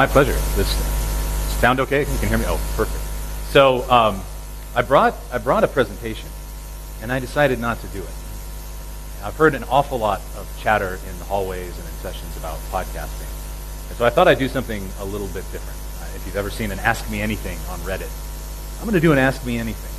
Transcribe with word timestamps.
my 0.00 0.06
pleasure. 0.06 0.32
This 0.56 0.72
sound 1.60 1.78
okay? 1.78 2.00
You 2.00 2.18
can 2.20 2.30
hear 2.30 2.38
me? 2.38 2.46
Oh, 2.48 2.58
perfect. 2.74 3.04
So 3.52 3.84
um, 3.90 4.22
I 4.74 4.80
brought 4.80 5.14
I 5.30 5.36
brought 5.36 5.62
a 5.62 5.68
presentation, 5.68 6.26
and 7.02 7.12
I 7.12 7.20
decided 7.20 7.58
not 7.58 7.78
to 7.82 7.86
do 7.88 7.98
it. 7.98 8.16
I've 9.22 9.36
heard 9.36 9.54
an 9.54 9.64
awful 9.64 9.98
lot 9.98 10.22
of 10.38 10.48
chatter 10.58 10.98
in 11.06 11.18
the 11.18 11.24
hallways 11.24 11.76
and 11.76 11.86
in 11.86 11.92
sessions 12.00 12.34
about 12.38 12.56
podcasting, 12.72 13.28
and 13.90 13.98
so 13.98 14.06
I 14.06 14.08
thought 14.08 14.26
I'd 14.26 14.38
do 14.38 14.48
something 14.48 14.88
a 15.00 15.04
little 15.04 15.26
bit 15.26 15.44
different. 15.52 15.78
Uh, 16.00 16.16
if 16.16 16.24
you've 16.24 16.36
ever 16.36 16.48
seen 16.48 16.70
an 16.70 16.78
Ask 16.78 17.10
Me 17.10 17.20
Anything 17.20 17.58
on 17.68 17.78
Reddit, 17.80 18.08
I'm 18.78 18.86
going 18.86 18.94
to 18.94 19.04
do 19.04 19.12
an 19.12 19.18
Ask 19.18 19.44
Me 19.44 19.58
Anything 19.58 19.92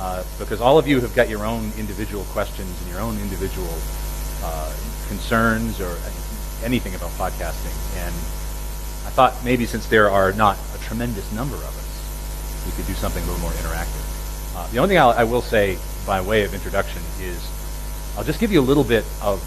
uh, 0.00 0.24
because 0.38 0.62
all 0.62 0.78
of 0.78 0.88
you 0.88 0.98
have 1.00 1.14
got 1.14 1.28
your 1.28 1.44
own 1.44 1.72
individual 1.76 2.24
questions 2.32 2.72
and 2.80 2.90
your 2.90 3.02
own 3.02 3.18
individual 3.18 3.68
uh, 4.42 4.72
concerns 5.08 5.78
or 5.78 5.94
anything 6.64 6.94
about 6.94 7.10
podcasting. 7.20 7.76
And 8.00 8.14
I 9.06 9.10
thought 9.10 9.32
maybe 9.44 9.66
since 9.66 9.86
there 9.86 10.10
are 10.10 10.32
not 10.32 10.58
a 10.74 10.78
tremendous 10.84 11.30
number 11.32 11.54
of 11.54 11.64
us, 11.64 12.66
we 12.66 12.72
could 12.72 12.86
do 12.86 12.94
something 12.94 13.22
a 13.22 13.26
little 13.26 13.40
more 13.40 13.52
interactive. 13.52 14.02
Uh, 14.56 14.66
the 14.72 14.78
only 14.78 14.88
thing 14.90 14.98
I'll, 14.98 15.10
I 15.10 15.24
will 15.24 15.42
say 15.42 15.78
by 16.06 16.20
way 16.20 16.44
of 16.44 16.52
introduction 16.52 17.00
is 17.20 17.38
I'll 18.16 18.24
just 18.24 18.40
give 18.40 18.50
you 18.50 18.60
a 18.60 18.66
little 18.66 18.84
bit 18.84 19.04
of 19.22 19.42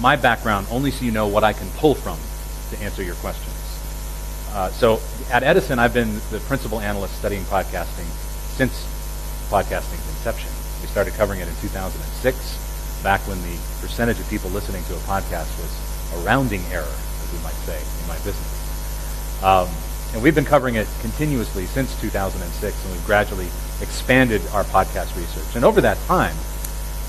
my 0.00 0.16
background 0.16 0.66
only 0.70 0.90
so 0.90 1.04
you 1.04 1.10
know 1.10 1.26
what 1.26 1.42
I 1.42 1.52
can 1.52 1.68
pull 1.76 1.94
from 1.94 2.18
to 2.70 2.84
answer 2.84 3.02
your 3.02 3.16
questions. 3.16 3.56
Uh, 4.52 4.70
so 4.70 5.00
at 5.30 5.42
Edison, 5.42 5.78
I've 5.78 5.94
been 5.94 6.14
the 6.30 6.40
principal 6.46 6.80
analyst 6.80 7.18
studying 7.18 7.42
podcasting 7.44 8.06
since 8.56 8.72
podcasting's 9.50 10.06
inception. 10.08 10.50
We 10.80 10.86
started 10.86 11.14
covering 11.14 11.40
it 11.40 11.48
in 11.48 11.54
2006, 11.60 13.02
back 13.02 13.20
when 13.26 13.40
the 13.42 13.58
percentage 13.80 14.18
of 14.18 14.28
people 14.28 14.50
listening 14.50 14.82
to 14.84 14.94
a 14.94 15.02
podcast 15.08 15.50
was 15.58 15.72
a 16.14 16.26
rounding 16.26 16.62
error, 16.72 16.82
as 16.84 17.32
we 17.32 17.38
might 17.42 17.58
say, 17.66 17.78
in 18.02 18.08
my 18.08 18.16
business. 18.24 18.59
Um, 19.42 19.68
and 20.12 20.22
we've 20.22 20.34
been 20.34 20.44
covering 20.44 20.74
it 20.74 20.88
continuously 21.00 21.66
since 21.66 21.98
2006, 22.00 22.84
and 22.84 22.92
we've 22.92 23.06
gradually 23.06 23.46
expanded 23.80 24.42
our 24.52 24.64
podcast 24.64 25.16
research. 25.16 25.54
And 25.54 25.64
over 25.64 25.80
that 25.80 25.98
time, 26.06 26.34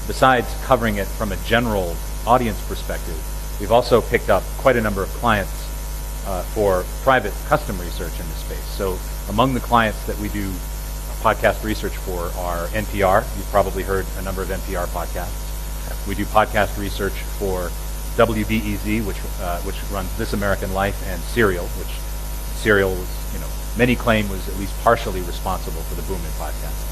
besides 0.08 0.48
covering 0.64 0.98
it 0.98 1.08
from 1.08 1.32
a 1.32 1.38
general 1.38 1.96
audience 2.28 2.64
perspective, 2.68 3.18
we've 3.60 3.72
also 3.72 4.02
picked 4.02 4.30
up 4.30 4.44
quite 4.58 4.76
a 4.76 4.82
number 4.82 5.02
of 5.02 5.10
clients 5.10 5.52
uh, 6.28 6.44
for 6.54 6.84
private 7.02 7.34
custom 7.48 7.80
research 7.80 8.20
in 8.20 8.28
the 8.28 8.36
space. 8.36 8.64
So 8.64 8.98
among 9.30 9.54
the 9.54 9.60
clients 9.60 10.06
that 10.06 10.18
we 10.20 10.30
do 10.30 10.52
podcast 11.22 11.64
research 11.64 11.96
for 11.98 12.32
are 12.40 12.66
NPR. 12.70 13.24
You've 13.38 13.52
probably 13.52 13.84
heard 13.84 14.06
a 14.18 14.24
number 14.24 14.42
of 14.42 14.50
NPR 14.50 14.88
podcasts. 14.88 16.08
We 16.08 16.16
do 16.16 16.26
podcast 16.26 16.80
research 16.80 17.14
for 17.38 17.70
WBEZ, 18.18 19.06
which 19.06 19.18
uh, 19.40 19.62
which 19.62 19.78
runs 19.92 20.10
This 20.18 20.34
American 20.34 20.74
Life, 20.74 21.00
and 21.08 21.22
Serial, 21.22 21.66
which 21.78 21.94
Serial 22.62 22.92
was, 22.92 23.34
you 23.34 23.40
know, 23.40 23.50
many 23.76 23.96
claim 23.96 24.30
was 24.30 24.48
at 24.48 24.56
least 24.58 24.74
partially 24.84 25.22
responsible 25.22 25.82
for 25.82 25.96
the 25.96 26.04
boom 26.04 26.22
in 26.22 26.32
podcasts. 26.38 26.92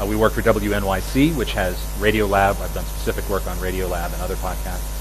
Uh, 0.00 0.06
we 0.06 0.16
work 0.16 0.32
for 0.32 0.42
WNYC, 0.42 1.34
which 1.36 1.52
has 1.52 1.76
Radiolab. 1.98 2.60
I've 2.60 2.74
done 2.74 2.84
specific 2.84 3.28
work 3.30 3.46
on 3.46 3.56
Radiolab 3.58 4.12
and 4.12 4.20
other 4.20 4.34
podcasts. 4.36 4.92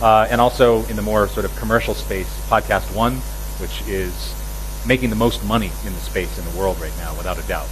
Uh, 0.00 0.28
and 0.30 0.40
also 0.40 0.84
in 0.86 0.96
the 0.96 1.02
more 1.02 1.26
sort 1.28 1.44
of 1.44 1.54
commercial 1.56 1.94
space, 1.94 2.28
Podcast 2.48 2.94
One, 2.94 3.16
which 3.58 3.82
is 3.88 4.34
making 4.86 5.10
the 5.10 5.16
most 5.16 5.44
money 5.44 5.70
in 5.84 5.92
the 5.92 6.00
space 6.00 6.38
in 6.38 6.44
the 6.44 6.58
world 6.58 6.80
right 6.80 6.96
now, 6.98 7.14
without 7.16 7.38
a 7.38 7.46
doubt, 7.48 7.68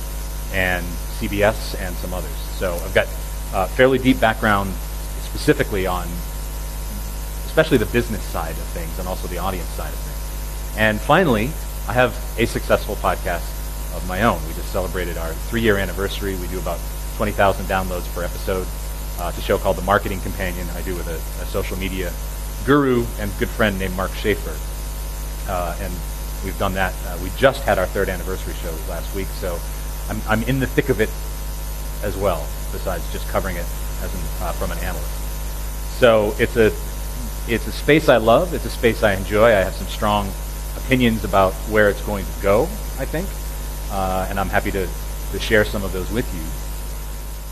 and 0.53 0.85
CBS 1.21 1.81
and 1.81 1.95
some 1.97 2.13
others. 2.13 2.37
So 2.59 2.75
I've 2.75 2.95
got 2.95 3.07
a 3.55 3.69
fairly 3.69 3.99
deep 3.99 4.21
background 4.21 4.73
specifically 5.23 5.87
on 5.87 6.09
especially 7.47 7.79
the 7.79 7.87
business 7.87 8.23
side 8.25 8.51
of 8.51 8.65
things 8.75 8.99
and 8.99 9.09
also 9.09 9.27
the 9.29 9.39
audience 9.39 9.69
side 9.71 9.93
of 9.93 9.99
things. 9.99 10.08
And 10.79 11.01
finally, 11.01 11.51
I 11.89 11.93
have 11.93 12.15
a 12.39 12.47
successful 12.47 12.95
podcast 12.95 13.43
of 13.97 14.07
my 14.07 14.23
own. 14.23 14.41
We 14.47 14.55
just 14.55 14.71
celebrated 14.71 15.19
our 15.19 15.33
three-year 15.51 15.77
anniversary. 15.77 16.37
We 16.37 16.47
do 16.47 16.61
about 16.61 16.79
20,000 17.17 17.67
downloads 17.67 18.07
per 18.15 18.23
episode. 18.23 18.65
Uh, 19.19 19.29
it's 19.29 19.39
a 19.39 19.43
show 19.43 19.59
called 19.59 19.77
The 19.77 19.83
Marketing 19.83 20.21
Companion. 20.21 20.69
I 20.77 20.83
do 20.83 20.95
with 20.95 21.09
a, 21.09 21.17
a 21.43 21.47
social 21.47 21.77
media 21.77 22.13
guru 22.65 23.05
and 23.19 23.33
good 23.41 23.49
friend 23.49 23.77
named 23.77 23.97
Mark 23.97 24.13
Schaefer. 24.13 24.57
Uh, 25.51 25.77
and 25.81 25.93
we've 26.45 26.59
done 26.61 26.75
that. 26.75 26.95
Uh, 27.07 27.19
we 27.25 27.31
just 27.37 27.65
had 27.65 27.81
our 27.81 27.87
third 27.87 28.09
anniversary 28.09 28.55
show 28.63 28.71
last 28.89 29.13
week, 29.17 29.27
so 29.27 29.59
I'm, 30.09 30.23
I'm 30.29 30.43
in 30.45 30.61
the 30.61 30.69
thick 30.69 30.91
of 30.91 31.01
it 31.01 31.11
as 32.07 32.17
well, 32.17 32.47
besides 32.71 33.11
just 33.13 33.29
covering 33.31 33.57
it 33.57 33.67
as 34.01 34.15
an, 34.15 34.21
uh, 34.43 34.53
from 34.53 34.71
an 34.71 34.79
analyst. 34.79 35.11
So 35.99 36.37
it's 36.39 36.57
a 36.57 36.71
it's 37.49 37.67
a 37.67 37.73
space 37.73 38.09
I 38.09 38.19
love. 38.19 38.55
It's 38.55 38.67
a 38.67 38.71
space 38.71 39.03
I 39.03 39.15
enjoy. 39.15 39.47
I 39.47 39.65
have 39.65 39.75
some 39.75 39.89
strong 39.89 40.31
opinions 40.85 41.25
about 41.25 41.53
where 41.71 41.89
it's 41.89 42.03
going 42.03 42.25
to 42.25 42.43
go. 42.43 42.63
I 42.99 43.05
think, 43.05 43.29
uh, 43.91 44.27
and 44.29 44.39
I'm 44.41 44.49
happy 44.49 44.71
to 44.73 44.89
to 45.33 45.39
share 45.39 45.65
some 45.65 45.85
of 45.85 45.93
those 45.93 46.11
with 46.11 46.27
you. 46.35 46.43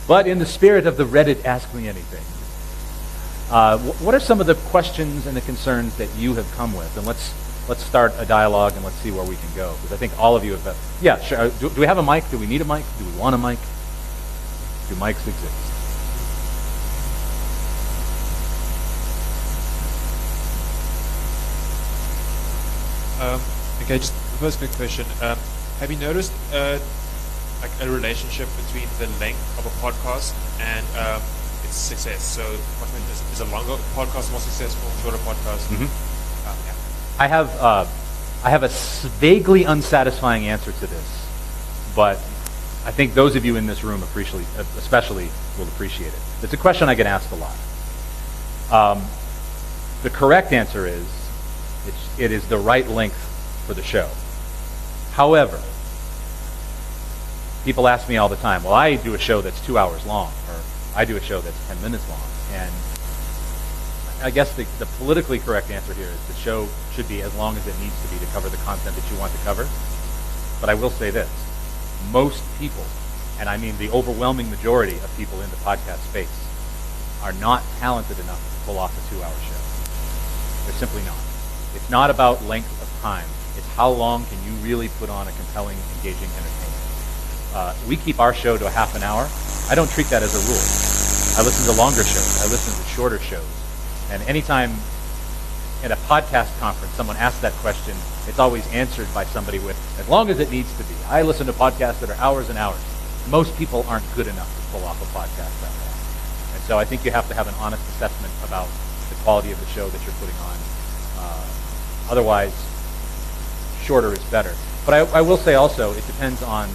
But 0.09 0.27
in 0.27 0.39
the 0.39 0.47
spirit 0.47 0.87
of 0.87 0.97
the 0.97 1.05
Reddit 1.05 1.45
Ask 1.45 1.75
Me 1.75 1.89
Anything, 1.89 2.25
uh, 3.51 3.79
what 3.79 4.15
are 4.15 4.21
some 4.21 4.41
of 4.41 4.47
the 4.47 4.55
questions 4.71 5.27
and 5.27 5.37
the 5.37 5.41
concerns 5.43 5.97
that 5.97 6.09
you 6.17 6.35
have 6.35 6.51
come 6.57 6.75
with? 6.75 6.97
And 6.97 7.07
let's 7.07 7.35
let's 7.69 7.83
start 7.83 8.13
a 8.19 8.25
dialogue 8.25 8.73
and 8.75 8.85
let's 8.85 8.97
see 8.97 9.11
where 9.11 9.25
we 9.25 9.37
can 9.37 9.55
go. 9.55 9.75
Because 9.75 9.93
I 9.93 9.97
think 9.97 10.19
all 10.19 10.37
of 10.37 10.45
you 10.45 10.53
have. 10.57 10.77
yeah, 11.03 11.19
sure. 11.21 11.39
Uh, 11.39 11.51
do, 11.61 11.69
do 11.71 11.81
we 11.81 11.87
have 11.87 11.99
a 11.99 12.03
mic? 12.03 12.29
Do 12.31 12.39
we 12.39 12.47
need 12.47 12.61
a 12.61 12.65
mic? 12.65 12.85
Do 12.99 13.05
we 13.05 13.19
want 13.19 13.35
a 13.35 13.39
mic? 13.39 13.59
Do 14.89 14.95
mics 14.97 15.27
exist? 15.27 15.66
Um, 23.27 23.41
okay, 23.83 23.99
just 23.99 24.15
the 24.15 24.39
first 24.39 24.59
quick 24.59 24.71
question. 24.73 25.05
Um, 25.21 25.37
have 25.81 25.91
you 25.91 25.99
noticed 25.99 26.33
uh, 26.55 26.79
like 27.61 27.73
a 27.81 27.91
relationship 27.91 28.49
between 28.65 28.87
the 29.01 29.09
length 29.19 29.43
of 29.59 29.67
a 29.67 29.75
podcast 29.83 30.31
and 30.61 30.87
um, 30.97 31.21
its 31.65 31.75
success? 31.75 32.23
So, 32.23 32.43
is, 32.43 33.33
is 33.33 33.41
a 33.41 33.47
longer 33.47 33.83
podcast 33.95 34.31
more 34.31 34.39
successful, 34.39 34.89
shorter 35.03 35.19
podcast? 35.25 35.67
Mm-hmm. 35.75 35.91
Um, 36.49 36.57
yeah. 36.67 36.75
I 37.19 37.27
have 37.27 37.51
uh, 37.59 37.87
I 38.45 38.51
have 38.51 38.63
a 38.63 38.69
vaguely 39.19 39.65
unsatisfying 39.65 40.47
answer 40.47 40.71
to 40.71 40.87
this, 40.87 41.29
but 41.97 42.19
I 42.85 42.93
think 42.93 43.15
those 43.15 43.35
of 43.35 43.45
you 43.45 43.57
in 43.57 43.67
this 43.67 43.83
room 43.83 44.05
appreciate, 44.05 44.47
especially 44.79 45.29
will 45.59 45.67
appreciate 45.67 46.13
it. 46.13 46.21
It's 46.43 46.53
a 46.53 46.57
question 46.57 46.89
I 46.89 46.95
get 46.95 47.07
asked 47.07 47.33
a 47.33 47.35
lot. 47.35 47.57
Um, 48.71 49.05
the 50.05 50.11
correct 50.11 50.53
answer 50.53 50.87
is 50.87 51.05
it 52.19 52.33
is 52.33 52.47
the 52.49 52.59
right 52.59 52.87
length 52.89 53.17
for 53.67 53.75
the 53.75 53.83
show. 53.83 54.09
However, 55.13 55.61
people 57.65 57.89
ask 57.89 58.09
me 58.09 58.17
all 58.17 58.29
the 58.29 58.37
time, 58.37 58.63
well, 58.63 58.75
I 58.75 58.97
do 58.97 59.15
a 59.15 59.19
show 59.19 59.41
that's 59.41 59.61
two 59.67 59.77
hours 59.77 60.05
long, 60.07 60.33
or 60.49 60.61
I 60.95 61.05
do 61.05 61.17
a 61.17 61.21
show 61.21 61.41
that's 61.41 61.69
10 61.69 61.83
minutes 61.83 62.09
long. 62.09 62.21
And 62.53 62.73
I 64.23 64.31
guess 64.31 64.55
the, 64.55 64.65
the 64.79 64.87
politically 64.99 65.39
correct 65.39 65.71
answer 65.71 65.93
here 65.93 66.09
is 66.09 66.27
the 66.29 66.35
show 66.35 66.69
should 66.93 67.09
be 67.09 67.23
as 67.23 67.35
long 67.35 67.57
as 67.57 67.67
it 67.67 67.79
needs 67.81 68.01
to 68.03 68.09
be 68.09 68.19
to 68.25 68.27
cover 68.33 68.49
the 68.49 68.57
content 68.59 68.97
that 68.97 69.11
you 69.11 69.19
want 69.19 69.33
to 69.33 69.39
cover. 69.39 69.69
But 70.61 70.71
I 70.71 70.75
will 70.75 70.91
say 70.91 71.11
this. 71.11 71.29
Most 72.13 72.43
people, 72.59 72.85
and 73.41 73.49
I 73.49 73.57
mean 73.57 73.77
the 73.79 73.91
overwhelming 73.91 74.49
majority 74.49 74.97
of 74.99 75.15
people 75.17 75.41
in 75.43 75.51
the 75.51 75.57
podcast 75.57 75.99
space, 76.09 76.33
are 77.23 77.33
not 77.35 77.63
talented 77.79 78.19
enough 78.21 78.39
to 78.39 78.65
pull 78.65 78.79
off 78.79 78.93
a 78.95 79.15
two-hour 79.15 79.35
show. 79.45 80.65
They're 80.65 80.79
simply 80.79 81.03
not. 81.03 81.26
It's 81.77 81.91
not 81.91 82.11
about 82.11 82.43
length 82.45 82.73
of 82.83 82.89
time. 83.03 83.29
It's 83.57 83.69
how 83.77 83.91
long 83.91 84.25
can 84.27 84.43
you 84.45 84.53
really 84.65 84.89
put 84.99 85.11
on 85.11 85.29
a 85.29 85.33
compelling, 85.33 85.77
engaging 85.97 86.29
entertainment. 86.29 86.83
Uh, 87.55 87.75
we 87.87 87.97
keep 87.97 88.19
our 88.19 88.35
show 88.35 88.57
to 88.57 88.67
a 88.67 88.71
half 88.71 88.97
an 88.97 89.03
hour. 89.03 89.29
I 89.71 89.75
don't 89.75 89.91
treat 89.91 90.09
that 90.09 90.23
as 90.23 90.35
a 90.35 90.43
rule. 90.49 90.67
I 91.37 91.45
listen 91.45 91.69
to 91.73 91.79
longer 91.79 92.03
shows. 92.03 92.41
I 92.41 92.51
listen 92.51 92.73
to 92.73 92.89
shorter 92.91 93.19
shows. 93.19 93.45
And 94.11 94.23
anytime 94.25 94.73
at 95.85 95.93
a 95.93 95.97
podcast 96.09 96.59
conference 96.59 96.95
someone 96.95 97.17
asks 97.17 97.41
that 97.43 97.53
question, 97.61 97.95
it's 98.27 98.39
always 98.39 98.67
answered 98.73 99.07
by 99.13 99.25
somebody 99.25 99.59
with, 99.59 99.77
as 100.01 100.09
long 100.09 100.31
as 100.31 100.41
it 100.41 100.51
needs 100.51 100.75
to 100.79 100.85
be. 100.85 100.95
I 101.09 101.23
listen 101.23 101.47
to 101.47 101.53
podcasts 101.53 102.01
that 102.01 102.11
are 102.11 102.17
hours 102.17 102.49
and 102.49 102.59
hours. 102.59 102.81
Most 103.29 103.57
people 103.59 103.85
aren't 103.87 104.05
good 104.15 104.27
enough 104.27 104.49
to 104.49 104.73
pull 104.73 104.85
off 104.89 105.01
a 105.03 105.07
podcast 105.17 105.53
that 105.61 105.73
long. 105.85 105.95
And 106.55 106.63
so 106.65 106.79
I 106.79 106.85
think 106.85 107.05
you 107.05 107.11
have 107.11 107.29
to 107.29 107.35
have 107.35 107.49
an 107.49 107.55
honest 107.61 107.83
assessment 107.91 108.33
about 108.45 108.69
the 109.11 109.15
quality 109.23 109.53
of 109.53 109.61
the 109.61 109.67
show 109.67 109.89
that 109.89 110.03
you're 110.05 110.17
putting 110.17 110.37
on. 110.37 110.57
Uh, 111.19 111.47
Otherwise, 112.09 112.55
shorter 113.83 114.13
is 114.13 114.23
better. 114.31 114.55
But 114.85 114.95
I, 114.95 115.19
I, 115.19 115.21
will 115.21 115.37
say 115.37 115.55
also, 115.55 115.93
it 115.93 116.07
depends 116.07 116.43
on 116.43 116.69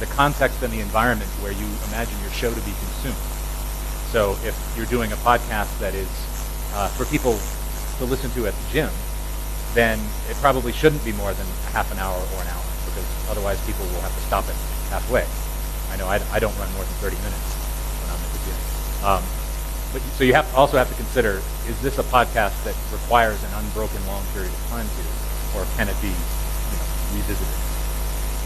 the 0.00 0.06
context 0.06 0.62
and 0.62 0.72
the 0.72 0.80
environment 0.80 1.30
where 1.42 1.52
you 1.52 1.66
imagine 1.88 2.18
your 2.20 2.30
show 2.30 2.50
to 2.50 2.60
be 2.62 2.74
consumed. 2.82 3.22
So 4.10 4.32
if 4.42 4.54
you're 4.76 4.86
doing 4.86 5.12
a 5.12 5.16
podcast 5.22 5.78
that 5.78 5.94
is 5.94 6.10
uh, 6.74 6.88
for 6.88 7.04
people 7.06 7.38
to 7.98 8.04
listen 8.04 8.30
to 8.32 8.46
at 8.46 8.54
the 8.54 8.66
gym, 8.72 8.90
then 9.74 9.98
it 10.30 10.36
probably 10.38 10.72
shouldn't 10.72 11.04
be 11.04 11.12
more 11.12 11.32
than 11.34 11.46
half 11.70 11.90
an 11.90 11.98
hour 11.98 12.14
or 12.14 12.42
an 12.42 12.48
hour, 12.48 12.64
because 12.86 13.06
otherwise 13.30 13.58
people 13.66 13.84
will 13.86 14.02
have 14.02 14.14
to 14.14 14.22
stop 14.26 14.44
it 14.46 14.56
halfway. 14.90 15.26
I 15.90 15.96
know 15.96 16.06
I, 16.06 16.18
I 16.34 16.38
don't 16.38 16.56
run 16.58 16.70
more 16.74 16.82
than 16.82 16.94
30 17.02 17.16
minutes 17.22 17.50
when 18.02 18.10
I'm 18.10 18.22
at 18.22 18.30
the 18.34 18.42
gym. 18.46 18.58
Um, 19.06 19.43
but, 19.94 20.02
so 20.18 20.24
you 20.24 20.34
have 20.34 20.52
also 20.54 20.76
have 20.76 20.90
to 20.90 20.96
consider, 20.96 21.40
is 21.70 21.80
this 21.80 21.98
a 21.98 22.02
podcast 22.02 22.58
that 22.64 22.76
requires 22.92 23.42
an 23.44 23.50
unbroken 23.54 24.04
long 24.06 24.22
period 24.34 24.52
of 24.52 24.68
time 24.68 24.84
to? 24.84 25.24
or 25.56 25.64
can 25.76 25.88
it 25.88 25.96
be 26.02 26.08
you 26.08 26.76
know, 26.76 26.86
revisited? 27.14 27.54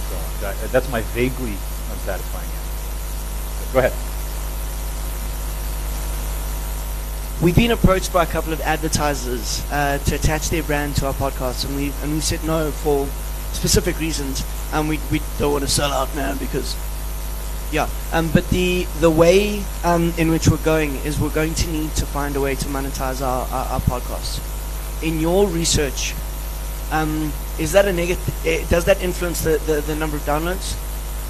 So 0.08 0.16
that, 0.40 0.56
that's 0.70 0.90
my 0.90 1.00
vaguely 1.16 1.56
unsatisfying 1.90 2.44
answer. 2.44 3.72
Go 3.72 3.78
ahead. 3.80 3.92
We've 7.42 7.56
been 7.56 7.70
approached 7.70 8.12
by 8.12 8.24
a 8.24 8.26
couple 8.26 8.52
of 8.52 8.60
advertisers 8.60 9.64
uh, 9.70 9.98
to 9.98 10.14
attach 10.16 10.50
their 10.50 10.62
brand 10.62 10.96
to 10.96 11.06
our 11.06 11.14
podcast, 11.14 11.64
and 11.66 11.76
we 11.76 11.92
and 12.02 12.12
we 12.12 12.20
said 12.20 12.42
no 12.44 12.70
for 12.70 13.06
specific 13.52 13.98
reasons, 14.00 14.44
and 14.72 14.88
we, 14.88 14.98
we 15.10 15.20
don't 15.38 15.52
want 15.52 15.64
to 15.64 15.70
sell 15.70 15.92
out 15.92 16.14
now 16.16 16.34
because, 16.34 16.76
yeah. 17.70 17.88
Um, 18.12 18.30
but 18.32 18.48
the 18.50 18.86
the 19.00 19.10
way 19.10 19.62
um, 19.84 20.12
in 20.16 20.30
which 20.30 20.48
we're 20.48 20.64
going 20.64 20.96
is 21.04 21.20
we're 21.20 21.30
going 21.30 21.54
to 21.54 21.70
need 21.70 21.90
to 21.96 22.06
find 22.06 22.36
a 22.36 22.40
way 22.40 22.54
to 22.54 22.66
monetize 22.66 23.20
our 23.20 23.46
our, 23.48 23.80
our. 23.90 25.06
In 25.06 25.20
your 25.20 25.46
research, 25.46 26.14
um, 26.90 27.32
is 27.58 27.72
that 27.72 27.86
a 27.86 27.92
negative? 27.92 28.68
Does 28.70 28.84
that 28.86 29.02
influence 29.02 29.42
the, 29.42 29.58
the, 29.66 29.80
the 29.82 29.94
number 29.94 30.16
of 30.16 30.22
downloads? 30.22 30.76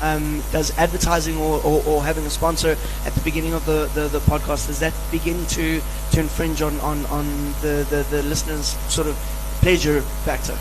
Um, 0.00 0.42
does 0.52 0.70
advertising 0.78 1.36
or, 1.38 1.60
or, 1.64 1.82
or, 1.84 2.04
having 2.04 2.24
a 2.24 2.30
sponsor 2.30 2.76
at 3.04 3.12
the 3.14 3.20
beginning 3.22 3.52
of 3.52 3.66
the, 3.66 3.90
the, 3.94 4.06
the, 4.06 4.20
podcast 4.20 4.68
does 4.68 4.78
that 4.78 4.94
begin 5.10 5.44
to, 5.46 5.80
to 6.12 6.20
infringe 6.20 6.62
on, 6.62 6.78
on, 6.78 7.04
on 7.06 7.26
the, 7.62 7.84
the, 7.90 8.06
the 8.08 8.22
listener's 8.22 8.76
sort 8.88 9.08
of 9.08 9.16
pleasure 9.60 10.00
factor? 10.22 10.56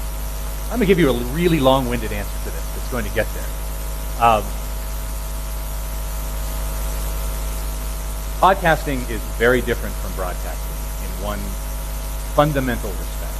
I'm 0.71 0.79
going 0.79 0.79
to 0.79 0.85
give 0.87 0.97
you 0.97 1.11
a 1.11 1.17
really 1.35 1.59
long-winded 1.59 2.11
answer 2.11 2.37
to 2.39 2.49
this 2.49 2.75
that's 2.75 2.89
going 2.89 3.05
to 3.05 3.13
get 3.13 3.27
there. 3.35 3.45
Podcasting 8.39 9.09
is 9.09 9.21
very 9.37 9.61
different 9.61 9.95
from 9.95 10.13
broadcasting 10.13 10.77
in 11.05 11.23
one 11.23 11.39
fundamental 12.35 12.89
respect. 12.91 13.33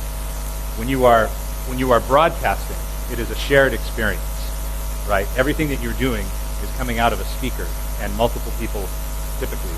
When 0.77 0.87
you 0.87 1.05
are 1.05 1.27
when 1.67 1.79
you 1.79 1.91
are 1.91 1.99
broadcasting, 2.01 2.77
it 3.11 3.19
is 3.19 3.29
a 3.31 3.35
shared 3.35 3.73
experience 3.73 4.37
right? 5.07 5.27
Everything 5.37 5.69
that 5.69 5.81
you're 5.81 5.97
doing 5.97 6.25
is 6.61 6.69
coming 6.77 6.99
out 6.99 7.13
of 7.13 7.19
a 7.19 7.25
speaker, 7.39 7.65
and 8.01 8.13
multiple 8.15 8.51
people 8.59 8.83
typically 9.39 9.77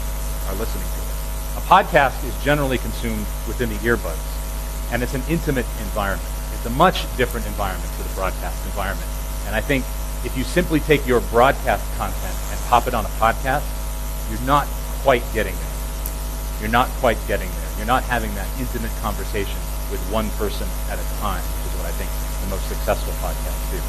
are 0.50 0.56
listening 0.56 0.84
to 0.84 1.00
it. 1.00 1.62
A 1.62 1.64
podcast 1.70 2.18
is 2.26 2.34
generally 2.44 2.78
consumed 2.78 3.26
within 3.48 3.70
the 3.70 3.80
earbuds, 3.86 4.20
and 4.92 5.04
it's 5.04 5.14
an 5.14 5.24
intimate 5.30 5.66
environment. 5.80 6.28
It's 6.54 6.66
a 6.66 6.72
much 6.72 7.06
different 7.16 7.46
environment 7.48 7.90
to 7.98 8.04
the 8.04 8.14
broadcast 8.16 8.66
environment. 8.66 9.08
And 9.46 9.56
I 9.56 9.62
think 9.62 9.86
if 10.26 10.36
you 10.36 10.44
simply 10.44 10.80
take 10.82 11.06
your 11.08 11.22
broadcast 11.32 11.86
content 11.96 12.36
and 12.52 12.60
pop 12.68 12.88
it 12.88 12.94
on 12.94 13.06
a 13.06 13.14
podcast, 13.22 13.64
you're 14.30 14.42
not 14.42 14.68
quite 15.02 15.24
getting 15.34 15.56
there. 15.56 15.76
You're 16.60 16.72
not 16.72 16.90
quite 17.00 17.18
getting 17.28 17.50
there. 17.50 17.72
You're 17.78 17.88
not 17.88 18.04
having 18.04 18.34
that 18.36 18.48
intimate 18.60 18.92
conversation 19.02 19.60
with 19.92 20.00
one 20.12 20.30
person 20.36 20.68
at 20.92 21.00
a 21.00 21.08
time, 21.20 21.42
which 21.42 21.72
is 21.72 21.76
what 21.80 21.88
I 21.88 21.96
think 21.96 22.12
the 22.44 22.50
most 22.52 22.68
successful 22.68 23.14
podcasts 23.24 23.64
do. 23.72 23.80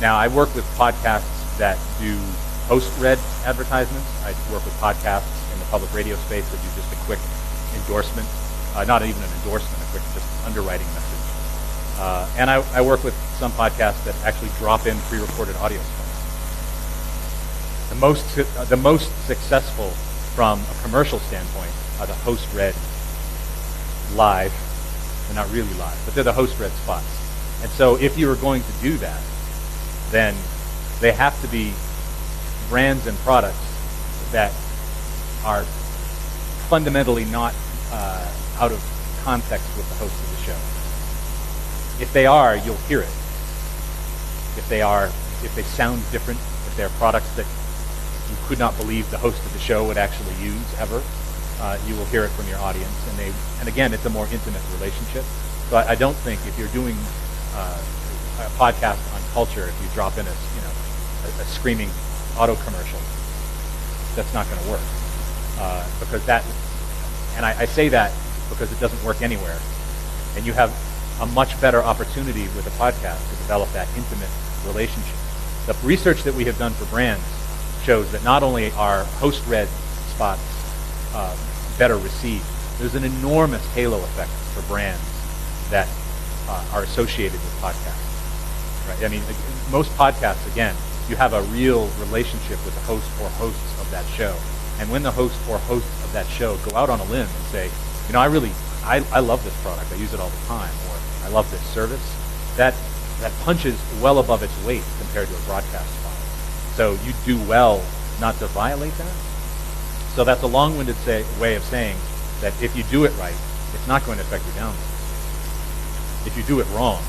Now, 0.00 0.16
I 0.16 0.28
work 0.28 0.54
with 0.54 0.66
podcasts 0.76 1.30
that 1.58 1.78
do 2.00 2.18
post-read 2.66 3.18
advertisements. 3.44 4.06
I 4.24 4.34
work 4.52 4.64
with 4.64 4.74
podcasts 4.80 5.30
in 5.52 5.58
the 5.58 5.66
public 5.66 5.92
radio 5.94 6.16
space 6.26 6.48
that 6.50 6.58
do 6.58 6.68
just 6.74 6.92
a 6.92 6.98
quick 7.06 7.20
endorsement, 7.74 8.28
uh, 8.74 8.84
not 8.84 9.02
even 9.02 9.22
an 9.22 9.30
endorsement, 9.42 9.78
a 9.82 9.90
quick 9.90 10.02
just 10.14 10.26
underwriting 10.46 10.86
message. 10.94 11.24
Uh, 11.98 12.28
and 12.36 12.50
I, 12.50 12.64
I, 12.74 12.80
work 12.80 13.04
with 13.04 13.14
some 13.38 13.52
podcasts 13.52 14.02
that 14.04 14.16
actually 14.24 14.50
drop 14.58 14.86
in 14.86 14.98
pre-recorded 15.06 15.54
audio. 15.56 15.78
The 17.94 18.00
most, 18.00 18.38
uh, 18.38 18.64
the 18.64 18.76
most 18.76 19.26
successful 19.26 19.88
from 20.34 20.60
a 20.60 20.82
commercial 20.82 21.20
standpoint 21.20 21.70
are 22.00 22.06
the 22.06 22.14
host-read 22.14 22.74
live. 24.16 24.52
They're 25.26 25.36
not 25.36 25.48
really 25.52 25.72
live, 25.74 25.96
but 26.04 26.12
they're 26.14 26.24
the 26.24 26.32
host-read 26.32 26.72
spots. 26.72 27.06
And 27.62 27.70
so 27.70 27.94
if 27.96 28.18
you 28.18 28.26
were 28.26 28.34
going 28.34 28.62
to 28.62 28.72
do 28.82 28.96
that, 28.98 29.22
then 30.10 30.34
they 31.00 31.12
have 31.12 31.40
to 31.42 31.48
be 31.48 31.72
brands 32.68 33.06
and 33.06 33.16
products 33.18 33.62
that 34.32 34.52
are 35.44 35.62
fundamentally 36.68 37.26
not 37.26 37.54
uh, 37.92 38.28
out 38.58 38.72
of 38.72 38.82
context 39.22 39.68
with 39.76 39.88
the 39.90 39.94
host 39.94 40.14
of 40.20 40.30
the 40.30 40.42
show. 40.42 42.02
If 42.02 42.12
they 42.12 42.26
are, 42.26 42.56
you'll 42.56 42.74
hear 42.88 43.02
it. 43.02 43.14
If 44.58 44.66
they 44.68 44.82
are, 44.82 45.06
if 45.44 45.54
they 45.54 45.62
sound 45.62 46.02
different, 46.10 46.40
if 46.66 46.76
they're 46.76 46.88
products 46.90 47.32
that 47.36 47.46
you 48.30 48.36
could 48.46 48.58
not 48.58 48.76
believe 48.76 49.10
the 49.10 49.18
host 49.18 49.44
of 49.44 49.52
the 49.52 49.58
show 49.58 49.84
would 49.86 49.98
actually 49.98 50.34
use 50.42 50.78
ever, 50.78 51.02
uh, 51.60 51.78
you 51.86 51.94
will 51.96 52.06
hear 52.06 52.24
it 52.24 52.30
from 52.30 52.48
your 52.48 52.58
audience. 52.58 52.94
And 53.08 53.18
they, 53.18 53.32
and 53.60 53.68
again, 53.68 53.92
it's 53.92 54.04
a 54.04 54.10
more 54.10 54.26
intimate 54.28 54.62
relationship. 54.74 55.24
So 55.70 55.76
I, 55.76 55.90
I 55.90 55.94
don't 55.94 56.16
think 56.16 56.40
if 56.46 56.58
you're 56.58 56.68
doing 56.68 56.96
uh, 57.54 57.82
a 58.40 58.50
podcast 58.58 58.98
on 59.14 59.20
culture 59.32 59.66
if 59.66 59.82
you 59.82 59.88
drop 59.94 60.18
in 60.18 60.26
a 60.26 60.30
you 60.30 60.60
know 60.62 60.74
a, 61.24 61.42
a 61.42 61.44
screaming 61.44 61.90
auto 62.36 62.56
commercial. 62.56 62.98
That's 64.16 64.32
not 64.34 64.46
going 64.48 64.62
to 64.62 64.70
work 64.70 64.82
uh, 65.58 65.86
because 66.00 66.24
that, 66.26 66.44
and 67.36 67.44
I, 67.44 67.60
I 67.60 67.64
say 67.64 67.88
that 67.88 68.12
because 68.48 68.72
it 68.72 68.78
doesn't 68.80 69.02
work 69.04 69.22
anywhere, 69.22 69.58
and 70.36 70.46
you 70.46 70.52
have 70.52 70.70
a 71.20 71.26
much 71.26 71.60
better 71.60 71.82
opportunity 71.82 72.42
with 72.54 72.66
a 72.66 72.74
podcast 72.78 73.22
to 73.30 73.36
develop 73.36 73.70
that 73.72 73.88
intimate 73.96 74.30
relationship. 74.66 75.16
The 75.66 75.74
research 75.86 76.22
that 76.24 76.34
we 76.34 76.44
have 76.44 76.58
done 76.58 76.72
for 76.72 76.84
brands 76.86 77.24
shows 77.84 78.10
that 78.12 78.24
not 78.24 78.42
only 78.42 78.70
are 78.72 79.04
host-read 79.20 79.68
spots 79.68 80.42
uh, 81.14 81.36
better 81.78 81.96
received, 81.98 82.44
there's 82.78 82.94
an 82.94 83.04
enormous 83.04 83.64
halo 83.74 83.98
effect 83.98 84.30
for 84.54 84.62
brands 84.62 85.02
that 85.70 85.88
uh, 86.48 86.64
are 86.72 86.82
associated 86.82 87.32
with 87.32 87.60
podcasts. 87.60 88.88
Right? 88.88 89.04
I 89.04 89.08
mean, 89.08 89.22
most 89.70 89.90
podcasts, 89.92 90.50
again, 90.50 90.74
you 91.08 91.16
have 91.16 91.34
a 91.34 91.42
real 91.52 91.88
relationship 92.00 92.64
with 92.64 92.74
the 92.74 92.80
host 92.80 93.08
or 93.20 93.28
hosts 93.30 93.80
of 93.80 93.90
that 93.90 94.06
show. 94.06 94.34
And 94.80 94.90
when 94.90 95.02
the 95.02 95.10
host 95.10 95.36
or 95.48 95.58
hosts 95.58 96.04
of 96.04 96.12
that 96.12 96.26
show 96.26 96.56
go 96.68 96.76
out 96.76 96.90
on 96.90 97.00
a 97.00 97.04
limb 97.04 97.28
and 97.28 97.44
say, 97.52 97.70
you 98.06 98.12
know, 98.12 98.20
I 98.20 98.26
really, 98.26 98.50
I, 98.82 99.04
I 99.12 99.20
love 99.20 99.44
this 99.44 99.58
product, 99.62 99.92
I 99.92 99.96
use 99.96 100.12
it 100.14 100.20
all 100.20 100.30
the 100.30 100.46
time, 100.46 100.72
or 100.88 100.96
I 101.24 101.28
love 101.28 101.50
this 101.50 101.62
service, 101.72 102.02
that, 102.56 102.74
that 103.20 103.32
punches 103.42 103.78
well 104.00 104.18
above 104.18 104.42
its 104.42 104.64
weight 104.64 104.82
compared 104.98 105.28
to 105.28 105.34
a 105.36 105.40
broadcast. 105.40 106.03
So 106.76 106.98
you 107.04 107.12
do 107.24 107.40
well 107.44 107.82
not 108.20 108.36
to 108.38 108.46
violate 108.48 108.94
that. 108.94 109.12
So 110.14 110.24
that's 110.24 110.42
a 110.42 110.46
long-winded 110.46 110.96
say, 110.96 111.24
way 111.40 111.56
of 111.56 111.62
saying 111.64 111.96
that 112.40 112.52
if 112.62 112.76
you 112.76 112.82
do 112.84 113.04
it 113.04 113.16
right, 113.18 113.34
it's 113.74 113.86
not 113.88 114.04
going 114.04 114.18
to 114.18 114.24
affect 114.24 114.44
your 114.44 114.54
downloads. 114.54 116.26
If 116.26 116.36
you 116.36 116.42
do 116.44 116.60
it 116.60 116.66
wrong, 116.74 117.02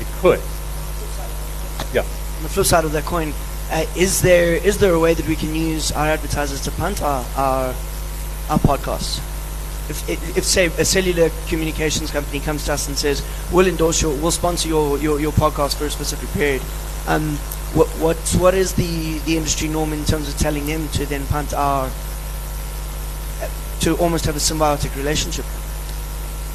it 0.00 0.06
could. 0.20 0.40
Yeah. 1.92 2.02
On 2.02 2.42
the 2.42 2.48
flip 2.48 2.66
side 2.66 2.84
of 2.84 2.92
that 2.92 3.04
coin, 3.04 3.32
uh, 3.70 3.84
is 3.96 4.22
there 4.22 4.54
is 4.54 4.78
there 4.78 4.94
a 4.94 5.00
way 5.00 5.14
that 5.14 5.26
we 5.26 5.36
can 5.36 5.54
use 5.54 5.92
our 5.92 6.06
advertisers 6.06 6.60
to 6.62 6.70
punt 6.72 7.02
our 7.02 7.24
our, 7.36 7.74
our 8.48 8.58
podcasts? 8.58 9.18
If, 9.90 10.36
if 10.36 10.44
say 10.44 10.66
a 10.66 10.84
cellular 10.84 11.30
communications 11.48 12.10
company 12.10 12.40
comes 12.40 12.66
to 12.66 12.74
us 12.74 12.88
and 12.88 12.96
says 12.96 13.24
we'll 13.50 13.66
endorse 13.66 14.02
your 14.02 14.14
we'll 14.16 14.30
sponsor 14.30 14.68
your, 14.68 14.98
your, 14.98 15.18
your 15.18 15.32
podcast 15.32 15.76
for 15.76 15.86
a 15.86 15.90
specific 15.90 16.28
period, 16.30 16.62
um, 17.08 17.36
what 17.72 17.88
what 18.00 18.16
what 18.38 18.54
is 18.54 18.74
the, 18.74 19.18
the 19.20 19.36
industry 19.36 19.68
norm 19.68 19.92
in 19.92 20.04
terms 20.04 20.28
of 20.28 20.36
telling 20.38 20.66
them 20.66 20.88
to 20.88 21.06
then 21.06 21.26
punt 21.26 21.54
our 21.54 21.90
to 23.80 23.96
almost 23.96 24.26
have 24.26 24.36
a 24.36 24.38
symbiotic 24.38 24.94
relationship? 24.96 25.44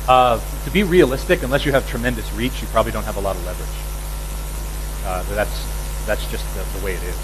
Uh, 0.08 0.40
to 0.66 0.72
be 0.72 0.84
realistic, 0.84 1.42
unless 1.44 1.66
you 1.66 1.72
have 1.72 1.90
tremendous 1.90 2.32
reach, 2.34 2.62
you 2.62 2.68
probably 2.68 2.92
don't 2.92 3.06
have 3.06 3.18
a 3.18 3.22
lot 3.22 3.36
of 3.36 3.46
leverage. 3.46 3.68
Uh, 5.06 5.24
that's 5.34 6.06
that's 6.06 6.30
just 6.30 6.46
the, 6.54 6.78
the, 6.78 6.86
way 6.86 6.94
it 6.94 7.04
is. 7.04 7.18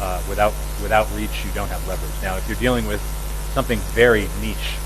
Uh, 0.00 0.22
without 0.28 0.54
without 0.80 1.06
reach, 1.14 1.44
you 1.44 1.50
don't 1.52 1.68
have 1.68 1.86
leverage. 1.86 2.14
Now, 2.22 2.36
if 2.36 2.48
you're 2.48 2.58
dealing 2.58 2.86
with 2.86 3.02
something 3.52 3.78
very 3.92 4.28
niche, 4.40 4.76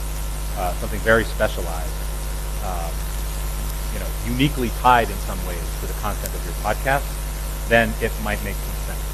uh, 0.56 0.72
something 0.74 1.00
very 1.00 1.24
specialized, 1.24 1.94
um, 2.64 2.90
you 3.92 4.00
know, 4.00 4.08
uniquely 4.26 4.70
tied 4.80 5.08
in 5.08 5.16
some 5.18 5.38
ways 5.46 5.62
to 5.80 5.86
the 5.86 5.94
content 6.00 6.34
of 6.34 6.44
your 6.44 6.54
podcast, 6.66 7.15
then 7.68 7.92
it 8.00 8.12
might 8.22 8.42
make 8.44 8.56
some 8.56 8.94
sense. 8.94 9.04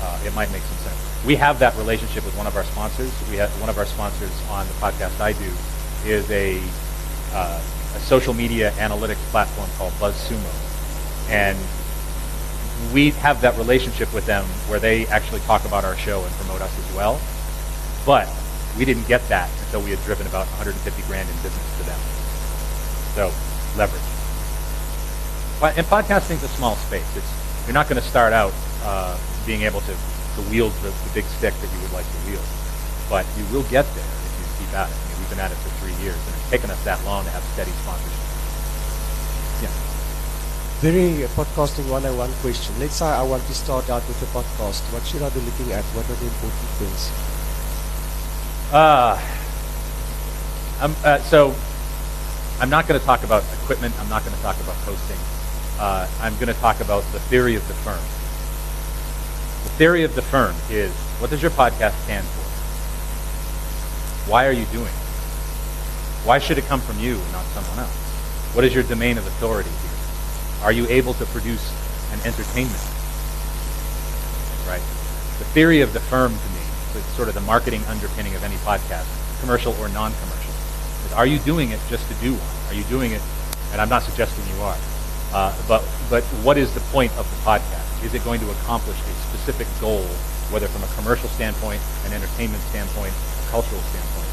Uh, 0.00 0.20
it 0.26 0.34
might 0.34 0.50
make 0.52 0.62
some 0.62 0.78
sense. 0.78 1.26
We 1.26 1.36
have 1.36 1.58
that 1.58 1.76
relationship 1.76 2.24
with 2.24 2.36
one 2.36 2.46
of 2.46 2.56
our 2.56 2.64
sponsors. 2.64 3.12
We 3.30 3.36
have 3.36 3.50
one 3.60 3.68
of 3.68 3.78
our 3.78 3.86
sponsors 3.86 4.32
on 4.50 4.66
the 4.66 4.74
podcast 4.74 5.20
I 5.20 5.32
do 5.32 5.50
is 6.08 6.30
a 6.30 6.62
uh, 7.32 7.60
a 7.94 8.00
social 8.00 8.34
media 8.34 8.70
analytics 8.72 9.22
platform 9.30 9.68
called 9.76 9.92
BuzzSumo, 9.94 11.30
and 11.30 11.58
we 12.92 13.10
have 13.10 13.40
that 13.40 13.56
relationship 13.58 14.12
with 14.14 14.26
them 14.26 14.44
where 14.68 14.78
they 14.78 15.06
actually 15.08 15.40
talk 15.40 15.64
about 15.64 15.84
our 15.84 15.96
show 15.96 16.22
and 16.24 16.32
promote 16.34 16.60
us 16.60 16.78
as 16.78 16.96
well. 16.96 17.20
But 18.06 18.28
we 18.78 18.84
didn't 18.84 19.08
get 19.08 19.26
that 19.28 19.50
until 19.66 19.82
we 19.82 19.90
had 19.90 20.02
driven 20.04 20.26
about 20.26 20.46
150 20.46 21.02
grand 21.02 21.28
in 21.28 21.34
business 21.36 21.78
to 21.78 21.84
them. 21.84 21.98
So 23.14 23.32
leverage. 23.76 24.00
But, 25.60 25.76
and 25.76 25.86
podcasting 25.86 26.36
is 26.36 26.44
a 26.44 26.48
small 26.48 26.76
space. 26.76 27.16
It's, 27.16 27.37
you're 27.68 27.76
not 27.76 27.86
going 27.86 28.00
to 28.00 28.08
start 28.08 28.32
out 28.32 28.56
uh, 28.80 29.12
being 29.44 29.60
able 29.60 29.84
to, 29.84 29.92
to 29.92 30.40
wield 30.48 30.72
the, 30.80 30.88
the 30.88 31.10
big 31.12 31.24
stick 31.36 31.52
that 31.52 31.68
you 31.68 31.78
would 31.84 31.92
like 31.92 32.08
to 32.08 32.18
wield, 32.24 32.48
but 33.12 33.28
you 33.36 33.44
will 33.52 33.68
get 33.68 33.84
there 33.92 34.08
if 34.08 34.32
you 34.40 34.64
keep 34.64 34.72
at 34.72 34.88
it. 34.88 34.96
I 34.96 35.04
mean, 35.04 35.16
we've 35.20 35.28
been 35.28 35.44
at 35.44 35.52
it 35.52 35.60
for 35.60 35.68
three 35.84 35.92
years, 36.00 36.16
and 36.16 36.32
it's 36.32 36.48
taken 36.48 36.70
us 36.72 36.82
that 36.88 36.96
long 37.04 37.28
to 37.28 37.30
have 37.30 37.44
steady 37.52 37.70
sponsorship. 37.84 38.24
Yeah. 39.60 39.74
Very 40.80 41.28
uh, 41.28 41.28
podcasting 41.36 41.92
101 41.92 42.32
question. 42.40 42.72
Let's 42.80 42.96
say 42.96 43.04
I 43.04 43.22
want 43.22 43.44
to 43.44 43.52
start 43.52 43.90
out 43.90 44.00
with 44.08 44.16
a 44.24 44.30
podcast. 44.32 44.80
What 44.88 45.04
should 45.04 45.20
I 45.20 45.28
be 45.28 45.40
looking 45.44 45.68
at? 45.76 45.84
What 45.92 46.08
are 46.08 46.16
the 46.16 46.24
important 46.24 46.72
things? 46.80 47.12
Uh, 48.72 49.20
I'm, 50.80 50.96
uh, 51.04 51.18
so 51.20 51.52
I'm 52.64 52.70
not 52.70 52.88
going 52.88 52.98
to 52.98 53.04
talk 53.04 53.24
about 53.24 53.44
equipment. 53.60 53.92
I'm 54.00 54.08
not 54.08 54.24
going 54.24 54.34
to 54.34 54.40
talk 54.40 54.56
about 54.56 54.76
hosting. 54.88 55.20
Uh, 55.78 56.08
I'm 56.20 56.34
going 56.34 56.48
to 56.48 56.60
talk 56.60 56.80
about 56.80 57.04
the 57.12 57.20
theory 57.20 57.54
of 57.54 57.66
the 57.68 57.74
firm. 57.74 58.02
The 59.62 59.70
theory 59.78 60.02
of 60.02 60.14
the 60.16 60.22
firm 60.22 60.56
is 60.70 60.92
what 61.20 61.30
does 61.30 61.40
your 61.40 61.52
podcast 61.52 61.94
stand 62.02 62.26
for? 62.26 62.42
Why 64.30 64.46
are 64.46 64.52
you 64.52 64.64
doing 64.66 64.86
it? 64.86 65.08
Why 66.26 66.38
should 66.40 66.58
it 66.58 66.64
come 66.64 66.80
from 66.80 66.98
you 66.98 67.14
and 67.14 67.32
not 67.32 67.44
someone 67.54 67.78
else? 67.78 67.96
What 68.54 68.64
is 68.64 68.74
your 68.74 68.82
domain 68.82 69.18
of 69.18 69.26
authority 69.26 69.70
here? 69.70 70.64
Are 70.64 70.72
you 70.72 70.86
able 70.88 71.14
to 71.14 71.24
produce 71.26 71.70
an 72.12 72.18
entertainment? 72.26 72.82
Right? 74.66 74.82
The 75.38 75.46
theory 75.54 75.80
of 75.80 75.92
the 75.92 76.00
firm 76.00 76.32
to 76.32 76.48
me, 76.50 76.60
is 76.98 77.04
sort 77.14 77.28
of 77.28 77.34
the 77.34 77.40
marketing 77.42 77.84
underpinning 77.86 78.34
of 78.34 78.42
any 78.42 78.56
podcast, 78.56 79.06
commercial 79.40 79.72
or 79.74 79.88
non-commercial, 79.90 80.54
is 81.06 81.12
are 81.12 81.26
you 81.26 81.38
doing 81.40 81.70
it 81.70 81.78
just 81.88 82.08
to 82.08 82.14
do 82.14 82.34
one? 82.34 82.66
Are 82.66 82.74
you 82.74 82.82
doing 82.90 83.12
it, 83.12 83.22
and 83.70 83.80
I'm 83.80 83.88
not 83.88 84.02
suggesting 84.02 84.44
you 84.56 84.62
are, 84.62 84.76
uh, 85.32 85.54
but, 85.68 85.84
but 86.08 86.24
what 86.42 86.56
is 86.56 86.72
the 86.72 86.80
point 86.92 87.12
of 87.18 87.28
the 87.28 87.36
podcast? 87.44 87.84
Is 88.04 88.14
it 88.14 88.24
going 88.24 88.40
to 88.40 88.50
accomplish 88.62 88.96
a 88.96 89.12
specific 89.28 89.66
goal, 89.80 90.02
whether 90.50 90.68
from 90.68 90.82
a 90.82 90.90
commercial 90.94 91.28
standpoint, 91.28 91.80
an 92.06 92.12
entertainment 92.12 92.62
standpoint, 92.64 93.12
a 93.12 93.50
cultural 93.50 93.80
standpoint, 93.92 94.30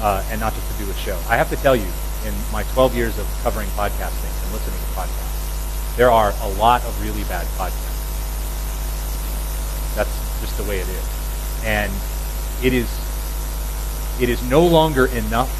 uh, 0.00 0.24
and 0.30 0.40
not 0.40 0.52
just 0.54 0.66
to 0.72 0.84
do 0.84 0.90
a 0.90 0.94
show? 0.94 1.16
I 1.28 1.36
have 1.36 1.48
to 1.50 1.56
tell 1.56 1.76
you, 1.76 1.86
in 2.26 2.34
my 2.52 2.62
12 2.74 2.94
years 2.94 3.18
of 3.18 3.26
covering 3.42 3.68
podcasting 3.70 4.32
and 4.44 4.52
listening 4.52 4.78
to 4.80 4.90
podcasts, 4.92 5.96
there 5.96 6.10
are 6.10 6.34
a 6.42 6.48
lot 6.58 6.84
of 6.84 6.92
really 7.02 7.24
bad 7.24 7.46
podcasts. 7.56 7.94
That's 9.94 10.40
just 10.40 10.56
the 10.58 10.64
way 10.64 10.80
it 10.80 10.88
is. 10.88 11.64
And 11.64 11.92
it 12.62 12.72
is 12.72 12.90
it 14.20 14.28
is 14.28 14.42
no 14.48 14.64
longer 14.64 15.06
enough 15.06 15.50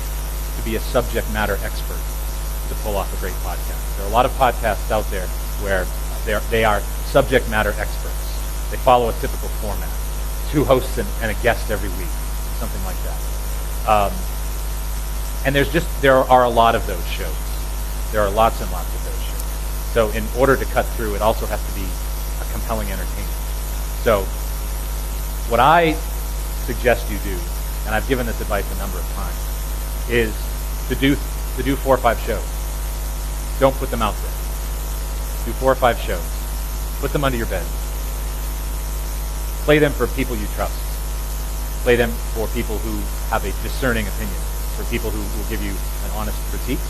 to 0.57 0.65
be 0.65 0.77
a 0.77 0.81
subject 0.81 1.31
matter 1.33 1.59
expert 1.65 1.99
to 2.69 2.75
pull 2.83 2.97
off 2.97 3.13
a 3.17 3.21
great 3.21 3.35
podcast. 3.45 3.97
There 3.97 4.07
are 4.07 4.09
a 4.09 4.13
lot 4.13 4.27
of 4.27 4.33
podcasts 4.33 4.91
out 4.91 5.05
there 5.11 5.27
where 5.63 5.87
they 6.51 6.65
are, 6.65 6.81
subject 6.81 7.49
matter 7.51 7.75
experts. 7.79 8.71
They 8.71 8.77
follow 8.79 9.09
a 9.09 9.13
typical 9.15 9.49
format. 9.61 9.89
Two 10.51 10.65
hosts 10.65 10.99
and, 10.99 11.09
and 11.23 11.31
a 11.31 11.43
guest 11.43 11.71
every 11.71 11.91
week, 11.91 12.11
something 12.59 12.83
like 12.85 12.97
that. 13.05 13.21
Um, 13.89 14.13
and 15.45 15.55
there's 15.55 15.73
just 15.73 15.87
there 16.01 16.17
are 16.17 16.45
a 16.45 16.49
lot 16.49 16.75
of 16.75 16.87
those 16.87 17.07
shows. 17.07 17.37
There 18.13 18.23
are 18.23 18.31
lots 18.31 18.61
and 18.61 18.71
lots 18.73 18.89
of 18.95 19.05
those 19.05 19.23
shows. 19.23 19.45
So 19.93 20.11
in 20.11 20.25
order 20.39 20.57
to 20.57 20.65
cut 20.67 20.87
through, 20.97 21.15
it 21.15 21.23
also 21.23 21.47
has 21.47 21.61
to 21.69 21.75
be 21.75 21.87
a 22.41 22.53
compelling 22.53 22.89
entertainment. 22.89 23.39
So 24.03 24.23
what 25.51 25.61
I 25.61 25.93
suggest 26.65 27.11
you 27.11 27.19
do, 27.19 27.39
and 27.87 27.95
I've 27.95 28.09
given 28.09 28.27
this 28.27 28.41
advice 28.41 28.65
a 28.75 28.79
number 28.79 28.99
of 28.99 29.07
times, 29.13 30.09
is 30.09 30.35
to 30.89 30.95
do 30.95 31.17
to 31.57 31.63
do 31.63 31.77
four 31.77 31.95
or 31.95 31.99
five 31.99 32.19
shows. 32.21 32.54
Don't 33.61 33.75
put 33.77 33.91
them 33.91 34.03
out 34.03 34.15
there. 34.15 34.35
Do 35.47 35.53
four 35.61 35.71
or 35.71 35.79
five 35.79 35.99
shows. 35.99 36.25
Put 37.01 37.13
them 37.13 37.23
under 37.23 37.39
your 37.39 37.47
bed. 37.47 37.67
Play 39.65 39.79
them 39.79 39.93
for 39.93 40.07
people 40.09 40.37
you 40.37 40.47
trust. 40.57 40.75
Play 41.85 41.97
them 41.97 42.11
for 42.33 42.49
people 42.49 42.79
who 42.79 42.97
have 43.29 43.45
a 43.45 43.53
discerning 43.63 44.09
opinion, 44.09 44.41
for 44.77 44.85
people 44.91 45.11
who 45.11 45.21
will 45.39 45.49
give 45.49 45.63
you 45.63 45.71
an 45.71 46.11
honest 46.17 46.37
critique, 46.51 46.83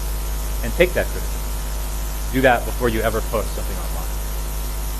and 0.62 0.72
take 0.74 0.94
that 0.94 1.06
criticism. 1.10 1.42
Do 2.32 2.40
that 2.42 2.64
before 2.64 2.88
you 2.88 3.00
ever 3.02 3.20
post 3.28 3.50
something 3.54 3.76
online. 3.76 4.10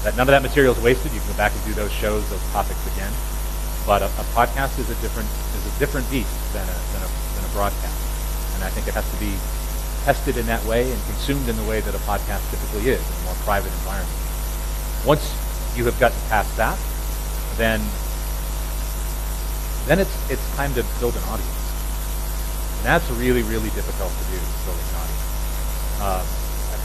That 0.03 0.17
none 0.19 0.29
of 0.29 0.35
that 0.37 0.43
material 0.43 0.75
is 0.75 0.83
wasted. 0.83 1.13
You 1.15 1.21
can 1.21 1.33
go 1.33 1.39
back 1.39 1.55
and 1.55 1.65
do 1.65 1.73
those 1.73 1.91
shows, 1.91 2.29
those 2.29 2.43
topics 2.53 2.79
again. 2.95 3.11
But 3.87 4.03
a, 4.03 4.07
a 4.07 4.27
podcast 4.37 4.79
is 4.79 4.91
a 4.91 4.99
different 5.01 5.31
is 5.57 5.65
a 5.65 5.75
different 5.79 6.11
beast 6.11 6.31
than 6.53 6.67
a, 6.69 6.77
than 6.93 7.03
a 7.03 7.11
than 7.39 7.43
a 7.47 7.51
broadcast, 7.57 7.97
and 8.55 8.65
I 8.65 8.71
think 8.71 8.87
it 8.89 8.95
has 8.95 9.07
to 9.09 9.19
be 9.19 9.33
tested 10.05 10.37
in 10.37 10.45
that 10.47 10.63
way 10.67 10.85
and 10.85 11.01
consumed 11.05 11.49
in 11.49 11.57
the 11.57 11.65
way 11.65 11.81
that 11.81 11.95
a 11.95 12.03
podcast 12.05 12.45
typically 12.53 12.93
is 12.93 13.01
in 13.01 13.17
a 13.17 13.25
more 13.25 13.35
private 13.49 13.73
environment. 13.81 14.13
Once 15.09 15.33
you 15.77 15.85
have 15.85 15.99
gotten 15.99 16.19
past 16.29 16.55
that, 16.57 16.79
then 17.57 17.81
then 19.89 19.99
it's 19.99 20.13
it's 20.31 20.45
time 20.57 20.73
to 20.75 20.85
build 21.01 21.17
an 21.17 21.25
audience, 21.25 21.65
and 22.77 22.85
that's 22.85 23.09
really 23.17 23.43
really 23.49 23.73
difficult 23.73 24.13
to 24.13 24.25
do, 24.29 24.39
building 24.69 24.89
an 24.93 24.97
audience. 25.01 25.25
Uh, 26.01 26.23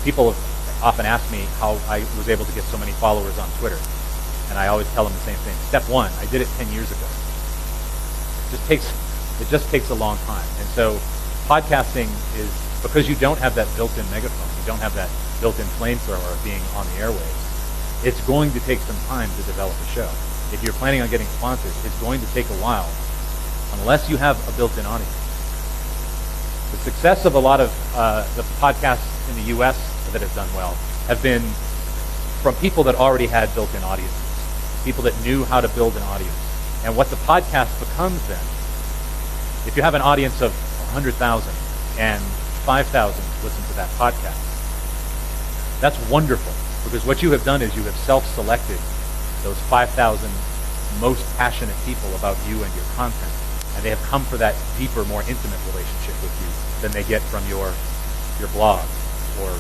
people 0.04 0.32
have 0.32 0.84
often 0.84 1.06
ask 1.06 1.30
me 1.32 1.44
how 1.60 1.76
I 1.92 2.00
was 2.16 2.30
able 2.30 2.46
to 2.46 2.56
get 2.56 2.64
so 2.72 2.78
many 2.78 2.92
followers 3.04 3.38
on 3.38 3.50
Twitter, 3.60 3.80
and 4.50 4.58
I 4.58 4.68
always 4.68 4.88
tell 4.96 5.04
them 5.04 5.14
the 5.14 5.28
same 5.28 5.40
thing. 5.44 5.56
Step 5.68 5.84
one, 5.92 6.12
I 6.20 6.26
did 6.32 6.40
it 6.40 6.48
10 6.56 6.72
years 6.72 6.90
ago. 6.92 7.08
It 8.48 8.52
just 8.56 8.66
takes 8.68 8.88
it 9.42 9.48
just 9.50 9.70
takes 9.70 9.90
a 9.90 9.96
long 9.96 10.18
time, 10.24 10.48
and 10.60 10.68
so 10.72 11.00
podcasting 11.48 12.08
is 12.40 12.69
because 12.82 13.10
you 13.10 13.16
don't 13.16 13.40
have 13.40 13.56
that 13.56 13.68
built-in 13.76 14.10
megaphone, 14.12 14.50
you 14.60 14.66
don't 14.66 14.80
have 14.80 14.96
that 14.96 15.10
built-in 15.42 15.66
flamethrower 15.78 16.32
of 16.32 16.44
being 16.44 16.62
on 16.76 16.86
the 16.88 17.04
airwaves. 17.04 18.06
It's 18.06 18.22
going 18.26 18.52
to 18.52 18.60
take 18.62 18.80
some 18.80 18.98
time 19.08 19.30
to 19.30 19.44
develop 19.44 19.76
a 19.82 19.86
show 19.88 20.10
if 20.54 20.64
you're 20.64 20.74
planning 20.74 21.02
on 21.02 21.10
getting 21.10 21.28
sponsors, 21.28 21.74
it's 21.86 22.00
going 22.02 22.20
to 22.20 22.26
take 22.28 22.50
a 22.50 22.58
while 22.58 22.90
unless 23.80 24.10
you 24.10 24.18
have 24.18 24.36
a 24.50 24.52
built-in 24.58 24.86
audience. 24.86 25.14
The 26.72 26.78
success 26.78 27.26
of 27.26 27.36
a 27.36 27.40
lot 27.40 27.60
of 27.60 27.70
uh, 27.96 28.24
the 28.36 28.44
podcasts 28.60 29.30
in 29.30 29.36
the 29.36 29.50
U.S. 29.54 29.78
that 30.12 30.22
have 30.22 30.34
done 30.34 30.50
well 30.56 30.74
have 31.08 31.22
been 31.22 31.42
from 32.42 32.56
people 32.56 32.84
that 32.86 32.96
already 32.96 33.28
had 33.28 33.54
built-in 33.54 33.84
audiences, 33.84 34.18
people 34.84 35.04
that 35.04 35.20
knew 35.24 35.44
how 35.46 35.62
to 35.62 35.68
build 35.70 35.96
an 35.96 36.04
audience. 36.04 36.36
And 36.84 36.96
what 36.96 37.08
the 37.10 37.18
podcast 37.18 37.78
becomes 37.80 38.26
then, 38.28 38.42
if 39.68 39.74
you 39.76 39.84
have 39.84 39.94
an 39.94 40.02
audience 40.02 40.42
of 40.42 40.52
100,000 40.94 41.54
and 42.00 42.24
5,000 42.66 43.24
listen 43.44 43.64
to 43.70 43.76
that 43.76 43.90
podcast, 43.98 44.40
that's 45.82 45.98
wonderful 46.10 46.54
because 46.84 47.06
what 47.06 47.22
you 47.22 47.32
have 47.32 47.44
done 47.44 47.62
is 47.62 47.76
you 47.76 47.84
have 47.84 47.96
self-selected 47.96 48.80
those 49.44 49.60
5,000 49.72 50.30
most 51.00 51.24
passionate 51.38 51.76
people 51.86 52.10
about 52.16 52.36
you 52.48 52.62
and 52.64 52.72
your 52.76 52.86
content. 52.96 53.32
And 53.76 53.84
they 53.84 53.90
have 53.90 54.02
come 54.04 54.26
for 54.26 54.36
that 54.38 54.56
deeper, 54.78 55.06
more 55.06 55.22
intimate 55.24 55.60
relationship 55.72 56.16
with 56.20 56.34
you 56.44 56.50
than 56.82 56.92
they 56.92 57.08
get 57.08 57.22
from 57.32 57.46
your, 57.48 57.72
your 58.40 58.50
blog 58.52 58.84
or 59.40 59.54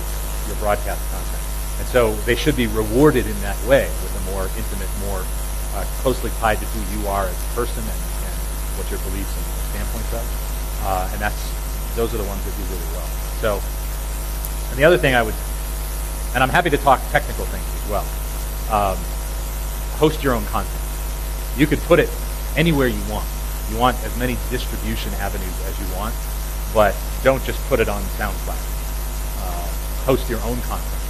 your 0.47 0.57
broadcast 0.59 0.99
content. 1.11 1.43
And 1.79 1.87
so 1.87 2.11
they 2.27 2.35
should 2.35 2.57
be 2.57 2.67
rewarded 2.67 3.25
in 3.25 3.39
that 3.41 3.55
way 3.63 3.87
with 4.03 4.11
a 4.19 4.23
more 4.35 4.51
intimate, 4.59 4.91
more 5.07 5.23
uh, 5.75 5.85
closely 6.03 6.31
tied 6.43 6.59
to 6.59 6.65
who 6.65 6.81
you 6.99 7.07
are 7.07 7.27
as 7.27 7.37
a 7.39 7.55
person 7.55 7.79
and, 7.79 7.99
and 8.27 8.35
what 8.75 8.89
your 8.91 8.99
beliefs 9.07 9.31
and 9.31 9.45
standpoints 9.71 10.11
are. 10.11 10.27
Uh, 10.83 11.09
and 11.13 11.21
that's 11.21 11.39
those 11.95 12.13
are 12.13 12.17
the 12.17 12.25
ones 12.25 12.43
that 12.45 12.55
do 12.55 12.63
really 12.63 12.89
well. 12.93 13.07
So, 13.41 13.61
and 14.69 14.77
the 14.77 14.83
other 14.83 14.97
thing 14.97 15.15
I 15.15 15.23
would, 15.23 15.35
and 16.33 16.43
I'm 16.43 16.49
happy 16.49 16.69
to 16.69 16.77
talk 16.77 17.01
technical 17.11 17.45
things 17.45 17.65
as 17.65 17.89
well. 17.89 18.05
Um, 18.69 18.97
host 19.97 20.23
your 20.23 20.33
own 20.33 20.45
content. 20.45 20.81
You 21.57 21.67
could 21.67 21.79
put 21.89 21.99
it 21.99 22.09
anywhere 22.55 22.87
you 22.87 23.01
want. 23.09 23.27
You 23.69 23.77
want 23.77 23.97
as 24.03 24.15
many 24.17 24.37
distribution 24.49 25.13
avenues 25.15 25.53
as 25.65 25.79
you 25.79 25.85
want, 25.95 26.15
but 26.73 26.95
don't 27.23 27.43
just 27.43 27.59
put 27.67 27.79
it 27.79 27.89
on 27.89 28.01
SoundCloud. 28.17 28.57
Uh, 29.41 29.67
host 30.05 30.29
your 30.29 30.41
own 30.41 30.59
content. 30.61 31.01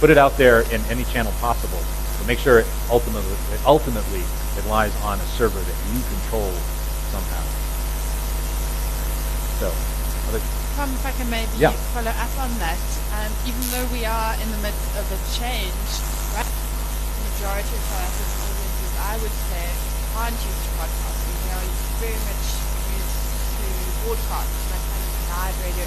Put 0.00 0.10
it 0.10 0.18
out 0.18 0.36
there 0.36 0.62
in 0.72 0.80
any 0.90 1.04
channel 1.04 1.32
possible, 1.40 1.78
but 2.18 2.26
make 2.26 2.38
sure 2.38 2.58
it 2.60 2.66
ultimately, 2.90 3.36
it 3.54 3.60
ultimately 3.64 4.22
it 4.58 4.66
lies 4.66 4.94
on 5.02 5.18
a 5.20 5.26
server 5.38 5.60
that 5.60 5.76
you 5.92 6.02
control 6.02 6.50
somehow. 7.12 7.44
So, 9.60 9.91
other 10.32 10.40
Tom, 10.76 10.88
if 10.96 11.04
I 11.04 11.12
can 11.12 11.28
maybe 11.28 11.52
Yeah. 11.60 11.76
follow 11.92 12.08
up 12.10 12.32
on 12.40 12.48
that, 12.58 12.80
um, 13.12 13.28
even 13.44 13.60
though 13.70 13.84
we 13.92 14.08
are 14.08 14.32
in 14.40 14.48
the 14.50 14.60
midst 14.64 14.88
of 14.96 15.04
a 15.04 15.18
change, 15.36 15.90
right? 16.32 16.48
majority 17.28 17.74
of 17.76 17.82
South 17.92 18.08
African 18.08 18.38
audiences, 18.40 18.92
I 18.96 19.14
would 19.20 19.36
say, 19.52 19.66
aren't 20.16 20.40
used 20.40 20.62
to 20.64 20.70
podcasting. 20.80 21.36
They 21.44 21.52
are 21.52 21.68
very 22.00 22.20
much 22.24 22.44
used 22.96 23.18
to 23.60 23.66
broadcasts, 24.00 24.62
like 24.72 24.84
kind 24.88 25.04
of 25.04 25.14
live 25.28 25.56
radio. 25.60 25.84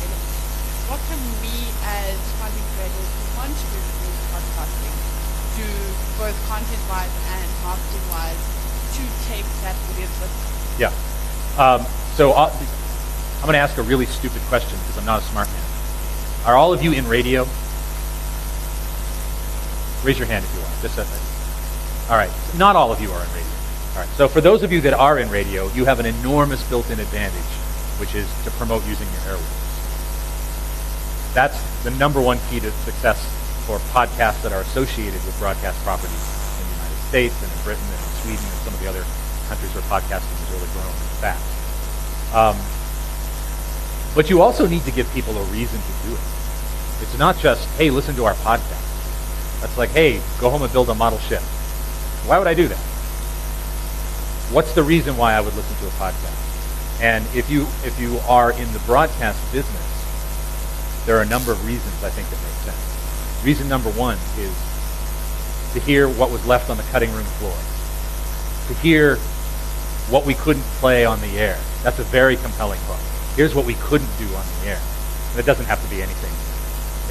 What 0.93 1.01
can 1.09 1.21
we 1.41 1.55
as 1.81 2.17
content 2.37 2.67
creators 2.77 3.09
who 3.09 3.23
want 3.41 3.53
to 3.57 3.65
do 3.73 3.79
podcasting 4.29 4.95
do 5.57 5.67
both 6.19 6.37
content-wise 6.45 7.15
and 7.33 7.47
marketing-wise 7.65 8.41
to 8.93 9.03
take 9.25 9.47
that 9.65 9.75
audience 9.89 10.15
with? 10.21 10.33
Yeah. 10.77 10.91
Um, 11.57 11.87
so 12.17 12.33
uh, 12.33 12.51
I'm 13.45 13.47
going 13.53 13.53
to 13.53 13.59
ask 13.59 13.77
a 13.77 13.83
really 13.83 14.07
stupid 14.07 14.41
question 14.49 14.73
because 14.73 14.97
I'm 14.97 15.05
not 15.05 15.21
a 15.21 15.25
smart 15.25 15.47
man. 15.47 15.61
Are 16.49 16.57
all 16.57 16.73
of 16.73 16.81
you 16.81 16.93
in 16.93 17.07
radio? 17.07 17.45
Raise 20.01 20.17
your 20.17 20.25
hand 20.25 20.43
if 20.43 20.49
you 20.57 20.61
are. 20.65 20.73
Just 20.81 20.97
a, 20.97 21.05
all 22.11 22.17
right. 22.17 22.33
Not 22.57 22.75
all 22.75 22.91
of 22.91 22.99
you 22.99 23.11
are 23.11 23.21
in 23.21 23.29
radio. 23.37 23.53
All 23.93 24.01
right. 24.01 24.09
So 24.17 24.27
for 24.27 24.41
those 24.41 24.63
of 24.63 24.71
you 24.71 24.81
that 24.81 24.95
are 24.95 25.19
in 25.19 25.29
radio, 25.29 25.67
you 25.73 25.85
have 25.85 25.99
an 25.99 26.07
enormous 26.07 26.67
built-in 26.67 26.99
advantage 26.99 27.45
which 28.01 28.15
is 28.15 28.25
to 28.45 28.49
promote 28.57 28.81
using 28.87 29.05
your 29.13 29.37
airwaves. 29.37 29.61
That's 31.35 31.61
the 31.83 31.91
number 32.01 32.21
one 32.21 32.39
key 32.49 32.59
to 32.61 32.71
success 32.81 33.21
for 33.69 33.77
podcasts 33.93 34.41
that 34.41 34.53
are 34.53 34.61
associated 34.61 35.21
with 35.21 35.37
broadcast 35.37 35.77
properties 35.85 36.17
in 36.57 36.65
the 36.65 36.73
United 36.81 36.97
States 37.13 37.37
and 37.45 37.51
in 37.53 37.59
Britain 37.61 37.85
and 37.93 38.01
in 38.01 38.13
Sweden 38.25 38.41
and 38.41 38.59
some 38.65 38.73
of 38.73 38.81
the 38.81 38.89
other 38.89 39.05
countries 39.53 39.69
where 39.77 39.85
podcasting 39.85 40.33
is 40.33 40.49
really 40.49 40.65
growing 40.73 40.97
fast. 41.21 41.45
Um, 42.33 42.57
but 44.15 44.29
you 44.29 44.41
also 44.41 44.65
need 44.65 44.83
to 44.83 44.91
give 44.91 45.11
people 45.13 45.37
a 45.37 45.43
reason 45.51 45.79
to 45.79 46.07
do 46.07 46.15
it. 46.15 46.21
It's 47.01 47.17
not 47.19 47.37
just, 47.37 47.67
hey, 47.77 47.89
listen 47.89 48.15
to 48.15 48.23
our 48.23 48.33
podcast. 48.35 48.81
That's 49.59 49.77
like, 49.77 49.89
hey, 49.89 50.21
go 50.39 50.49
home 50.49 50.63
and 50.63 50.71
build 50.71 50.89
a 50.89 50.95
model 50.95 51.19
ship. 51.19 51.41
Why 52.25 52.39
would 52.39 52.47
I 52.47 52.53
do 52.53 52.67
that? 52.69 52.79
What's 54.51 54.73
the 54.73 54.83
reason 54.83 55.17
why 55.17 55.33
I 55.33 55.41
would 55.41 55.53
listen 55.55 55.75
to 55.77 55.87
a 55.87 55.97
podcast? 55.99 57.01
And 57.01 57.25
if 57.35 57.49
you 57.49 57.63
if 57.83 57.99
you 57.99 58.19
are 58.27 58.51
in 58.53 58.71
the 58.71 58.79
broadcast 58.85 59.41
business, 59.51 61.05
there 61.05 61.17
are 61.17 61.21
a 61.21 61.27
number 61.27 61.51
of 61.51 61.65
reasons 61.67 62.03
I 62.03 62.09
think 62.09 62.29
that 62.29 62.37
make 62.41 62.73
sense. 62.73 63.43
Reason 63.43 63.67
number 63.67 63.89
one 63.91 64.17
is 64.39 64.53
to 65.73 65.79
hear 65.81 66.07
what 66.07 66.31
was 66.31 66.45
left 66.45 66.69
on 66.69 66.77
the 66.77 66.83
cutting 66.83 67.11
room 67.11 67.25
floor, 67.37 67.57
to 68.67 68.81
hear 68.81 69.17
what 70.09 70.25
we 70.25 70.35
couldn't 70.35 70.63
play 70.79 71.05
on 71.05 71.19
the 71.19 71.37
air. 71.37 71.59
That's 71.83 71.99
a 71.99 72.03
very 72.03 72.37
compelling 72.37 72.79
book. 72.87 72.99
Here's 73.35 73.53
what 73.53 73.65
we 73.65 73.75
couldn't 73.75 74.09
do 74.17 74.25
on 74.35 74.45
the 74.61 74.69
air. 74.71 74.81
And 75.31 75.39
it 75.39 75.45
doesn't 75.45 75.65
have 75.65 75.83
to 75.83 75.89
be 75.89 76.01
anything 76.01 76.31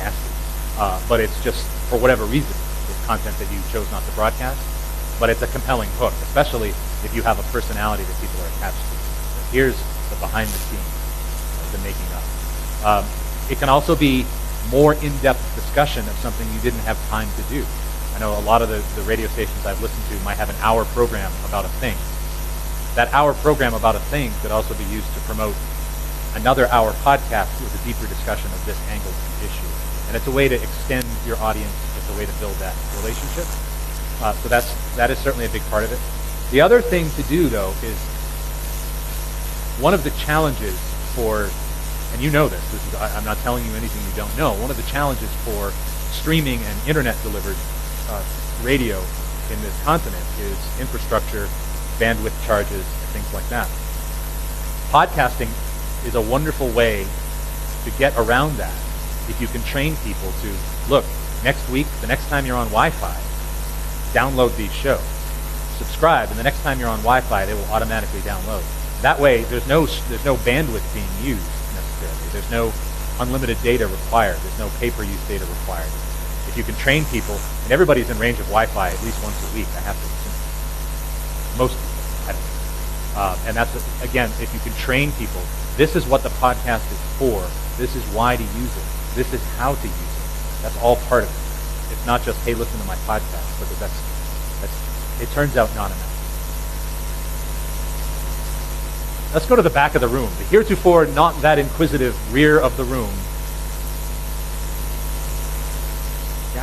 nasty, 0.00 0.32
uh, 0.80 1.00
but 1.08 1.20
it's 1.20 1.36
just 1.44 1.66
for 1.88 1.98
whatever 1.98 2.24
reason, 2.24 2.50
it's 2.88 3.06
content 3.06 3.36
that 3.36 3.52
you 3.52 3.60
chose 3.70 3.90
not 3.92 4.02
to 4.04 4.12
broadcast. 4.12 4.58
But 5.20 5.30
it's 5.30 5.42
a 5.42 5.46
compelling 5.46 5.88
hook, 6.00 6.12
especially 6.24 6.70
if 7.04 7.12
you 7.14 7.22
have 7.22 7.38
a 7.38 7.46
personality 7.52 8.02
that 8.02 8.16
people 8.20 8.40
are 8.40 8.48
attached 8.56 8.80
to. 8.80 8.96
Here's 9.52 9.76
the 10.10 10.16
behind 10.16 10.48
the 10.48 10.58
scenes, 10.58 11.70
the 11.70 11.78
making 11.78 12.08
of. 12.16 12.24
Um, 12.84 13.04
it 13.50 13.58
can 13.58 13.68
also 13.68 13.94
be 13.94 14.26
more 14.70 14.94
in-depth 14.94 15.54
discussion 15.54 16.08
of 16.08 16.14
something 16.16 16.50
you 16.52 16.60
didn't 16.60 16.80
have 16.80 16.98
time 17.08 17.28
to 17.36 17.42
do. 17.52 17.64
I 18.16 18.18
know 18.18 18.38
a 18.38 18.40
lot 18.40 18.62
of 18.62 18.68
the, 18.68 18.82
the 18.96 19.06
radio 19.06 19.28
stations 19.28 19.66
I've 19.66 19.80
listened 19.82 20.04
to 20.08 20.24
might 20.24 20.38
have 20.38 20.48
an 20.48 20.56
hour 20.60 20.84
program 20.86 21.30
about 21.46 21.64
a 21.64 21.72
thing. 21.78 21.96
That 22.96 23.12
hour 23.12 23.34
program 23.34 23.74
about 23.74 23.94
a 23.94 24.00
thing 24.10 24.32
could 24.40 24.50
also 24.50 24.74
be 24.74 24.84
used 24.84 25.12
to 25.14 25.20
promote 25.20 25.54
another 26.34 26.66
hour 26.68 26.92
podcast 27.06 27.50
with 27.60 27.74
a 27.74 27.82
deeper 27.86 28.06
discussion 28.06 28.50
of 28.52 28.64
this 28.66 28.78
angle 28.90 29.12
issue. 29.42 29.70
And 30.08 30.16
it's 30.16 30.26
a 30.26 30.30
way 30.30 30.48
to 30.48 30.54
extend 30.54 31.06
your 31.26 31.36
audience. 31.38 31.72
It's 31.96 32.10
a 32.14 32.18
way 32.18 32.26
to 32.26 32.32
build 32.40 32.54
that 32.56 32.74
relationship. 33.00 33.46
Uh, 34.22 34.32
so 34.32 34.48
that's 34.48 34.72
that 34.96 35.10
is 35.10 35.18
certainly 35.18 35.46
a 35.46 35.50
big 35.50 35.62
part 35.70 35.84
of 35.84 35.92
it. 35.92 35.98
The 36.50 36.60
other 36.60 36.80
thing 36.80 37.10
to 37.10 37.22
do 37.24 37.48
though 37.48 37.72
is 37.82 37.98
one 39.80 39.94
of 39.94 40.04
the 40.04 40.10
challenges 40.10 40.78
for 41.14 41.48
and 42.12 42.22
you 42.22 42.30
know 42.30 42.46
this, 42.46 42.62
this 42.70 42.86
is, 42.86 42.94
I, 42.94 43.10
am 43.18 43.24
not 43.24 43.38
telling 43.38 43.64
you 43.66 43.72
anything 43.74 44.00
you 44.06 44.16
don't 44.16 44.30
know. 44.38 44.54
One 44.62 44.70
of 44.70 44.76
the 44.76 44.84
challenges 44.84 45.28
for 45.42 45.72
streaming 46.14 46.62
and 46.62 46.88
internet 46.88 47.20
delivered 47.22 47.56
uh, 48.08 48.22
radio 48.62 49.02
in 49.50 49.60
this 49.62 49.74
continent 49.82 50.22
is 50.38 50.56
infrastructure, 50.80 51.48
bandwidth 51.98 52.34
charges, 52.46 52.86
and 52.86 53.08
things 53.10 53.34
like 53.34 53.48
that. 53.48 53.66
Podcasting 54.94 55.50
is 56.04 56.14
a 56.14 56.20
wonderful 56.20 56.68
way 56.70 57.06
to 57.84 57.90
get 57.98 58.16
around 58.16 58.56
that 58.56 58.74
if 59.28 59.40
you 59.40 59.46
can 59.48 59.62
train 59.62 59.96
people 60.04 60.32
to 60.42 60.52
look 60.90 61.04
next 61.42 61.68
week, 61.70 61.86
the 62.00 62.06
next 62.06 62.28
time 62.28 62.46
you're 62.46 62.56
on 62.56 62.68
Wi-Fi, 62.68 63.16
download 64.12 64.56
these 64.56 64.72
shows. 64.72 65.02
Subscribe, 65.78 66.30
and 66.30 66.38
the 66.38 66.42
next 66.42 66.62
time 66.62 66.78
you're 66.78 66.88
on 66.88 67.00
Wi-Fi, 67.00 67.46
they 67.46 67.54
will 67.54 67.64
automatically 67.72 68.20
download. 68.20 68.62
That 69.02 69.18
way, 69.18 69.42
there's 69.44 69.66
no 69.66 69.86
there's 70.08 70.24
no 70.24 70.36
bandwidth 70.36 70.86
being 70.94 71.08
used 71.20 71.44
necessarily. 71.74 72.28
There's 72.32 72.50
no 72.50 72.72
unlimited 73.20 73.60
data 73.62 73.86
required. 73.86 74.38
There's 74.38 74.58
no 74.58 74.70
pay-per-use 74.78 75.28
data 75.28 75.44
required. 75.44 75.90
If 76.48 76.54
you 76.56 76.64
can 76.64 76.74
train 76.76 77.04
people, 77.06 77.36
and 77.64 77.72
everybody's 77.72 78.08
in 78.08 78.18
range 78.18 78.38
of 78.38 78.46
Wi-Fi 78.46 78.88
at 78.88 79.02
least 79.02 79.22
once 79.22 79.36
a 79.50 79.54
week, 79.56 79.68
I 79.76 79.80
have 79.80 79.98
to 79.98 80.06
assume. 80.06 81.58
Most 81.58 81.74
people. 81.74 81.93
Uh, 83.16 83.38
and 83.46 83.56
that's, 83.56 83.74
again, 84.02 84.30
if 84.40 84.52
you 84.52 84.60
can 84.60 84.72
train 84.78 85.12
people, 85.12 85.40
this 85.76 85.96
is 85.96 86.06
what 86.06 86.22
the 86.22 86.30
podcast 86.30 86.90
is 86.90 87.00
for. 87.18 87.42
This 87.78 87.94
is 87.96 88.04
why 88.14 88.36
to 88.36 88.42
use 88.42 88.76
it. 88.76 88.84
This 89.14 89.32
is 89.32 89.42
how 89.56 89.74
to 89.74 89.86
use 89.86 89.94
it. 89.94 90.62
That's 90.62 90.80
all 90.82 90.96
part 90.96 91.24
of 91.24 91.30
it. 91.30 91.92
It's 91.92 92.06
not 92.06 92.22
just, 92.22 92.38
hey, 92.44 92.54
listen 92.54 92.80
to 92.80 92.86
my 92.86 92.96
podcast, 92.96 93.58
but 93.58 93.68
that's, 93.78 94.60
that's 94.60 95.22
it 95.22 95.28
turns 95.30 95.56
out 95.56 95.74
not 95.74 95.90
enough. 95.90 96.10
Let's 99.32 99.46
go 99.46 99.56
to 99.56 99.62
the 99.62 99.70
back 99.70 99.94
of 99.94 100.00
the 100.00 100.08
room. 100.08 100.30
The 100.38 100.44
heretofore 100.44 101.06
not 101.06 101.40
that 101.42 101.58
inquisitive 101.58 102.14
rear 102.32 102.58
of 102.58 102.76
the 102.76 102.84
room. 102.84 103.10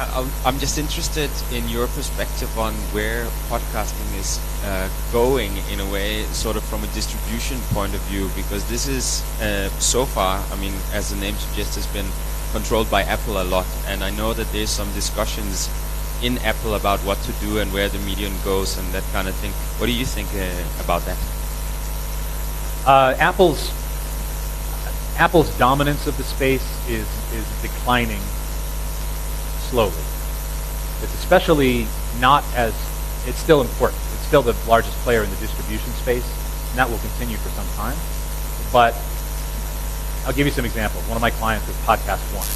I'm 0.02 0.58
just 0.58 0.80
interested 0.80 1.30
in 1.52 1.68
your 1.70 1.86
perspective 1.88 2.58
on 2.58 2.74
where 2.92 3.26
podcasting 3.50 4.20
is 4.20 4.40
uh, 4.66 4.90
going 5.12 5.52
in 5.72 5.80
a 5.80 5.92
way, 5.92 6.24
sort 6.34 6.56
of 6.56 6.64
from 6.64 6.84
a 6.84 6.88
distribution 6.88 7.60
point 7.70 7.94
of 7.94 8.02
view, 8.10 8.30
because 8.36 8.68
this 8.68 8.88
is 8.88 9.22
uh, 9.42 9.70
so 9.80 10.06
far, 10.06 10.44
I 10.52 10.56
mean, 10.56 10.74
as 10.92 11.12
the 11.12 11.18
name 11.18 11.36
suggests, 11.36 11.76
has 11.76 11.86
been 11.88 12.08
controlled 12.52 12.90
by 12.90 13.04
Apple 13.04 13.42
a 13.42 13.46
lot, 13.46 13.68
and 13.86 14.04
I 14.04 14.10
know 14.10 14.34
that 14.34 14.52
there's 14.52 14.72
some 14.72 14.92
discussions 14.94 15.70
in 16.24 16.40
Apple 16.40 16.74
about 16.74 17.00
what 17.02 17.20
to 17.20 17.32
do 17.34 17.60
and 17.60 17.72
where 17.72 17.88
the 17.88 18.00
medium 18.00 18.34
goes 18.44 18.80
and 18.80 18.88
that 18.94 19.04
kind 19.12 19.28
of 19.28 19.36
thing. 19.36 19.52
What 19.78 19.86
do 19.86 19.94
you 19.94 20.06
think 20.06 20.30
uh, 20.34 20.84
about 20.84 21.06
that? 21.06 21.18
Uh, 22.88 23.16
Apple's 23.20 23.72
Apple's 25.18 25.56
dominance 25.60 26.08
of 26.08 26.18
the 26.18 26.24
space 26.24 26.66
is 26.90 27.08
is 27.32 27.46
declining 27.62 28.22
slowly. 29.72 30.04
It's 31.02 31.16
especially 31.16 31.88
not 32.20 32.44
as 32.56 32.76
it's 33.26 33.40
still 33.40 33.62
important. 33.62 34.02
It's 34.14 34.28
still 34.28 34.44
the 34.44 34.56
largest 34.68 34.96
player 35.08 35.24
in 35.24 35.30
the 35.30 35.38
distribution 35.38 35.90
space, 35.94 36.28
and 36.70 36.78
that 36.78 36.90
will 36.90 37.00
continue 37.00 37.38
for 37.38 37.50
some 37.50 37.68
time. 37.80 37.98
But 38.72 38.94
I'll 40.28 40.34
give 40.34 40.46
you 40.46 40.54
some 40.54 40.66
examples. 40.66 41.08
One 41.08 41.16
of 41.16 41.22
my 41.22 41.32
clients 41.32 41.68
is 41.68 41.76
Podcast 41.88 42.22
One, 42.36 42.48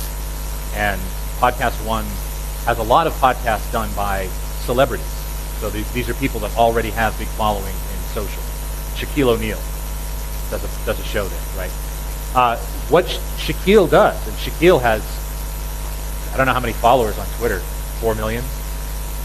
and 0.75 0.99
Podcast 1.39 1.79
One 1.87 2.05
has 2.65 2.77
a 2.77 2.83
lot 2.83 3.07
of 3.07 3.13
podcasts 3.13 3.71
done 3.71 3.89
by 3.95 4.27
celebrities. 4.65 5.05
So 5.59 5.69
these, 5.69 5.89
these 5.93 6.09
are 6.09 6.13
people 6.15 6.39
that 6.41 6.55
already 6.57 6.89
have 6.91 7.17
big 7.17 7.27
following 7.29 7.73
in 7.73 7.99
social. 8.13 8.43
Shaquille 8.95 9.29
O'Neal 9.35 9.59
does 10.49 10.63
a, 10.63 10.85
does 10.85 10.99
a 10.99 11.03
show 11.03 11.27
there, 11.27 11.41
right? 11.57 11.71
Uh, 12.35 12.57
what 12.89 13.07
Sha- 13.07 13.21
Shaquille 13.37 13.89
does, 13.89 14.27
and 14.27 14.35
Shaquille 14.37 14.81
has, 14.81 15.01
I 16.35 16.37
don't 16.37 16.47
know 16.47 16.53
how 16.53 16.59
many 16.59 16.73
followers 16.73 17.17
on 17.17 17.25
Twitter, 17.37 17.59
four 18.01 18.13
million. 18.13 18.43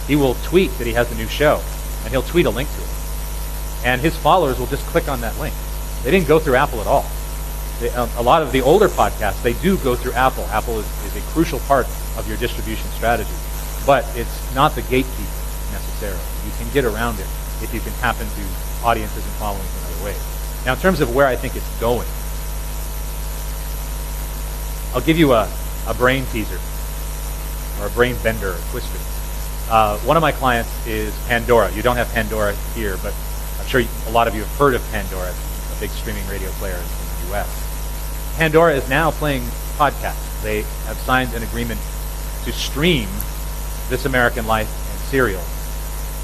He 0.07 0.15
will 0.15 0.35
tweet 0.45 0.71
that 0.79 0.87
he 0.87 0.93
has 0.93 1.11
a 1.11 1.17
new 1.17 1.27
show, 1.27 1.61
and 2.05 2.13
he'll 2.13 2.23
tweet 2.23 2.47
a 2.47 2.51
link 2.51 2.69
to 2.71 2.81
it, 2.81 2.89
and 3.85 4.01
his 4.01 4.17
followers 4.17 4.61
will 4.61 4.69
just 4.69 4.87
click 4.87 5.09
on 5.09 5.21
that 5.23 5.37
link. 5.41 5.53
They 6.05 6.13
didn't 6.13 6.29
go 6.29 6.39
through 6.39 6.55
Apple 6.55 6.81
at 6.81 6.87
all. 6.87 7.05
They, 7.81 7.91
um, 7.91 8.09
a 8.17 8.23
lot 8.23 8.43
of 8.43 8.53
the 8.53 8.61
older 8.61 8.87
podcasts, 8.87 9.43
they 9.43 9.55
do 9.55 9.77
go 9.79 9.97
through 9.97 10.13
Apple. 10.13 10.45
Apple 10.53 10.79
is, 10.79 10.87
is 11.05 11.17
a 11.17 11.21
crucial 11.33 11.59
part 11.67 11.87
of 12.17 12.29
your 12.29 12.37
distribution 12.37 12.89
strategy, 12.91 13.35
but 13.85 14.07
it's 14.15 14.55
not 14.55 14.77
the 14.77 14.83
gatekeeper 14.83 15.35
necessarily. 15.73 16.23
You 16.47 16.53
can 16.59 16.73
get 16.73 16.85
around 16.85 17.19
it 17.19 17.27
if 17.61 17.75
you 17.75 17.81
can 17.81 17.93
tap 17.95 18.21
into 18.21 18.41
audiences 18.85 19.27
and 19.27 19.35
followings 19.35 19.67
in 19.67 19.93
other 19.93 20.05
ways. 20.05 20.63
Now, 20.65 20.75
in 20.75 20.79
terms 20.79 21.01
of 21.01 21.13
where 21.13 21.27
I 21.27 21.35
think 21.35 21.57
it's 21.57 21.81
going, 21.81 22.07
I'll 24.95 25.05
give 25.05 25.19
you 25.19 25.33
a, 25.33 25.51
a 25.89 25.95
brain 25.95 26.25
teaser 26.27 26.61
or 27.81 27.87
a 27.87 27.91
brain 27.91 28.17
bender 28.23 28.51
or 28.51 28.59
twister. 28.71 28.99
Uh, 29.71 29.99
one 29.99 30.17
of 30.17 30.21
my 30.21 30.33
clients 30.33 30.71
is 30.87 31.15
Pandora. 31.27 31.71
You 31.73 31.83
don't 31.83 31.97
have 31.97 32.11
Pandora 32.13 32.55
here, 32.75 32.97
but 33.03 33.15
I'm 33.61 33.67
sure 33.67 33.83
a 34.07 34.11
lot 34.11 34.27
of 34.27 34.35
you 34.35 34.41
have 34.41 34.57
heard 34.57 34.75
of 34.75 34.83
Pandora. 34.91 35.31
A 35.31 35.81
big 35.81 35.91
streaming 35.91 36.27
radio 36.27 36.51
player 36.53 36.75
in, 36.75 36.81
in 36.81 37.23
the 37.23 37.29
U.S. 37.31 38.35
Pandora 38.37 38.75
is 38.75 38.89
now 38.89 39.11
playing 39.13 39.43
podcasts. 39.79 40.43
They 40.43 40.63
have 40.87 40.97
signed 40.99 41.35
an 41.35 41.43
agreement 41.43 41.81
to 42.45 42.53
stream 42.53 43.09
This 43.89 44.07
American 44.07 44.47
Life 44.47 44.69
and 44.69 45.01
Serial, 45.03 45.43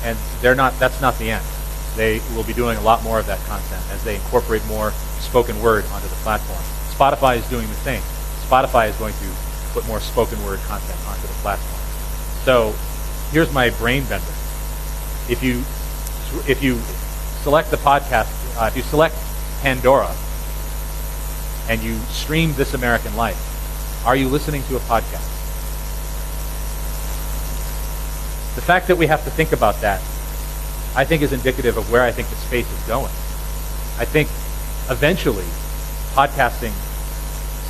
and 0.02 0.18
they're 0.40 0.54
not. 0.54 0.78
That's 0.78 1.00
not 1.00 1.16
the 1.18 1.30
end. 1.30 1.44
They 1.94 2.20
will 2.34 2.44
be 2.44 2.52
doing 2.52 2.76
a 2.76 2.82
lot 2.82 3.02
more 3.04 3.18
of 3.18 3.26
that 3.26 3.38
content 3.46 3.82
as 3.90 4.02
they 4.02 4.16
incorporate 4.16 4.64
more 4.66 4.90
spoken 5.20 5.60
word 5.62 5.84
onto 5.92 6.08
the 6.08 6.14
platform. 6.16 6.60
Spotify 6.90 7.36
is 7.36 7.48
doing 7.48 7.66
the 7.68 7.74
same. 7.74 8.02
Spotify 8.48 8.88
is 8.88 8.96
going 8.96 9.14
to 9.14 9.45
put 9.76 9.86
more 9.86 10.00
spoken 10.00 10.42
word 10.42 10.58
content 10.60 10.98
onto 11.06 11.26
the 11.26 11.34
platform. 11.44 11.82
So 12.44 12.74
here's 13.30 13.52
my 13.52 13.68
brain 13.68 14.04
bender. 14.04 14.24
If 15.28 15.42
you 15.42 15.58
if 16.50 16.62
you 16.62 16.78
select 17.42 17.70
the 17.70 17.76
podcast, 17.76 18.32
uh, 18.56 18.68
if 18.68 18.76
you 18.76 18.82
select 18.82 19.14
Pandora 19.60 20.16
and 21.68 21.82
you 21.82 21.98
stream 22.08 22.54
This 22.54 22.72
American 22.72 23.14
Life, 23.16 23.36
are 24.06 24.16
you 24.16 24.28
listening 24.28 24.62
to 24.64 24.76
a 24.76 24.80
podcast? 24.80 25.28
The 28.54 28.62
fact 28.62 28.88
that 28.88 28.96
we 28.96 29.06
have 29.08 29.22
to 29.24 29.30
think 29.30 29.52
about 29.52 29.78
that, 29.82 30.00
I 30.96 31.04
think, 31.04 31.20
is 31.20 31.34
indicative 31.34 31.76
of 31.76 31.92
where 31.92 32.02
I 32.02 32.12
think 32.12 32.28
the 32.30 32.36
space 32.36 32.70
is 32.72 32.82
going. 32.86 33.12
I 33.98 34.06
think 34.06 34.30
eventually 34.88 35.44
podcasting 36.14 36.72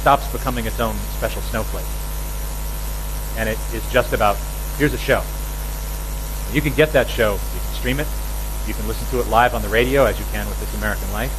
stops 0.07 0.31
becoming 0.31 0.67
its 0.67 0.79
own 0.79 0.95
special 1.19 1.43
snowflake. 1.43 1.83
And 3.41 3.49
it 3.49 3.59
is 3.75 3.83
just 3.91 4.13
about, 4.13 4.37
here's 4.79 4.95
a 4.95 4.99
show. 4.99 5.21
You 6.53 6.63
can 6.63 6.73
get 6.75 6.93
that 6.93 7.11
show. 7.11 7.33
You 7.33 7.59
can 7.59 7.75
stream 7.75 7.99
it. 7.99 8.07
You 8.69 8.75
can 8.75 8.87
listen 8.87 9.05
to 9.11 9.19
it 9.19 9.27
live 9.27 9.53
on 9.53 9.63
the 9.63 9.69
radio, 9.69 10.05
as 10.05 10.17
you 10.17 10.25
can 10.31 10.47
with 10.47 10.61
This 10.61 10.73
American 10.77 11.11
Life. 11.13 11.35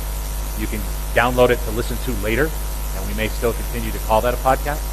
You 0.60 0.68
can 0.68 0.82
download 1.16 1.50
it 1.50 1.60
to 1.60 1.72
listen 1.72 1.96
to 2.04 2.22
later, 2.22 2.52
and 2.98 3.08
we 3.08 3.14
may 3.16 3.30
still 3.30 3.54
continue 3.54 3.90
to 3.90 4.00
call 4.00 4.20
that 4.20 4.34
a 4.34 4.38
podcast. 4.44 4.84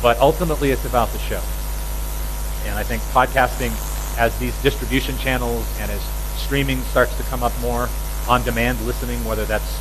But 0.00 0.16
ultimately, 0.20 0.70
it's 0.70 0.84
about 0.84 1.08
the 1.08 1.18
show. 1.18 1.42
And 2.70 2.78
I 2.78 2.84
think 2.84 3.02
podcasting, 3.10 3.74
as 4.20 4.38
these 4.38 4.54
distribution 4.62 5.18
channels 5.18 5.66
and 5.80 5.90
as 5.90 6.00
streaming 6.38 6.78
starts 6.94 7.16
to 7.16 7.24
come 7.24 7.42
up 7.42 7.58
more, 7.60 7.88
on-demand 8.28 8.80
listening, 8.82 9.24
whether 9.24 9.44
that's 9.46 9.80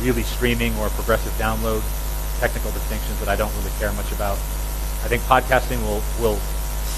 really 0.00 0.22
streaming 0.22 0.74
or 0.78 0.88
progressive 0.88 1.34
download, 1.34 1.82
technical 2.40 2.70
distinctions 2.72 3.18
that 3.20 3.28
I 3.28 3.36
don't 3.36 3.54
really 3.56 3.72
care 3.78 3.92
much 3.92 4.10
about. 4.12 4.36
I 5.04 5.08
think 5.08 5.22
podcasting 5.24 5.80
will, 5.82 6.02
will 6.20 6.36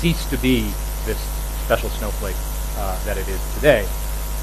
cease 0.00 0.24
to 0.30 0.38
be 0.38 0.62
this 1.04 1.18
special 1.64 1.90
snowflake 1.90 2.36
uh, 2.78 3.02
that 3.04 3.16
it 3.16 3.28
is 3.28 3.40
today. 3.54 3.86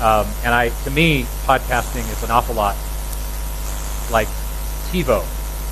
Um, 0.02 0.28
and 0.44 0.54
I, 0.54 0.70
to 0.84 0.92
me, 0.92 1.24
podcasting 1.46 2.04
is 2.12 2.24
an 2.24 2.32
awful 2.32 2.56
lot 2.56 2.76
like 4.12 4.28
TiVo. 4.92 5.24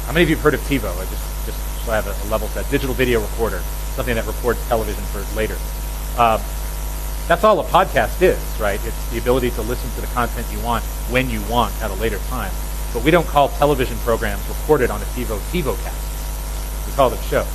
How 0.05 0.13
many 0.13 0.23
of 0.23 0.29
you 0.29 0.35
have 0.35 0.43
heard 0.43 0.53
of 0.53 0.61
TiVo? 0.61 0.89
I 0.89 1.05
just, 1.05 1.45
just 1.45 1.85
so 1.85 1.91
I 1.91 1.95
have 1.95 2.07
a, 2.07 2.27
a 2.27 2.27
level 2.29 2.47
set. 2.49 2.69
Digital 2.69 2.95
video 2.95 3.19
recorder, 3.21 3.59
something 3.95 4.15
that 4.15 4.25
records 4.25 4.65
television 4.67 5.03
for 5.05 5.19
later. 5.35 5.57
Um, 6.17 6.39
that's 7.27 7.43
all 7.43 7.59
a 7.59 7.63
podcast 7.63 8.21
is, 8.21 8.39
right? 8.59 8.79
It's 8.85 9.09
the 9.11 9.17
ability 9.17 9.51
to 9.51 9.61
listen 9.61 9.89
to 9.91 10.01
the 10.01 10.13
content 10.13 10.47
you 10.51 10.59
want 10.59 10.83
when 11.09 11.29
you 11.29 11.41
want 11.43 11.73
at 11.81 11.91
a 11.91 11.95
later 11.95 12.19
time. 12.29 12.51
But 12.93 13.03
we 13.03 13.11
don't 13.11 13.27
call 13.27 13.49
television 13.49 13.97
programs 13.99 14.45
recorded 14.47 14.91
on 14.91 15.01
a 15.01 15.05
TiVo 15.05 15.39
TiVo 15.51 15.81
cast. 15.83 16.87
We 16.87 16.93
call 16.93 17.09
them 17.09 17.21
shows. 17.23 17.47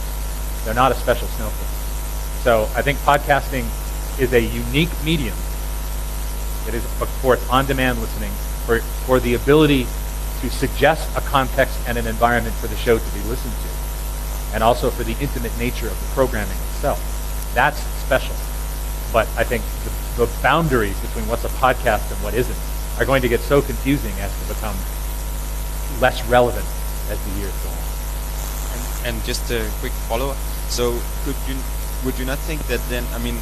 They're 0.64 0.75
not 0.75 0.92
a 0.92 0.94
special 0.94 1.29
snowflake. 1.29 2.42
So 2.42 2.68
I 2.75 2.83
think 2.83 2.99
podcasting 3.01 3.66
is 4.18 4.33
a 4.33 4.40
unique 4.40 4.90
medium. 5.05 5.37
It 6.66 6.75
is 6.75 6.85
for 7.20 7.35
its 7.35 7.49
on-demand 7.49 8.01
listening, 8.01 8.31
for, 8.64 8.81
for 9.05 9.20
the 9.20 9.35
ability 9.35 9.87
to 10.40 10.51
suggest 10.51 11.09
a 11.16 11.20
context 11.20 11.79
and 11.87 11.99
an 11.99 12.07
environment 12.07 12.55
for 12.57 12.66
the 12.66 12.77
show 12.77 12.99
to 12.99 13.14
be 13.14 13.20
listened 13.29 13.53
to, 13.53 14.55
and 14.55 14.64
also 14.64 14.90
for 14.90 15.05
the 15.05 15.16
intimate 15.20 15.57
nature 15.59 15.87
of 15.87 15.99
the 16.01 16.07
programming 16.14 16.57
itself. 16.72 16.99
That's 17.55 17.79
special. 17.79 18.35
But 19.12 19.29
I 19.37 19.44
think 19.44 19.62
the, 19.85 20.27
the 20.27 20.42
boundaries 20.42 20.99
between 21.01 21.27
what's 21.29 21.44
a 21.44 21.49
podcast 21.49 22.11
and 22.12 22.22
what 22.22 22.35
isn't 22.35 22.59
are 22.99 23.05
going 23.05 23.22
to 23.22 23.29
get 23.29 23.40
so 23.40 23.62
confusing 23.62 24.12
as 24.20 24.33
to 24.42 24.55
become 24.55 24.77
less 26.00 26.24
relevant 26.26 26.66
as 27.11 27.18
the 27.24 27.40
years 27.40 27.52
go 27.62 27.70
on. 27.70 27.76
And, 28.74 29.16
and 29.16 29.24
just 29.24 29.50
a 29.50 29.68
quick 29.80 29.92
follow-up. 30.09 30.37
So 30.68 30.98
could 31.24 31.37
you 31.48 31.56
would 32.04 32.18
you 32.18 32.24
not 32.24 32.38
think 32.38 32.61
that 32.66 32.80
then? 32.88 33.04
I 33.14 33.18
mean, 33.18 33.37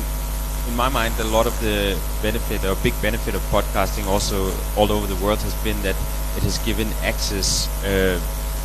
in 0.68 0.76
my 0.76 0.88
mind, 0.88 1.14
a 1.18 1.24
lot 1.24 1.46
of 1.46 1.58
the 1.60 1.98
benefit 2.22 2.64
or 2.64 2.76
big 2.76 2.94
benefit 3.02 3.34
of 3.34 3.42
podcasting 3.50 4.06
also 4.06 4.52
all 4.76 4.90
over 4.90 5.06
the 5.06 5.16
world 5.24 5.38
has 5.40 5.54
been 5.64 5.80
that 5.82 5.96
it 6.36 6.42
has 6.42 6.58
given 6.58 6.88
access 7.02 7.68
uh, 7.84 8.20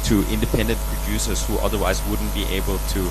to 0.06 0.24
independent 0.32 0.80
producers 0.80 1.46
who 1.46 1.58
otherwise 1.58 2.02
wouldn't 2.08 2.34
be 2.34 2.46
able 2.46 2.78
to, 2.96 3.02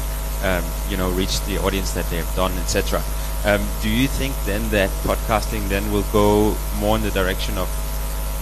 um, 0.42 0.64
you 0.88 0.96
know, 0.96 1.10
reach 1.10 1.40
the 1.44 1.58
audience 1.58 1.92
that 1.92 2.08
they've 2.10 2.34
done, 2.34 2.52
etc. 2.58 3.02
Um, 3.44 3.62
do 3.82 3.88
you 3.88 4.08
think 4.08 4.34
then 4.46 4.68
that 4.70 4.90
podcasting 5.04 5.68
then 5.68 5.92
will 5.92 6.06
go 6.12 6.56
more 6.80 6.96
in 6.96 7.02
the 7.02 7.10
direction 7.10 7.58
of 7.58 7.68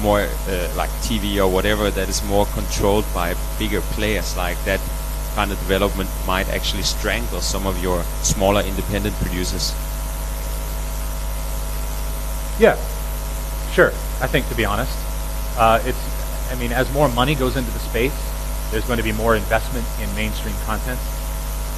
more 0.01 0.21
uh, 0.21 0.73
like 0.77 0.91
TV 1.03 1.39
or 1.43 1.49
whatever 1.51 1.91
that 1.91 2.09
is 2.09 2.23
more 2.25 2.47
controlled 2.47 3.05
by 3.15 3.35
bigger 3.59 3.81
players 3.81 4.37
like 4.37 4.63
that 4.65 4.81
kind 5.35 5.53
of 5.53 5.59
development 5.59 6.09
might 6.27 6.49
actually 6.49 6.83
strangle 6.83 7.41
some 7.41 7.67
of 7.67 7.83
your 7.83 8.03
smaller 8.23 8.63
independent 8.63 9.15
producers? 9.17 9.75
Yeah, 12.59 12.77
sure. 13.73 13.93
I 14.25 14.27
think, 14.27 14.49
to 14.49 14.55
be 14.55 14.65
honest, 14.65 14.97
uh, 15.59 15.81
it's. 15.85 16.17
I 16.51 16.55
mean, 16.55 16.73
as 16.73 16.91
more 16.95 17.09
money 17.09 17.35
goes 17.35 17.57
into 17.57 17.71
the 17.73 17.81
space, 17.81 18.17
there's 18.71 18.87
going 18.87 18.99
to 18.99 19.05
be 19.05 19.13
more 19.13 19.37
investment 19.37 19.85
in 20.01 20.09
mainstream 20.15 20.55
content. 20.65 20.99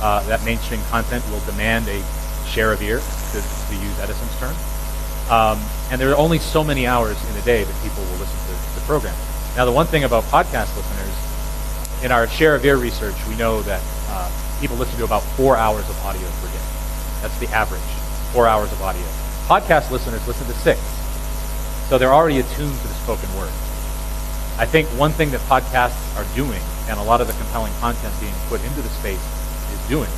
Uh, 0.00 0.22
that 0.28 0.44
mainstream 0.44 0.81
content 0.90 1.24
will 1.31 1.40
demand 1.40 1.88
a 1.88 2.00
share 2.46 2.72
of 2.72 2.81
ear, 2.83 2.98
to, 3.00 3.38
to 3.40 3.74
use 3.74 3.98
Edison's 3.98 4.38
term. 4.38 4.54
Um, 5.30 5.60
and 5.90 6.00
there 6.00 6.10
are 6.10 6.16
only 6.16 6.38
so 6.38 6.64
many 6.64 6.86
hours 6.86 7.16
in 7.30 7.36
a 7.36 7.42
day 7.42 7.62
that 7.62 7.82
people 7.82 8.02
will 8.04 8.18
listen 8.18 8.38
to 8.48 8.80
the 8.80 8.86
program. 8.86 9.14
Now, 9.56 9.66
the 9.66 9.72
one 9.72 9.86
thing 9.86 10.04
about 10.04 10.24
podcast 10.24 10.74
listeners, 10.74 11.14
in 12.02 12.12
our 12.12 12.26
share 12.28 12.54
of 12.54 12.64
ear 12.64 12.76
research, 12.76 13.14
we 13.28 13.36
know 13.36 13.60
that 13.62 13.82
uh, 14.08 14.30
people 14.60 14.76
listen 14.76 14.96
to 14.98 15.04
about 15.04 15.22
four 15.36 15.56
hours 15.56 15.88
of 15.90 15.98
audio 16.04 16.26
per 16.40 16.46
day. 16.48 16.64
That's 17.20 17.36
the 17.40 17.48
average, 17.48 17.80
four 18.32 18.46
hours 18.46 18.72
of 18.72 18.80
audio. 18.80 19.04
Podcast 19.44 19.90
listeners 19.90 20.26
listen 20.26 20.46
to 20.46 20.54
six. 20.54 20.80
So 21.88 21.98
they're 21.98 22.14
already 22.14 22.40
attuned 22.40 22.78
to 22.80 22.88
the 22.88 22.94
spoken 22.94 23.28
word. 23.36 23.52
I 24.56 24.64
think 24.64 24.88
one 24.90 25.12
thing 25.12 25.30
that 25.32 25.40
podcasts 25.42 26.16
are 26.16 26.24
doing, 26.34 26.60
and 26.88 26.98
a 26.98 27.02
lot 27.02 27.20
of 27.20 27.26
the 27.26 27.34
compelling 27.34 27.72
content 27.80 28.14
being 28.18 28.34
put 28.48 28.64
into 28.64 28.80
the 28.80 28.88
space 28.88 29.20
is 29.72 29.88
doing, 29.88 30.10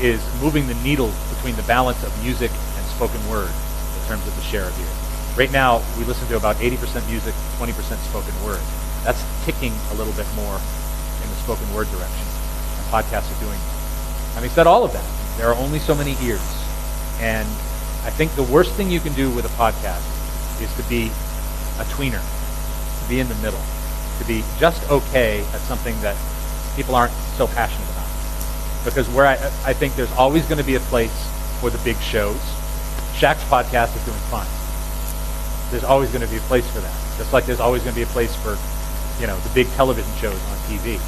is 0.00 0.22
moving 0.42 0.66
the 0.66 0.74
needle 0.82 1.12
between 1.34 1.54
the 1.54 1.62
balance 1.62 2.02
of 2.02 2.24
music 2.24 2.50
and 2.50 2.84
spoken 2.86 3.20
word 3.28 3.50
terms 4.08 4.26
of 4.26 4.34
the 4.34 4.42
share 4.42 4.64
of 4.64 4.74
ear. 4.80 4.88
Right 5.36 5.52
now, 5.52 5.84
we 5.98 6.04
listen 6.04 6.26
to 6.28 6.36
about 6.36 6.56
80% 6.56 7.06
music, 7.08 7.34
20% 7.60 7.76
spoken 8.08 8.34
word. 8.42 8.60
That's 9.04 9.22
ticking 9.44 9.72
a 9.92 9.94
little 9.94 10.14
bit 10.14 10.26
more 10.34 10.56
in 10.56 11.28
the 11.28 11.38
spoken 11.44 11.68
word 11.72 11.86
direction. 11.92 12.26
And 12.80 12.84
podcasts 12.88 13.28
are 13.30 13.40
doing. 13.44 13.60
That. 13.60 14.40
Having 14.40 14.50
said 14.50 14.66
all 14.66 14.82
of 14.82 14.92
that, 14.94 15.04
there 15.36 15.46
are 15.46 15.54
only 15.56 15.78
so 15.78 15.94
many 15.94 16.16
ears. 16.24 16.42
And 17.20 17.46
I 18.02 18.10
think 18.10 18.34
the 18.34 18.42
worst 18.42 18.72
thing 18.74 18.90
you 18.90 19.00
can 19.00 19.12
do 19.12 19.30
with 19.30 19.44
a 19.44 19.54
podcast 19.60 20.02
is 20.60 20.74
to 20.76 20.82
be 20.88 21.12
a 21.78 21.84
tweener, 21.92 22.24
to 22.24 23.08
be 23.08 23.20
in 23.20 23.28
the 23.28 23.34
middle, 23.36 23.62
to 24.18 24.24
be 24.26 24.42
just 24.58 24.88
okay 24.90 25.40
at 25.52 25.60
something 25.60 25.94
that 26.00 26.16
people 26.74 26.94
aren't 26.94 27.12
so 27.36 27.46
passionate 27.46 27.88
about. 27.90 28.08
Because 28.84 29.08
where 29.10 29.26
I, 29.26 29.34
I 29.64 29.72
think 29.72 29.94
there's 29.94 30.12
always 30.12 30.46
going 30.46 30.58
to 30.58 30.66
be 30.66 30.76
a 30.76 30.80
place 30.80 31.14
for 31.60 31.70
the 31.70 31.78
big 31.78 31.96
shows. 31.98 32.40
Shaq's 33.18 33.42
podcast 33.50 33.98
is 33.98 34.04
doing 34.06 34.22
fine. 34.30 34.46
There's 35.74 35.82
always 35.82 36.08
going 36.14 36.22
to 36.22 36.30
be 36.30 36.38
a 36.38 36.46
place 36.46 36.70
for 36.70 36.78
that. 36.78 36.94
Just 37.18 37.32
like 37.32 37.46
there's 37.46 37.58
always 37.58 37.82
going 37.82 37.92
to 37.92 37.98
be 37.98 38.06
a 38.06 38.14
place 38.14 38.30
for, 38.30 38.54
you 39.20 39.26
know, 39.26 39.34
the 39.42 39.50
big 39.58 39.66
television 39.74 40.14
shows 40.22 40.38
on 40.38 40.56
TV. 40.70 41.02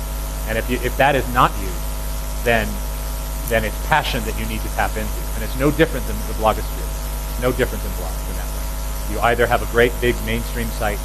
And 0.50 0.58
if 0.58 0.68
you, 0.68 0.82
if 0.82 0.96
that 0.96 1.14
is 1.14 1.22
not 1.32 1.54
you, 1.62 1.70
then 2.42 2.66
then 3.46 3.64
it's 3.64 3.78
passion 3.86 4.22
that 4.24 4.34
you 4.38 4.46
need 4.46 4.60
to 4.62 4.68
tap 4.74 4.90
into. 4.98 5.20
And 5.38 5.44
it's 5.46 5.54
no 5.54 5.70
different 5.70 6.04
than 6.06 6.16
the 6.26 6.34
blogosphere. 6.34 6.90
It's 7.30 7.42
no 7.42 7.52
different 7.52 7.82
than 7.86 7.92
blogs 7.94 8.18
in 8.26 8.34
that 8.42 8.50
way. 8.58 9.14
You 9.14 9.20
either 9.30 9.46
have 9.46 9.62
a 9.62 9.70
great 9.70 9.92
big 10.00 10.14
mainstream 10.26 10.66
site 10.82 10.98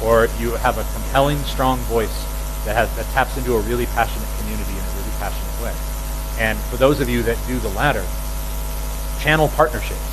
or 0.00 0.28
you 0.38 0.54
have 0.62 0.78
a 0.78 0.86
compelling, 0.94 1.38
strong 1.42 1.78
voice 1.90 2.22
that 2.66 2.78
has 2.78 2.86
that 2.94 3.06
taps 3.10 3.36
into 3.36 3.56
a 3.56 3.60
really 3.66 3.86
passionate 3.98 4.30
community 4.38 4.70
in 4.70 4.78
a 4.78 4.92
really 4.94 5.14
passionate 5.18 5.58
way. 5.58 5.74
And 6.38 6.56
for 6.70 6.76
those 6.76 7.00
of 7.00 7.08
you 7.08 7.24
that 7.24 7.36
do 7.48 7.58
the 7.58 7.70
latter, 7.70 8.06
channel 9.18 9.48
partnerships 9.58 10.11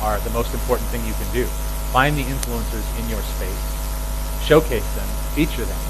are 0.00 0.20
the 0.20 0.30
most 0.30 0.52
important 0.54 0.88
thing 0.90 1.04
you 1.06 1.14
can 1.14 1.30
do. 1.32 1.44
Find 1.92 2.16
the 2.16 2.24
influencers 2.24 2.86
in 3.00 3.08
your 3.08 3.22
space, 3.22 3.64
showcase 4.44 4.86
them, 4.94 5.08
feature 5.34 5.64
them, 5.64 5.80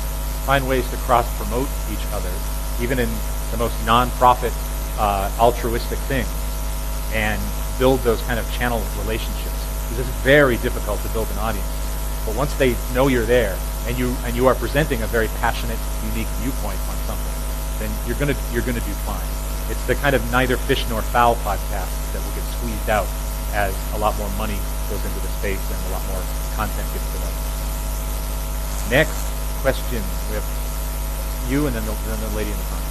find 0.44 0.66
ways 0.68 0.88
to 0.90 0.96
cross 0.98 1.26
promote 1.36 1.68
each 1.90 2.04
other, 2.12 2.30
even 2.80 2.98
in 2.98 3.08
the 3.50 3.56
most 3.56 3.74
non-profit, 3.84 4.52
uh, 4.98 5.30
altruistic 5.38 5.98
things, 6.06 6.28
and 7.12 7.40
build 7.78 8.00
those 8.00 8.22
kind 8.22 8.38
of 8.38 8.50
channel 8.52 8.82
relationships. 9.02 9.54
Because 9.88 10.06
it's 10.06 10.16
very 10.22 10.56
difficult 10.58 11.00
to 11.02 11.08
build 11.10 11.30
an 11.30 11.38
audience. 11.38 11.66
But 12.26 12.34
once 12.34 12.52
they 12.54 12.74
know 12.92 13.06
you're 13.06 13.26
there 13.26 13.56
and 13.86 13.96
you 13.96 14.16
and 14.24 14.34
you 14.34 14.48
are 14.48 14.54
presenting 14.54 15.02
a 15.02 15.06
very 15.06 15.28
passionate, 15.38 15.78
unique 16.10 16.26
viewpoint 16.42 16.78
on 16.90 16.96
something, 17.06 17.36
then 17.78 17.90
you're 18.06 18.18
gonna 18.18 18.34
you're 18.52 18.66
gonna 18.66 18.80
do 18.80 18.94
fine. 19.06 19.22
It's 19.70 19.84
the 19.86 19.94
kind 19.94 20.16
of 20.16 20.22
neither 20.32 20.56
fish 20.56 20.88
nor 20.88 21.02
fowl 21.02 21.36
podcast 21.36 21.90
that 22.12 22.22
will 22.24 22.34
get 22.34 22.42
squeezed 22.58 22.90
out 22.90 23.06
as 23.56 23.72
a 23.94 23.98
lot 23.98 24.12
more 24.18 24.28
money 24.36 24.60
goes 24.92 25.00
into 25.00 25.20
the 25.20 25.32
space 25.40 25.64
and 25.72 25.80
a 25.88 25.90
lot 25.96 26.04
more 26.12 26.20
content 26.54 26.86
gets 26.92 27.08
developed. 27.16 27.40
Next 28.92 29.16
question. 29.64 30.04
We 30.28 30.36
have 30.36 30.44
you 31.48 31.66
and 31.66 31.74
then 31.74 31.84
the, 31.86 31.92
then 32.04 32.20
the 32.20 32.36
lady 32.36 32.50
in 32.50 32.56
the 32.56 32.68
front. 32.68 32.84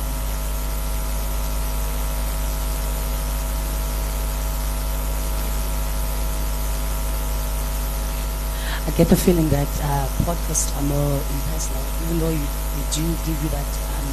I 8.87 8.91
get 8.97 9.07
the 9.07 9.15
feeling 9.15 9.49
that 9.49 9.67
uh, 9.81 10.07
podcasts 10.25 10.75
are 10.77 10.83
more 10.83 11.17
impersonal, 11.17 11.81
even 12.05 12.19
though 12.19 12.29
you, 12.29 12.47
do 12.93 13.01
give 13.25 13.37
you 13.43 13.49
that, 13.49 13.65
um, 13.97 14.07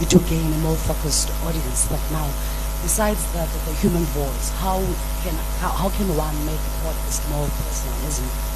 you 0.00 0.06
do 0.06 0.18
gain 0.28 0.52
a 0.52 0.58
more 0.58 0.76
focused 0.76 1.30
audience. 1.44 1.86
But 1.88 2.00
now, 2.10 2.28
besides 2.82 3.20
the, 3.32 3.46
the, 3.66 3.74
human 3.80 4.04
voice, 4.14 4.50
how 4.60 4.78
can 5.22 5.34
how, 5.60 5.70
how 5.70 5.88
can 5.90 6.08
one 6.16 6.34
make 6.46 6.60
a 6.60 6.72
podcast 6.82 7.22
more 7.30 7.48
personal, 7.48 7.96
isn't 8.06 8.24
it? 8.24 8.48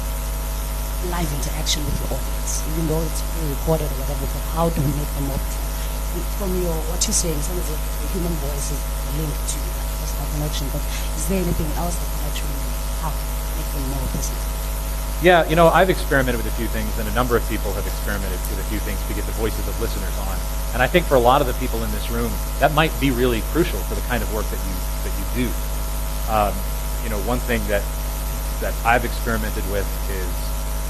live 1.11 1.27
interaction 1.35 1.83
with 1.83 1.99
your 1.99 2.15
audience, 2.15 2.63
even 2.71 2.87
though 2.87 3.03
it's 3.03 3.19
pre-recorded 3.35 3.89
or 3.91 3.97
whatever. 3.99 4.23
But 4.23 4.43
how 4.55 4.71
do 4.71 4.79
we 4.79 4.91
make 4.95 5.11
them 5.19 5.27
more 5.27 5.39
personal? 5.39 5.67
From 6.39 6.51
your 6.61 6.77
what 6.93 7.01
you're 7.03 7.17
saying, 7.17 7.35
some 7.41 7.57
of 7.57 7.65
the, 7.67 7.75
the 7.75 8.07
human 8.13 8.31
voice 8.39 8.71
is 8.71 8.79
linked 9.17 9.43
to 9.51 9.57
that 9.59 9.87
personal 9.99 10.27
connection. 10.37 10.65
But 10.71 10.83
is 11.17 11.25
there 11.27 11.41
anything 11.41 11.67
else 11.75 11.97
that 11.97 12.07
can 12.07 12.21
actually 12.29 12.59
help 13.01 13.17
make 13.57 13.67
them 13.73 13.83
more 13.91 14.07
personal? 14.13 14.43
Yeah, 15.25 15.47
you 15.47 15.55
know, 15.55 15.71
I've 15.71 15.89
experimented 15.89 16.37
with 16.37 16.51
a 16.51 16.55
few 16.55 16.67
things, 16.67 16.91
and 16.99 17.07
a 17.07 17.15
number 17.15 17.35
of 17.35 17.43
people 17.49 17.73
have 17.73 17.87
experimented 17.87 18.37
with 18.51 18.59
a 18.59 18.67
few 18.69 18.79
things 18.83 18.99
to 19.07 19.13
get 19.15 19.25
the 19.25 19.35
voices 19.39 19.65
of 19.67 19.75
listeners 19.81 20.15
on. 20.23 20.62
And 20.73 20.81
I 20.81 20.87
think 20.87 21.05
for 21.05 21.15
a 21.15 21.19
lot 21.19 21.39
of 21.39 21.47
the 21.47 21.53
people 21.53 21.83
in 21.83 21.91
this 21.91 22.09
room, 22.09 22.31
that 22.59 22.73
might 22.73 22.91
be 22.99 23.11
really 23.11 23.41
crucial 23.53 23.79
for 23.85 23.93
the 23.93 24.01
kind 24.09 24.23
of 24.23 24.33
work 24.33 24.45
that 24.49 24.57
you 24.57 24.75
that 25.05 25.13
you 25.13 25.45
do. 25.45 25.47
Um, 26.33 26.53
you 27.03 27.09
know, 27.09 27.21
one 27.29 27.37
thing 27.39 27.61
that 27.67 27.85
that 28.59 28.73
I've 28.85 29.05
experimented 29.05 29.63
with 29.69 29.85
is 30.09 30.31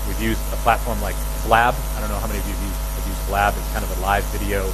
we've 0.07 0.21
used 0.21 0.39
a 0.53 0.57
platform 0.63 1.01
like 1.01 1.15
Blab. 1.45 1.75
I 1.95 1.99
don't 1.99 2.09
know 2.09 2.19
how 2.19 2.27
many 2.27 2.39
of 2.39 2.47
you 2.47 2.53
have 2.53 2.63
used, 2.63 2.79
have 2.95 3.07
used 3.07 3.27
Blab. 3.27 3.53
It's 3.57 3.71
kind 3.73 3.83
of 3.83 3.91
a 3.97 3.99
live 3.99 4.23
video. 4.31 4.71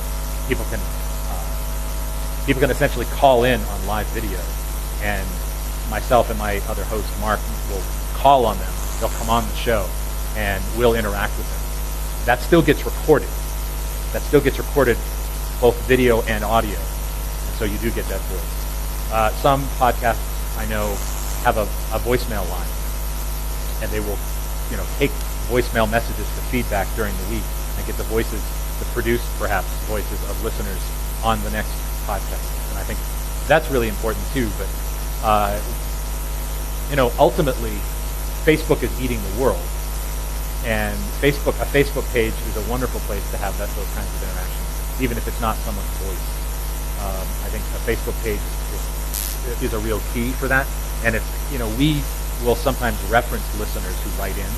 People 0.47 0.65
can 0.69 0.79
uh, 0.79 2.45
people 2.45 2.61
can 2.61 2.69
essentially 2.69 3.05
call 3.17 3.45
in 3.45 3.59
on 3.61 3.87
live 3.87 4.05
video, 4.13 4.37
and 5.01 5.25
myself 5.89 6.29
and 6.29 6.37
my 6.37 6.61
other 6.69 6.83
host 6.85 7.09
Mark 7.19 7.39
will 7.73 7.81
call 8.13 8.45
on 8.45 8.57
them. 8.59 8.73
They'll 8.99 9.17
come 9.17 9.31
on 9.31 9.41
the 9.41 9.55
show, 9.55 9.89
and 10.35 10.63
we'll 10.77 10.93
interact 10.93 11.35
with 11.37 11.49
them. 11.49 12.25
That 12.25 12.41
still 12.45 12.61
gets 12.61 12.85
recorded. 12.85 13.29
That 14.13 14.21
still 14.23 14.41
gets 14.41 14.57
recorded, 14.57 14.97
both 15.61 15.77
video 15.87 16.21
and 16.23 16.43
audio, 16.43 16.75
and 16.77 17.53
so 17.57 17.65
you 17.65 17.77
do 17.77 17.91
get 17.91 18.05
that 18.05 18.21
voice. 18.21 19.11
Uh, 19.11 19.29
some 19.41 19.61
podcasts 19.77 20.57
I 20.57 20.65
know 20.65 20.95
have 21.43 21.57
a, 21.57 21.63
a 21.95 21.99
voicemail 22.01 22.43
line, 22.49 22.67
and 23.81 23.91
they 23.91 23.99
will, 23.99 24.17
you 24.71 24.77
know, 24.77 24.85
take 24.97 25.11
voicemail 25.47 25.89
messages 25.89 26.27
for 26.35 26.41
feedback 26.51 26.87
during 26.95 27.15
the 27.15 27.29
week 27.29 27.45
and 27.77 27.85
get 27.85 27.95
the 27.97 28.03
voices, 28.03 28.41
the 28.79 28.85
produced 28.93 29.25
perhaps 29.39 29.67
voices 29.85 30.21
of 30.29 30.43
listeners 30.43 30.81
on 31.23 31.41
the 31.43 31.51
next 31.51 31.71
podcast. 32.05 32.43
And 32.69 32.77
I 32.79 32.83
think 32.83 32.99
that's 33.47 33.69
really 33.71 33.89
important 33.89 34.25
too. 34.33 34.49
But 34.57 34.69
uh, 35.23 35.61
you 36.89 36.95
know, 36.95 37.11
ultimately, 37.19 37.77
Facebook 38.45 38.83
is 38.83 38.91
eating 39.01 39.19
the 39.21 39.41
world, 39.41 39.61
and 40.65 40.97
Facebook 41.23 41.55
a 41.61 41.67
Facebook 41.71 42.05
page 42.11 42.33
is 42.51 42.57
a 42.57 42.65
wonderful 42.69 42.99
place 43.07 43.23
to 43.31 43.37
have 43.37 43.57
that, 43.57 43.69
those 43.75 43.89
kinds 43.95 44.09
of 44.15 44.23
interactions, 44.23 45.01
even 45.01 45.17
if 45.17 45.27
it's 45.27 45.39
not 45.39 45.55
someone's 45.63 45.87
voice. 46.03 46.27
Um, 46.99 47.27
I 47.43 47.49
think 47.51 47.63
a 47.75 47.81
Facebook 47.87 48.17
page 48.23 48.43
is, 48.43 49.71
is 49.71 49.73
a 49.73 49.79
real 49.79 50.01
key 50.13 50.31
for 50.35 50.47
that, 50.47 50.67
and 51.03 51.15
it's 51.15 51.27
you 51.51 51.59
know 51.59 51.69
we 51.79 52.03
will 52.43 52.55
sometimes 52.55 52.99
reference 53.07 53.47
listeners 53.59 53.95
who 54.03 54.09
write 54.19 54.35
in, 54.35 54.51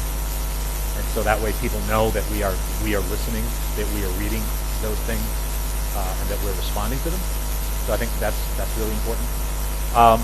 and 0.98 1.06
so 1.14 1.22
that 1.22 1.40
way 1.42 1.54
people 1.62 1.80
know 1.86 2.10
that 2.12 2.26
we 2.32 2.42
are 2.42 2.54
we 2.84 2.96
are 2.96 3.06
listening, 3.14 3.46
that 3.78 3.86
we 3.94 4.02
are 4.02 4.14
reading 4.18 4.42
those 4.82 4.98
things, 5.06 5.22
uh, 5.94 6.18
and 6.22 6.26
that 6.30 6.42
we're 6.44 6.58
responding 6.58 6.98
to 7.06 7.10
them. 7.10 7.22
So 7.86 7.94
I 7.94 7.98
think 7.98 8.10
that's 8.18 8.38
that's 8.58 8.74
really 8.78 8.94
important. 9.06 9.28
Um, 9.94 10.22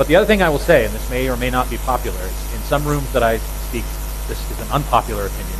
but 0.00 0.08
the 0.08 0.16
other 0.16 0.26
thing 0.26 0.40
I 0.40 0.48
will 0.48 0.58
say, 0.58 0.84
and 0.86 0.94
this 0.94 1.08
may 1.10 1.28
or 1.28 1.36
may 1.36 1.50
not 1.50 1.68
be 1.68 1.76
popular, 1.78 2.20
is 2.20 2.54
in 2.54 2.60
some 2.62 2.84
rooms 2.84 3.12
that 3.12 3.22
I 3.22 3.36
speak, 3.68 3.84
this 4.30 4.38
is 4.50 4.60
an 4.62 4.70
unpopular 4.70 5.26
opinion. 5.26 5.58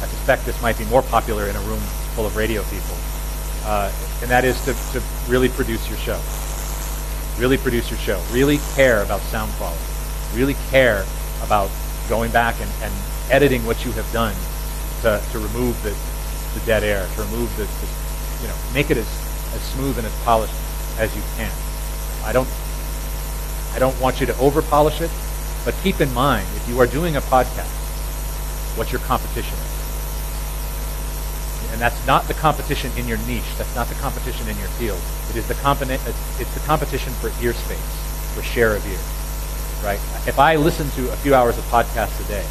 I 0.00 0.08
suspect 0.08 0.46
this 0.46 0.60
might 0.62 0.78
be 0.78 0.86
more 0.86 1.02
popular 1.02 1.48
in 1.48 1.54
a 1.54 1.60
room 1.60 1.78
full 2.16 2.24
of 2.24 2.34
radio 2.34 2.62
people, 2.64 2.96
uh, 3.68 3.92
and 4.22 4.30
that 4.30 4.44
is 4.44 4.56
to, 4.64 4.72
to 4.92 5.04
really 5.28 5.50
produce 5.50 5.86
your 5.88 5.98
show. 5.98 6.18
Really 7.38 7.58
produce 7.58 7.90
your 7.90 8.00
show. 8.00 8.18
Really 8.32 8.58
care 8.74 9.04
about 9.04 9.20
sound 9.20 9.52
quality. 9.52 9.84
Really 10.34 10.56
care 10.70 11.04
about 11.44 11.70
going 12.08 12.32
back 12.32 12.56
and, 12.58 12.70
and 12.82 12.92
editing 13.30 13.66
what 13.66 13.84
you 13.84 13.92
have 13.92 14.10
done 14.12 14.34
to, 15.02 15.22
to 15.32 15.38
remove 15.38 15.76
the, 15.82 15.92
the 16.58 16.64
dead 16.64 16.82
air, 16.82 17.06
to 17.16 17.22
remove 17.22 17.54
the, 17.58 17.64
the, 17.64 17.88
you 18.40 18.48
know, 18.48 18.56
make 18.72 18.90
it 18.90 18.96
as, 18.96 19.08
as 19.52 19.60
smooth 19.76 19.98
and 19.98 20.06
as 20.06 20.24
polished 20.24 20.54
as 20.98 21.14
you 21.14 21.22
can. 21.36 21.52
I 22.24 22.32
don't 22.32 22.48
I 23.74 23.78
don't 23.78 23.98
want 24.00 24.20
you 24.20 24.26
to 24.26 24.38
over 24.38 24.62
polish 24.62 25.02
it, 25.02 25.10
but 25.66 25.74
keep 25.82 26.00
in 26.00 26.10
mind 26.14 26.46
if 26.56 26.66
you 26.66 26.80
are 26.80 26.86
doing 26.86 27.16
a 27.16 27.20
podcast, 27.20 27.75
what 28.76 28.92
your 28.92 29.00
competition. 29.02 29.56
And 31.72 31.80
that's 31.80 32.06
not 32.06 32.24
the 32.28 32.34
competition 32.34 32.90
in 32.96 33.08
your 33.08 33.18
niche. 33.26 33.56
That's 33.58 33.74
not 33.74 33.88
the 33.88 33.94
competition 33.96 34.48
in 34.48 34.56
your 34.58 34.68
field. 34.80 35.00
It 35.30 35.36
is 35.36 35.46
the 35.48 35.54
competi- 35.54 36.00
it's 36.40 36.54
the 36.54 36.60
competition 36.60 37.12
for 37.14 37.28
ear 37.42 37.52
space, 37.52 38.32
for 38.34 38.42
share 38.42 38.76
of 38.76 38.86
ear. 38.86 39.00
Right? 39.84 40.00
If 40.26 40.38
I 40.38 40.56
listen 40.56 40.88
to 40.90 41.12
a 41.12 41.16
few 41.16 41.34
hours 41.34 41.58
of 41.58 41.64
podcasts 41.64 42.18
a 42.24 42.28
day, 42.28 42.46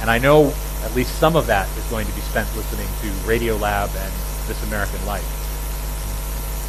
and 0.00 0.10
I 0.10 0.18
know 0.18 0.54
at 0.84 0.94
least 0.94 1.18
some 1.18 1.36
of 1.36 1.46
that 1.46 1.68
is 1.76 1.84
going 1.86 2.06
to 2.06 2.12
be 2.12 2.20
spent 2.22 2.48
listening 2.56 2.86
to 3.02 3.08
Radiolab 3.28 3.94
and 3.94 4.12
This 4.48 4.62
American 4.66 5.04
Life. 5.06 5.24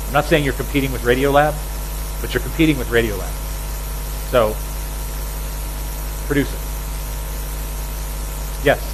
I'm 0.07 0.13
not 0.13 0.25
saying 0.25 0.43
you're 0.43 0.53
competing 0.53 0.91
with 0.91 1.01
Radiolab, 1.01 1.55
but 2.21 2.33
you're 2.33 2.43
competing 2.43 2.77
with 2.77 2.89
Radiolab. 2.89 3.31
So, 4.29 4.55
produce 6.27 6.51
it. 6.53 6.59
Yes. 8.65 8.92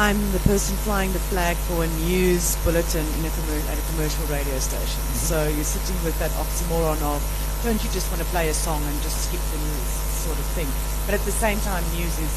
I'm 0.00 0.16
the 0.32 0.40
person 0.48 0.80
flying 0.80 1.12
the 1.12 1.20
flag 1.28 1.60
for 1.68 1.84
a 1.84 1.90
news 2.08 2.56
bulletin 2.64 3.04
in 3.04 3.20
a 3.20 3.32
at 3.68 3.76
a 3.76 3.84
commercial 3.92 4.24
radio 4.32 4.56
station. 4.56 5.04
So 5.12 5.44
you're 5.44 5.68
sitting 5.76 5.92
with 6.08 6.16
that 6.24 6.32
oxymoron 6.40 6.96
of, 7.04 7.20
don't 7.60 7.76
you 7.84 7.90
just 7.92 8.08
want 8.08 8.24
to 8.24 8.28
play 8.32 8.48
a 8.48 8.56
song 8.56 8.80
and 8.80 8.96
just 9.04 9.28
skip 9.28 9.44
the 9.52 9.60
news 9.60 9.92
sort 10.24 10.40
of 10.40 10.48
thing. 10.56 10.64
But 11.04 11.20
at 11.20 11.24
the 11.28 11.36
same 11.36 11.60
time, 11.68 11.84
news 11.92 12.16
is 12.16 12.32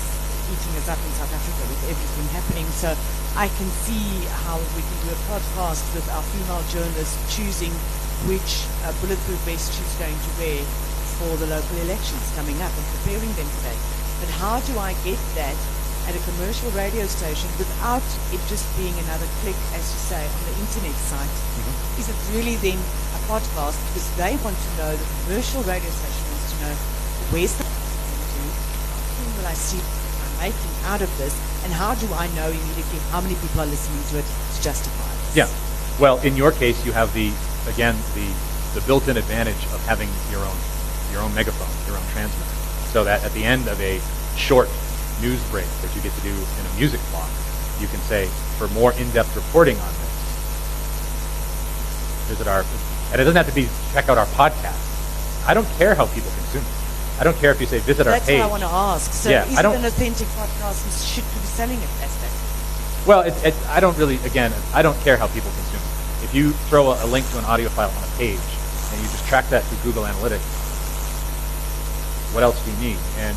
eating 0.51 0.75
us 0.75 0.91
up 0.91 0.99
in 1.07 1.11
South 1.15 1.31
Africa 1.31 1.63
with 1.71 1.79
everything 1.87 2.27
happening. 2.35 2.67
So 2.75 2.91
I 3.39 3.47
can 3.55 3.71
see 3.87 4.27
how 4.43 4.59
we 4.75 4.83
can 4.83 4.99
do 5.07 5.15
a 5.15 5.19
podcast 5.31 5.87
with 5.95 6.03
our 6.11 6.23
female 6.35 6.67
journalists 6.67 7.15
choosing 7.31 7.71
which 8.27 8.67
uh, 8.83 8.91
bulletproof 8.99 9.39
vest 9.47 9.71
she's 9.71 9.95
going 10.03 10.19
to 10.19 10.31
wear 10.35 10.59
for 11.15 11.31
the 11.39 11.47
local 11.47 11.79
elections 11.87 12.27
coming 12.35 12.59
up 12.59 12.75
and 12.75 12.85
preparing 12.99 13.31
them 13.39 13.47
for 13.55 13.71
that. 13.71 13.79
But 14.19 14.35
how 14.35 14.59
do 14.67 14.75
I 14.83 14.99
get 15.07 15.19
that 15.39 15.55
at 16.07 16.15
a 16.15 16.21
commercial 16.27 16.69
radio 16.71 17.07
station 17.07 17.49
without 17.57 18.03
it 18.31 18.41
just 18.51 18.67
being 18.75 18.93
another 19.07 19.27
click, 19.41 19.55
as 19.75 19.83
you 19.87 19.99
say, 19.99 20.21
on 20.23 20.41
the 20.51 20.55
internet 20.59 20.95
site? 21.07 21.27
Mm-hmm. 21.27 22.01
Is 22.01 22.07
it 22.11 22.17
really 22.35 22.55
then 22.59 22.79
a 23.15 23.19
podcast? 23.29 23.79
Because 23.91 24.07
they 24.19 24.35
want 24.43 24.57
to 24.57 24.69
know, 24.77 24.91
the 24.95 25.07
commercial 25.23 25.63
radio 25.63 25.91
station 25.91 26.23
wants 26.31 26.47
to 26.51 26.57
know, 26.63 26.73
where's 27.31 27.55
the 27.55 27.63
soon 29.23 29.37
will 29.37 29.47
I 29.47 29.53
see 29.53 29.79
I'm 29.79 30.51
making 30.51 30.73
out 30.85 31.01
of 31.01 31.11
this? 31.17 31.33
And 31.63 31.71
how 31.71 31.95
do 31.95 32.11
I 32.13 32.27
know 32.35 32.49
immediately 32.51 32.99
how 33.11 33.21
many 33.21 33.35
people 33.35 33.61
are 33.61 33.65
listening 33.65 34.03
to 34.11 34.19
it 34.19 34.25
to 34.27 34.61
justify 34.61 35.07
this? 35.07 35.35
Yeah. 35.35 35.49
Well, 35.99 36.19
in 36.19 36.35
your 36.35 36.51
case, 36.51 36.85
you 36.85 36.91
have 36.91 37.13
the 37.13 37.31
again 37.67 37.95
the 38.15 38.27
the 38.73 38.81
built-in 38.85 39.15
advantage 39.15 39.63
of 39.71 39.79
having 39.85 40.09
your 40.31 40.41
own 40.43 40.57
your 41.11 41.21
own 41.21 41.33
megaphone, 41.35 41.71
your 41.87 41.95
own 41.95 42.07
transmitter, 42.11 42.55
so 42.91 43.03
that 43.03 43.23
at 43.23 43.31
the 43.33 43.43
end 43.45 43.67
of 43.67 43.79
a 43.79 44.01
short 44.35 44.67
news 45.21 45.41
break 45.51 45.65
that 45.81 45.93
you 45.95 46.01
get 46.01 46.13
to 46.13 46.21
do 46.21 46.31
in 46.33 46.63
a 46.65 46.73
music 46.77 46.99
block, 47.11 47.29
you 47.79 47.87
can 47.87 47.99
say, 48.07 48.27
for 48.57 48.67
more 48.69 48.93
in-depth 48.93 49.35
reporting 49.35 49.77
on 49.79 49.87
this, 49.93 50.13
visit 52.29 52.47
our, 52.47 52.63
and 53.11 53.21
it 53.21 53.23
doesn't 53.25 53.35
have 53.35 53.47
to 53.49 53.55
be 53.55 53.67
check 53.93 54.09
out 54.09 54.17
our 54.17 54.25
podcast. 54.37 54.79
I 55.47 55.53
don't 55.53 55.67
care 55.77 55.93
how 55.95 56.05
people 56.07 56.31
consume 56.31 56.63
it. 56.63 57.19
I 57.19 57.23
don't 57.23 57.37
care 57.37 57.51
if 57.51 57.59
you 57.61 57.67
say 57.67 57.79
visit 57.79 58.07
our 58.07 58.13
page. 58.19 58.25
That's 58.27 58.39
what 58.39 58.47
I 58.47 58.51
want 58.51 58.63
to 58.63 58.69
ask. 58.69 59.11
So 59.13 59.29
Yeah, 59.29 59.45
is 59.45 59.57
I 59.57 59.61
don't- 59.61 59.75
it 59.75 59.79
an 59.79 59.85
authentic 59.85 60.27
podcast? 60.29 60.83
and 60.83 60.93
Should 60.93 61.23
be 61.25 61.45
selling 61.45 61.77
it 61.77 61.89
as 62.01 62.15
that? 62.17 62.31
Well, 63.05 63.21
it, 63.21 63.33
it, 63.45 63.53
I 63.69 63.79
don't 63.79 63.97
really, 63.97 64.15
again, 64.23 64.53
I 64.73 64.81
don't 64.81 64.97
care 65.01 65.17
how 65.17 65.27
people 65.27 65.51
consume 65.51 65.81
it. 65.83 66.23
If 66.23 66.33
you 66.33 66.51
throw 66.71 66.91
a, 66.91 67.05
a 67.05 67.07
link 67.07 67.29
to 67.31 67.37
an 67.37 67.45
audio 67.45 67.67
file 67.69 67.89
on 67.91 68.03
a 68.03 68.11
page 68.17 68.39
and 68.39 69.01
you 69.01 69.07
just 69.11 69.25
track 69.27 69.49
that 69.49 69.63
through 69.65 69.79
Google 69.91 70.03
Analytics, 70.03 70.47
what 72.33 72.43
else 72.43 72.57
do 72.65 72.71
you 72.71 72.77
need? 72.77 72.97
And 73.19 73.35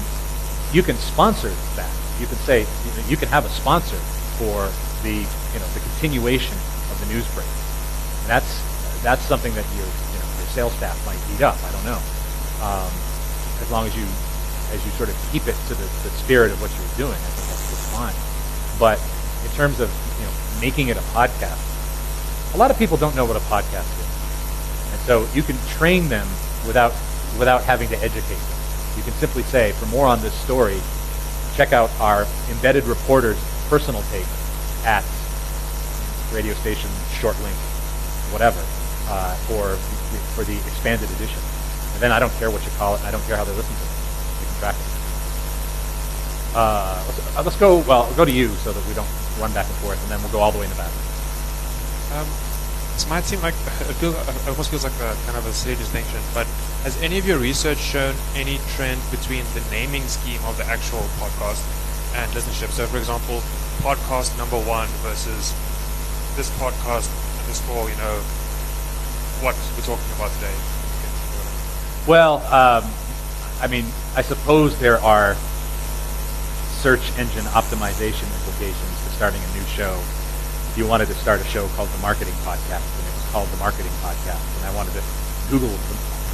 you 0.73 0.83
can 0.83 0.97
sponsor 0.97 1.51
that. 1.77 1.93
You 2.21 2.27
can 2.27 2.37
say, 2.37 2.61
you, 2.61 2.91
know, 2.97 3.09
you 3.09 3.17
can 3.17 3.29
have 3.29 3.45
a 3.45 3.49
sponsor 3.51 3.97
for 4.41 4.69
the, 5.03 5.15
you 5.15 5.59
know, 5.59 5.69
the 5.75 5.81
continuation 5.81 6.57
of 6.91 6.97
the 7.01 7.13
news 7.13 7.27
break. 7.35 7.47
And 7.47 8.29
that's, 8.29 8.61
that's 9.03 9.23
something 9.23 9.55
that 9.55 9.65
your, 9.77 9.87
you 9.87 10.19
know, 10.19 10.29
your 10.39 10.49
sales 10.51 10.73
staff 10.75 10.97
might 11.07 11.21
eat 11.35 11.43
up. 11.43 11.57
I 11.63 11.71
don't 11.73 11.85
know. 11.85 12.01
Um, 12.65 12.91
as 13.61 13.71
long 13.71 13.87
as 13.87 13.97
you, 13.97 14.05
as 14.73 14.85
you 14.85 14.91
sort 14.93 15.09
of 15.09 15.17
keep 15.33 15.47
it 15.47 15.55
to 15.69 15.75
the, 15.75 15.87
the 16.03 16.13
spirit 16.25 16.53
of 16.53 16.61
what 16.61 16.71
you're 16.75 16.97
doing, 16.97 17.17
I 17.17 17.31
think 17.37 17.47
that's, 17.49 17.71
that's 17.71 17.89
fine. 17.95 18.17
But 18.79 19.01
in 19.45 19.51
terms 19.57 19.81
of 19.81 19.89
you 20.19 20.27
know 20.27 20.33
making 20.61 20.89
it 20.89 20.97
a 20.97 21.07
podcast, 21.15 21.63
a 22.55 22.57
lot 22.57 22.71
of 22.71 22.79
people 22.79 22.97
don't 22.97 23.15
know 23.15 23.25
what 23.25 23.37
a 23.37 23.45
podcast 23.47 23.89
is, 24.01 24.93
and 24.93 25.01
so 25.03 25.27
you 25.35 25.43
can 25.43 25.57
train 25.79 26.09
them 26.09 26.27
without 26.67 26.93
without 27.39 27.63
having 27.63 27.89
to 27.89 27.97
educate 28.03 28.37
them. 28.37 28.56
You 28.97 29.03
can 29.03 29.13
simply 29.15 29.43
say, 29.43 29.73
for 29.73 29.87
more 29.87 30.07
on 30.07 30.21
this 30.21 30.35
story, 30.35 30.81
check 31.55 31.73
out 31.73 31.91
our 32.01 32.27
embedded 32.51 32.85
reporter's 32.85 33.39
personal 33.69 34.03
take 34.11 34.27
at 34.85 35.05
radio 36.33 36.55
station 36.55 36.91
short 37.21 37.39
link, 37.43 37.57
whatever, 38.33 38.61
uh, 39.09 39.35
for 39.49 39.77
for 40.35 40.45
the 40.45 40.57
expanded 40.69 41.11
edition. 41.17 41.41
And 41.95 42.03
then 42.03 42.13
I 42.13 42.19
don't 42.19 42.33
care 42.37 42.51
what 42.51 42.65
you 42.65 42.71
call 42.77 42.95
it. 42.95 43.03
I 43.05 43.11
don't 43.11 43.25
care 43.25 43.37
how 43.37 43.45
they 43.45 43.57
listen 43.57 43.75
to 43.75 43.85
it. 43.85 43.95
You 44.41 44.47
can 44.47 44.59
track 44.61 44.77
it. 44.77 44.97
Uh, 46.57 47.05
let's, 47.37 47.57
uh, 47.57 47.61
go. 47.61 47.81
Well, 47.89 48.13
go 48.17 48.25
to 48.25 48.33
you 48.33 48.49
so 48.65 48.73
that 48.73 48.87
we 48.89 48.95
don't 48.95 49.09
run 49.41 49.53
back 49.53 49.67
and 49.67 49.77
forth, 49.85 50.01
and 50.03 50.11
then 50.11 50.21
we'll 50.23 50.33
go 50.33 50.41
all 50.41 50.53
the 50.53 50.59
way 50.59 50.65
in 50.65 50.71
the 50.71 50.77
back. 50.77 50.93
Um, 52.17 52.27
might 53.09 53.25
seem 53.25 53.41
like 53.43 53.55
it, 53.85 53.97
feels, 54.01 54.17
it 54.17 54.49
almost 54.49 54.71
feels 54.71 54.85
like 54.85 54.97
a 55.05 55.13
kind 55.25 55.37
of 55.37 55.45
a 55.45 55.53
silly 55.53 55.77
distinction, 55.77 56.21
but 56.33 56.47
has 56.87 57.03
any 57.03 57.19
of 57.19 57.27
your 57.27 57.39
research 57.39 57.79
shown 57.79 58.15
any 58.37 58.63
trend 58.79 59.03
between 59.11 59.43
the 59.59 59.63
naming 59.75 60.07
scheme 60.07 60.39
of 60.47 60.57
the 60.57 60.63
actual 60.71 61.03
podcast 61.19 61.59
and 62.15 62.31
listenership? 62.31 62.71
So, 62.71 62.87
for 62.87 62.99
example, 63.03 63.43
podcast 63.83 64.39
number 64.39 64.55
one 64.55 64.87
versus 65.03 65.51
this 66.39 66.47
podcast 66.63 67.11
underscore, 67.43 67.91
you 67.91 67.99
know, 67.99 68.23
what 69.43 69.59
we're 69.75 69.83
talking 69.83 70.07
about 70.15 70.31
today. 70.39 70.55
Well, 72.07 72.39
um, 72.55 72.87
I 73.59 73.67
mean, 73.67 73.91
I 74.15 74.23
suppose 74.23 74.79
there 74.79 75.03
are 75.03 75.35
search 76.79 77.03
engine 77.19 77.51
optimization 77.51 78.31
implications 78.31 78.95
to 79.03 79.11
starting 79.19 79.43
a 79.43 79.59
new 79.59 79.67
show 79.75 79.99
If 80.71 80.79
you 80.79 80.87
wanted 80.87 81.09
to 81.09 81.15
start 81.15 81.41
a 81.41 81.45
show 81.51 81.67
called 81.75 81.89
the 81.89 81.99
Marketing 81.99 82.35
Podcast, 82.47 82.87
and 82.95 83.03
it 83.11 83.15
was 83.19 83.27
called 83.33 83.49
the 83.49 83.57
Marketing 83.57 83.91
Podcast, 84.07 84.39
and 84.63 84.71
I 84.71 84.73
wanted 84.77 84.95
to 84.95 85.03
Google 85.51 85.75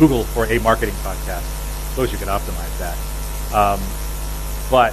Google 0.03 0.25
for 0.25 0.47
a 0.47 0.59
marketing 0.59 0.97
podcast. 1.07 1.47
I 1.47 1.91
suppose 1.95 2.11
you 2.11 2.19
could 2.19 2.27
optimize 2.27 2.77
that, 2.83 2.99
um, 3.55 3.79
but 4.69 4.91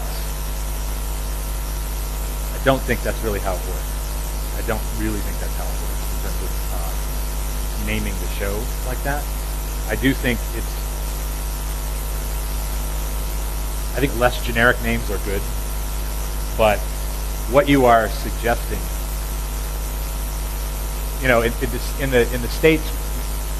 I 2.53 2.63
don't 2.63 2.79
think 2.83 3.01
that's 3.01 3.17
really 3.23 3.39
how 3.39 3.53
it 3.53 3.65
works. 3.65 4.53
I 4.55 4.61
don't 4.67 4.83
really 4.99 5.17
think 5.17 5.39
that's 5.39 5.57
how 5.57 5.65
it 5.65 5.77
works 5.81 6.05
in 6.13 6.21
terms 6.21 6.37
of 6.45 6.51
uh, 6.77 7.87
naming 7.87 8.13
the 8.13 8.27
show 8.37 8.53
like 8.85 9.01
that. 9.01 9.25
I 9.89 9.95
do 9.95 10.13
think 10.13 10.37
it's. 10.53 10.77
I 13.97 13.99
think 13.99 14.15
less 14.19 14.45
generic 14.45 14.79
names 14.83 15.09
are 15.09 15.17
good, 15.25 15.41
but 16.55 16.77
what 17.49 17.67
you 17.67 17.85
are 17.85 18.09
suggesting 18.09 18.77
you 21.23 21.27
know, 21.27 21.41
in, 21.41 21.51
in, 21.51 21.69
this, 21.71 21.99
in, 21.99 22.11
the 22.11 22.31
in 22.31 22.43
the 22.43 22.47
states, 22.47 22.87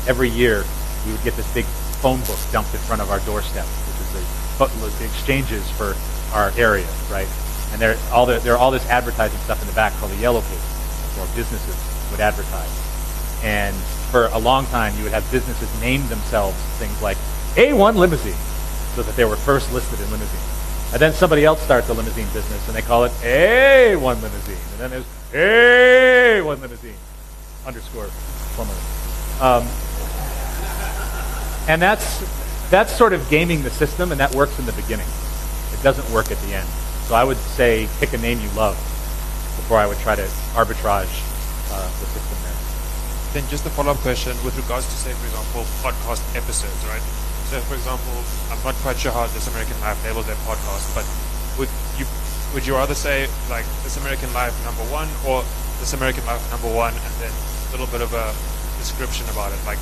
every 0.08 0.30
year 0.30 0.64
we 1.06 1.12
would 1.12 1.24
get 1.24 1.36
this 1.36 1.52
big 1.54 1.66
phone 2.02 2.20
book 2.22 2.40
dumped 2.52 2.74
in 2.74 2.80
front 2.82 3.02
of 3.02 3.12
our 3.12 3.20
doorstep, 3.22 3.66
which 3.66 4.00
is 4.00 4.10
the, 4.16 4.98
the 5.00 5.06
exchanges 5.06 5.70
for 5.72 5.96
our 6.34 6.52
area, 6.58 6.88
right? 7.12 7.28
And 7.72 7.82
there 7.82 7.98
all 8.12 8.26
the, 8.26 8.40
there 8.40 8.54
are 8.54 8.58
all 8.58 8.72
this 8.72 8.86
advertising 8.88 9.40
stuff 9.40 9.62
in 9.62 9.68
the 9.68 9.74
back 9.74 9.94
called 10.00 10.12
the 10.12 10.18
yellow 10.18 10.42
pages, 10.42 11.18
where 11.18 11.28
businesses 11.36 11.76
would 12.12 12.20
advertise. 12.20 12.72
And 13.44 13.76
for 14.12 14.28
a 14.28 14.40
long 14.40 14.66
time, 14.68 14.96
you 14.98 15.04
would 15.04 15.14
have 15.14 15.30
businesses 15.32 15.70
name 15.82 16.08
themselves 16.08 16.58
things 16.78 17.02
like 17.02 17.18
A1 17.56 17.96
Limousine, 17.96 18.34
so 18.96 19.04
that 19.04 19.16
they 19.16 19.26
were 19.26 19.36
first 19.36 19.72
listed 19.72 20.00
in 20.00 20.12
limousine. 20.12 20.60
And 20.92 21.00
then 21.00 21.14
somebody 21.14 21.46
else 21.46 21.62
starts 21.62 21.88
a 21.90 21.94
limousine 21.94 22.26
business, 22.34 22.68
and 22.68 22.76
they 22.76 22.82
call 22.82 23.04
it 23.04 23.12
A1 23.22 24.02
Limousine. 24.02 24.58
And 24.72 24.80
then 24.80 24.90
there's 24.90 25.06
A1 25.32 26.60
Limousine 26.60 26.96
underscore 27.66 28.10
plumber. 28.56 28.74
Um, 29.40 29.68
and 31.70 31.80
that's 31.80 32.26
that's 32.70 32.92
sort 32.92 33.14
of 33.14 33.22
gaming 33.30 33.62
the 33.64 33.70
system, 33.70 34.12
and 34.12 34.20
that 34.20 34.34
works 34.36 34.58
in 34.60 34.66
the 34.66 34.74
beginning. 34.74 35.08
It 35.72 35.82
doesn't 35.82 36.10
work 36.12 36.30
at 36.32 36.38
the 36.50 36.54
end. 36.54 36.68
So 37.06 37.16
I 37.16 37.24
would 37.24 37.38
say 37.38 37.88
pick 38.00 38.14
a 38.14 38.18
name 38.18 38.42
you 38.42 38.50
love 38.58 38.76
before 39.56 39.78
I 39.78 39.86
would 39.86 39.98
try 40.00 40.16
to 40.16 40.28
arbitrage 40.58 41.14
uh, 41.72 41.90
the 42.02 42.08
system 42.10 42.38
there. 42.46 42.58
Then 43.34 43.50
just 43.50 43.66
a 43.66 43.70
follow-up 43.70 43.98
question 44.02 44.34
with 44.44 44.58
regards 44.58 44.86
to, 44.90 44.98
say, 44.98 45.14
for 45.14 45.26
example, 45.30 45.62
podcast 45.86 46.26
episodes, 46.34 46.82
right? 46.90 47.02
So, 47.50 47.62
for 47.66 47.76
example, 47.78 48.14
I'm 48.50 48.62
not 48.66 48.74
quite 48.82 48.98
sure 48.98 49.12
how 49.12 49.26
This 49.34 49.46
American 49.50 49.78
Life 49.82 49.98
labels 50.06 50.26
their 50.26 50.38
podcast, 50.46 50.90
but 50.94 51.06
would 51.58 51.70
you 51.98 52.06
would 52.54 52.66
you 52.66 52.74
rather 52.74 52.98
say 52.98 53.30
like 53.50 53.66
This 53.86 53.98
American 53.98 54.34
Life 54.34 54.54
number 54.66 54.86
one 54.90 55.10
or 55.26 55.46
This 55.78 55.94
American 55.94 56.26
Life 56.26 56.42
number 56.50 56.70
one, 56.74 56.94
and 56.94 57.14
then 57.22 57.34
a 57.34 57.72
little 57.74 57.90
bit 57.94 58.02
of 58.02 58.14
a 58.14 58.34
description 58.82 59.30
about 59.30 59.54
it? 59.54 59.62
Like, 59.66 59.82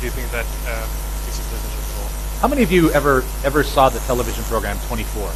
do 0.00 0.04
you 0.04 0.12
think 0.12 0.30
that 0.30 0.44
um, 0.68 0.88
is 1.28 1.40
at 1.40 2.00
all? 2.00 2.08
How 2.40 2.48
many 2.48 2.62
of 2.62 2.70
you 2.70 2.90
ever 2.90 3.24
ever 3.44 3.62
saw 3.62 3.88
the 3.88 4.00
television 4.00 4.44
program 4.44 4.78
24? 4.88 5.30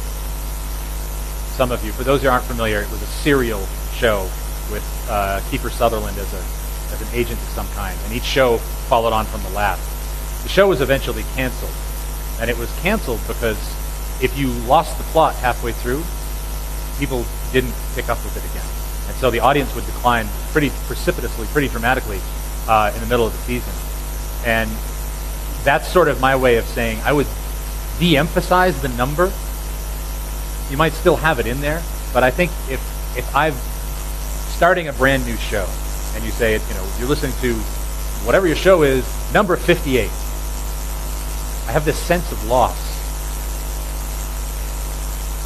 Some 1.57 1.71
of 1.71 1.83
you. 1.83 1.91
For 1.91 2.03
those 2.03 2.21
who 2.21 2.29
aren't 2.29 2.45
familiar, 2.45 2.81
it 2.81 2.89
was 2.91 3.01
a 3.01 3.07
serial 3.07 3.65
show 3.93 4.29
with 4.71 4.85
uh, 5.09 5.41
Kiefer 5.49 5.71
Sutherland 5.71 6.17
as 6.17 6.33
a 6.33 6.43
as 6.93 7.01
an 7.01 7.07
agent 7.17 7.39
of 7.41 7.47
some 7.49 7.67
kind, 7.69 7.97
and 8.05 8.13
each 8.13 8.23
show 8.23 8.57
followed 8.87 9.13
on 9.13 9.25
from 9.25 9.41
the 9.43 9.49
last. 9.49 9.81
The 10.43 10.49
show 10.49 10.67
was 10.67 10.81
eventually 10.81 11.23
canceled, 11.35 11.73
and 12.39 12.49
it 12.49 12.57
was 12.57 12.71
canceled 12.81 13.21
because 13.27 13.57
if 14.21 14.37
you 14.37 14.49
lost 14.67 14.97
the 14.97 15.03
plot 15.05 15.35
halfway 15.35 15.71
through, 15.71 16.03
people 16.99 17.25
didn't 17.51 17.73
pick 17.95 18.09
up 18.09 18.17
with 18.23 18.37
it 18.37 18.45
again. 18.51 18.67
And 19.07 19.15
so 19.17 19.31
the 19.31 19.39
audience 19.39 19.73
would 19.73 19.85
decline 19.85 20.27
pretty 20.51 20.69
precipitously, 20.85 21.47
pretty 21.47 21.67
dramatically 21.67 22.19
uh, 22.67 22.91
in 22.93 22.99
the 23.01 23.07
middle 23.07 23.25
of 23.25 23.33
the 23.33 23.39
season. 23.39 23.73
And 24.45 24.69
that's 25.63 25.87
sort 25.87 26.07
of 26.07 26.19
my 26.19 26.35
way 26.35 26.57
of 26.57 26.65
saying 26.65 26.99
I 27.03 27.13
would 27.13 27.27
de-emphasize 27.99 28.81
the 28.81 28.89
number. 28.89 29.31
You 30.69 30.77
might 30.77 30.93
still 30.93 31.17
have 31.17 31.39
it 31.39 31.47
in 31.47 31.61
there, 31.61 31.83
but 32.13 32.23
I 32.23 32.31
think 32.31 32.51
if 32.69 32.81
if 33.17 33.35
I'm 33.35 33.53
starting 34.55 34.87
a 34.87 34.93
brand 34.93 35.25
new 35.25 35.35
show 35.35 35.67
and 36.15 36.23
you 36.23 36.31
say 36.31 36.53
you 36.53 36.73
know, 36.73 36.87
you're 36.97 37.09
listening 37.09 37.33
to 37.41 37.53
whatever 38.25 38.47
your 38.47 38.55
show 38.55 38.83
is, 38.83 39.05
number 39.33 39.55
58. 39.55 40.09
I 41.67 41.71
have 41.71 41.85
this 41.85 41.97
sense 41.97 42.31
of 42.31 42.43
loss 42.45 42.91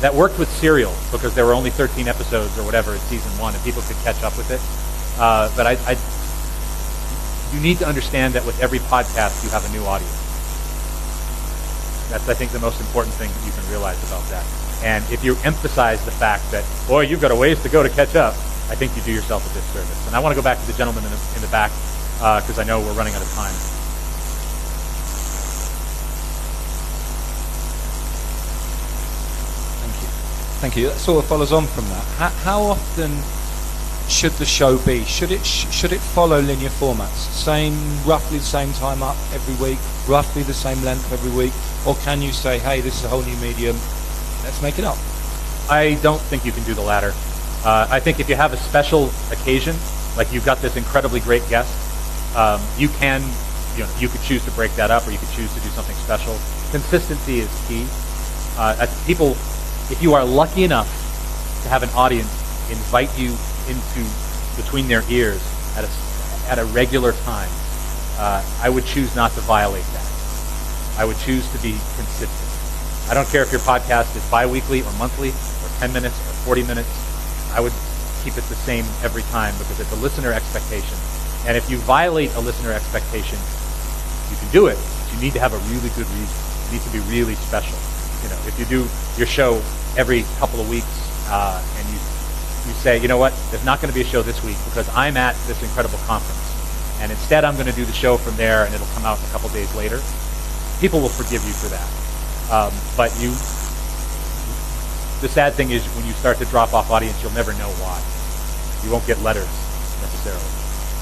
that 0.01 0.13
worked 0.13 0.37
with 0.37 0.49
Serial 0.49 0.93
because 1.11 1.33
there 1.33 1.45
were 1.45 1.53
only 1.53 1.69
13 1.69 2.07
episodes 2.07 2.57
or 2.57 2.63
whatever 2.63 2.93
in 2.93 2.99
season 3.01 3.31
one, 3.39 3.53
and 3.53 3.63
people 3.63 3.81
could 3.81 3.97
catch 3.97 4.21
up 4.23 4.37
with 4.37 4.51
it. 4.51 4.61
Uh, 5.19 5.51
but 5.55 5.65
I, 5.65 5.71
I, 5.89 5.97
you 7.55 7.61
need 7.61 7.79
to 7.79 7.87
understand 7.87 8.33
that 8.33 8.45
with 8.45 8.59
every 8.61 8.79
podcast, 8.79 9.43
you 9.43 9.49
have 9.49 9.63
a 9.63 9.71
new 9.71 9.83
audience. 9.87 10.11
That's, 12.11 12.27
I 12.27 12.35
think, 12.35 12.51
the 12.51 12.59
most 12.59 12.81
important 12.81 13.15
thing 13.15 13.31
that 13.31 13.45
you 13.47 13.51
can 13.53 13.63
realize 13.71 13.97
about 14.03 14.27
that. 14.27 14.45
And 14.83 15.03
if 15.09 15.23
you 15.23 15.37
emphasize 15.43 16.03
the 16.03 16.11
fact 16.11 16.51
that, 16.51 16.65
boy, 16.87 17.07
you've 17.07 17.21
got 17.21 17.31
a 17.31 17.35
ways 17.35 17.63
to 17.63 17.69
go 17.69 17.81
to 17.81 17.89
catch 17.89 18.15
up, 18.15 18.33
I 18.67 18.75
think 18.75 18.95
you 18.95 19.01
do 19.03 19.13
yourself 19.13 19.49
a 19.49 19.53
disservice. 19.53 20.05
And 20.07 20.15
I 20.15 20.19
want 20.19 20.35
to 20.35 20.35
go 20.35 20.43
back 20.43 20.59
to 20.59 20.67
the 20.67 20.73
gentleman 20.73 21.03
in 21.05 21.09
the, 21.09 21.19
in 21.35 21.41
the 21.41 21.47
back 21.47 21.71
because 22.19 22.59
uh, 22.59 22.61
I 22.61 22.65
know 22.65 22.81
we're 22.81 22.93
running 22.93 23.15
out 23.15 23.21
of 23.21 23.31
time. 23.33 23.53
Thank 29.79 29.95
you. 30.01 30.07
Thank 30.59 30.75
you. 30.75 30.87
That 30.89 30.97
sort 30.99 31.23
of 31.23 31.29
follows 31.29 31.53
on 31.53 31.65
from 31.67 31.85
that. 31.85 32.03
How, 32.19 32.29
how 32.43 32.61
often 32.61 33.11
should 34.07 34.31
the 34.33 34.45
show 34.45 34.77
be? 34.85 35.03
Should 35.03 35.31
it 35.31 35.45
sh- 35.45 35.69
should 35.71 35.91
it 35.91 35.99
follow 35.99 36.39
linear 36.39 36.69
formats? 36.69 37.29
Same, 37.31 37.75
roughly 38.05 38.37
the 38.37 38.43
same 38.43 38.71
time 38.73 39.01
up 39.01 39.15
every 39.33 39.55
week, 39.55 39.79
roughly 40.07 40.43
the 40.43 40.53
same 40.53 40.81
length 40.83 41.11
every 41.11 41.31
week, 41.31 41.53
or 41.87 41.95
can 42.03 42.21
you 42.21 42.31
say, 42.31 42.59
hey, 42.59 42.81
this 42.81 42.99
is 42.99 43.05
a 43.05 43.07
whole 43.09 43.23
new 43.23 43.35
medium, 43.37 43.75
let's 44.43 44.61
make 44.61 44.77
it 44.79 44.85
up? 44.85 44.97
I 45.69 45.97
don't 46.01 46.21
think 46.21 46.45
you 46.45 46.51
can 46.51 46.63
do 46.63 46.73
the 46.73 46.81
latter. 46.81 47.13
Uh, 47.65 47.87
I 47.89 47.99
think 47.99 48.19
if 48.19 48.29
you 48.29 48.35
have 48.35 48.53
a 48.53 48.57
special 48.57 49.09
occasion, 49.31 49.75
like 50.15 50.31
you've 50.31 50.45
got 50.45 50.59
this 50.59 50.77
incredibly 50.77 51.19
great 51.19 51.47
guest, 51.49 51.73
um, 52.37 52.61
you 52.77 52.89
can, 52.89 53.21
you 53.75 53.83
know, 53.83 53.89
you 53.97 54.07
could 54.07 54.21
choose 54.21 54.45
to 54.45 54.51
break 54.51 54.71
that 54.75 54.91
up, 54.91 55.07
or 55.07 55.11
you 55.11 55.17
could 55.17 55.31
choose 55.31 55.53
to 55.55 55.59
do 55.61 55.69
something 55.69 55.95
special. 55.95 56.37
Consistency 56.71 57.39
is 57.39 57.49
key. 57.67 57.87
Uh, 58.57 58.85
people 59.05 59.35
if 59.91 60.01
you 60.01 60.13
are 60.13 60.25
lucky 60.25 60.63
enough 60.63 60.87
to 61.63 61.69
have 61.69 61.83
an 61.83 61.89
audience 61.89 62.29
invite 62.71 63.09
you 63.19 63.35
into 63.67 64.03
between 64.55 64.87
their 64.87 65.03
ears 65.09 65.41
at 65.75 65.83
a, 65.83 65.89
at 66.51 66.59
a 66.59 66.65
regular 66.65 67.11
time, 67.23 67.49
uh, 68.17 68.43
I 68.61 68.69
would 68.69 68.85
choose 68.85 69.15
not 69.15 69.31
to 69.33 69.41
violate 69.41 69.85
that. 69.93 70.05
I 70.97 71.05
would 71.05 71.17
choose 71.17 71.43
to 71.51 71.57
be 71.59 71.71
consistent. 71.99 72.51
I 73.09 73.13
don't 73.13 73.27
care 73.27 73.43
if 73.43 73.51
your 73.51 73.61
podcast 73.61 74.15
is 74.15 74.23
biweekly 74.31 74.81
or 74.81 74.91
monthly 74.93 75.29
or 75.29 75.69
10 75.79 75.93
minutes 75.93 76.15
or 76.15 76.55
40 76.55 76.63
minutes. 76.63 76.89
I 77.53 77.59
would 77.59 77.73
keep 78.23 78.37
it 78.37 78.43
the 78.49 78.55
same 78.55 78.85
every 79.03 79.21
time 79.29 79.53
because 79.59 79.79
it's 79.79 79.91
a 79.91 80.01
listener 80.01 80.31
expectation. 80.31 80.97
And 81.45 81.55
if 81.55 81.69
you 81.69 81.77
violate 81.77 82.33
a 82.35 82.39
listener 82.39 82.71
expectation, 82.71 83.37
you 84.31 84.37
can 84.37 84.49
do 84.51 84.67
it, 84.67 84.77
but 84.79 85.13
you 85.13 85.21
need 85.21 85.33
to 85.33 85.39
have 85.39 85.53
a 85.53 85.61
really 85.69 85.89
good 85.93 86.09
reason. 86.17 86.37
It 86.65 86.71
needs 86.73 86.85
to 86.89 86.93
be 86.93 87.03
really 87.11 87.35
special. 87.35 87.77
You 88.23 88.29
know, 88.33 88.39
if 88.47 88.57
you 88.57 88.65
do 88.65 88.87
your 89.17 89.27
show 89.27 89.61
every 89.97 90.23
couple 90.39 90.59
of 90.59 90.67
weeks 90.69 90.89
uh, 91.29 91.61
and 91.77 91.85
you 91.93 91.99
you 92.67 92.73
say, 92.73 92.97
you 93.01 93.07
know 93.07 93.17
what, 93.17 93.33
there's 93.51 93.65
not 93.65 93.81
going 93.81 93.91
to 93.91 93.95
be 93.95 94.01
a 94.01 94.07
show 94.07 94.21
this 94.21 94.43
week 94.43 94.57
because 94.65 94.89
I'm 94.95 95.17
at 95.17 95.35
this 95.47 95.61
incredible 95.61 95.99
conference, 96.05 96.41
and 96.99 97.11
instead 97.11 97.43
I'm 97.43 97.55
going 97.55 97.67
to 97.67 97.75
do 97.75 97.85
the 97.85 97.93
show 97.93 98.17
from 98.17 98.35
there 98.35 98.65
and 98.65 98.73
it'll 98.73 98.87
come 98.93 99.05
out 99.05 99.19
a 99.21 99.29
couple 99.31 99.49
days 99.49 99.73
later. 99.75 100.01
People 100.79 100.99
will 100.99 101.09
forgive 101.09 101.43
you 101.45 101.53
for 101.53 101.67
that, 101.69 101.89
um, 102.51 102.73
but 102.97 103.11
you. 103.19 103.31
The 105.21 105.29
sad 105.31 105.53
thing 105.53 105.71
is 105.71 105.85
when 105.95 106.05
you 106.05 106.11
start 106.13 106.37
to 106.39 106.45
drop 106.45 106.73
off 106.73 106.91
audience, 106.91 107.21
you'll 107.23 107.31
never 107.31 107.53
know 107.53 107.69
why. 107.79 107.97
You 108.83 108.91
won't 108.91 109.07
get 109.07 109.19
letters 109.21 109.47
necessarily. 110.01 110.43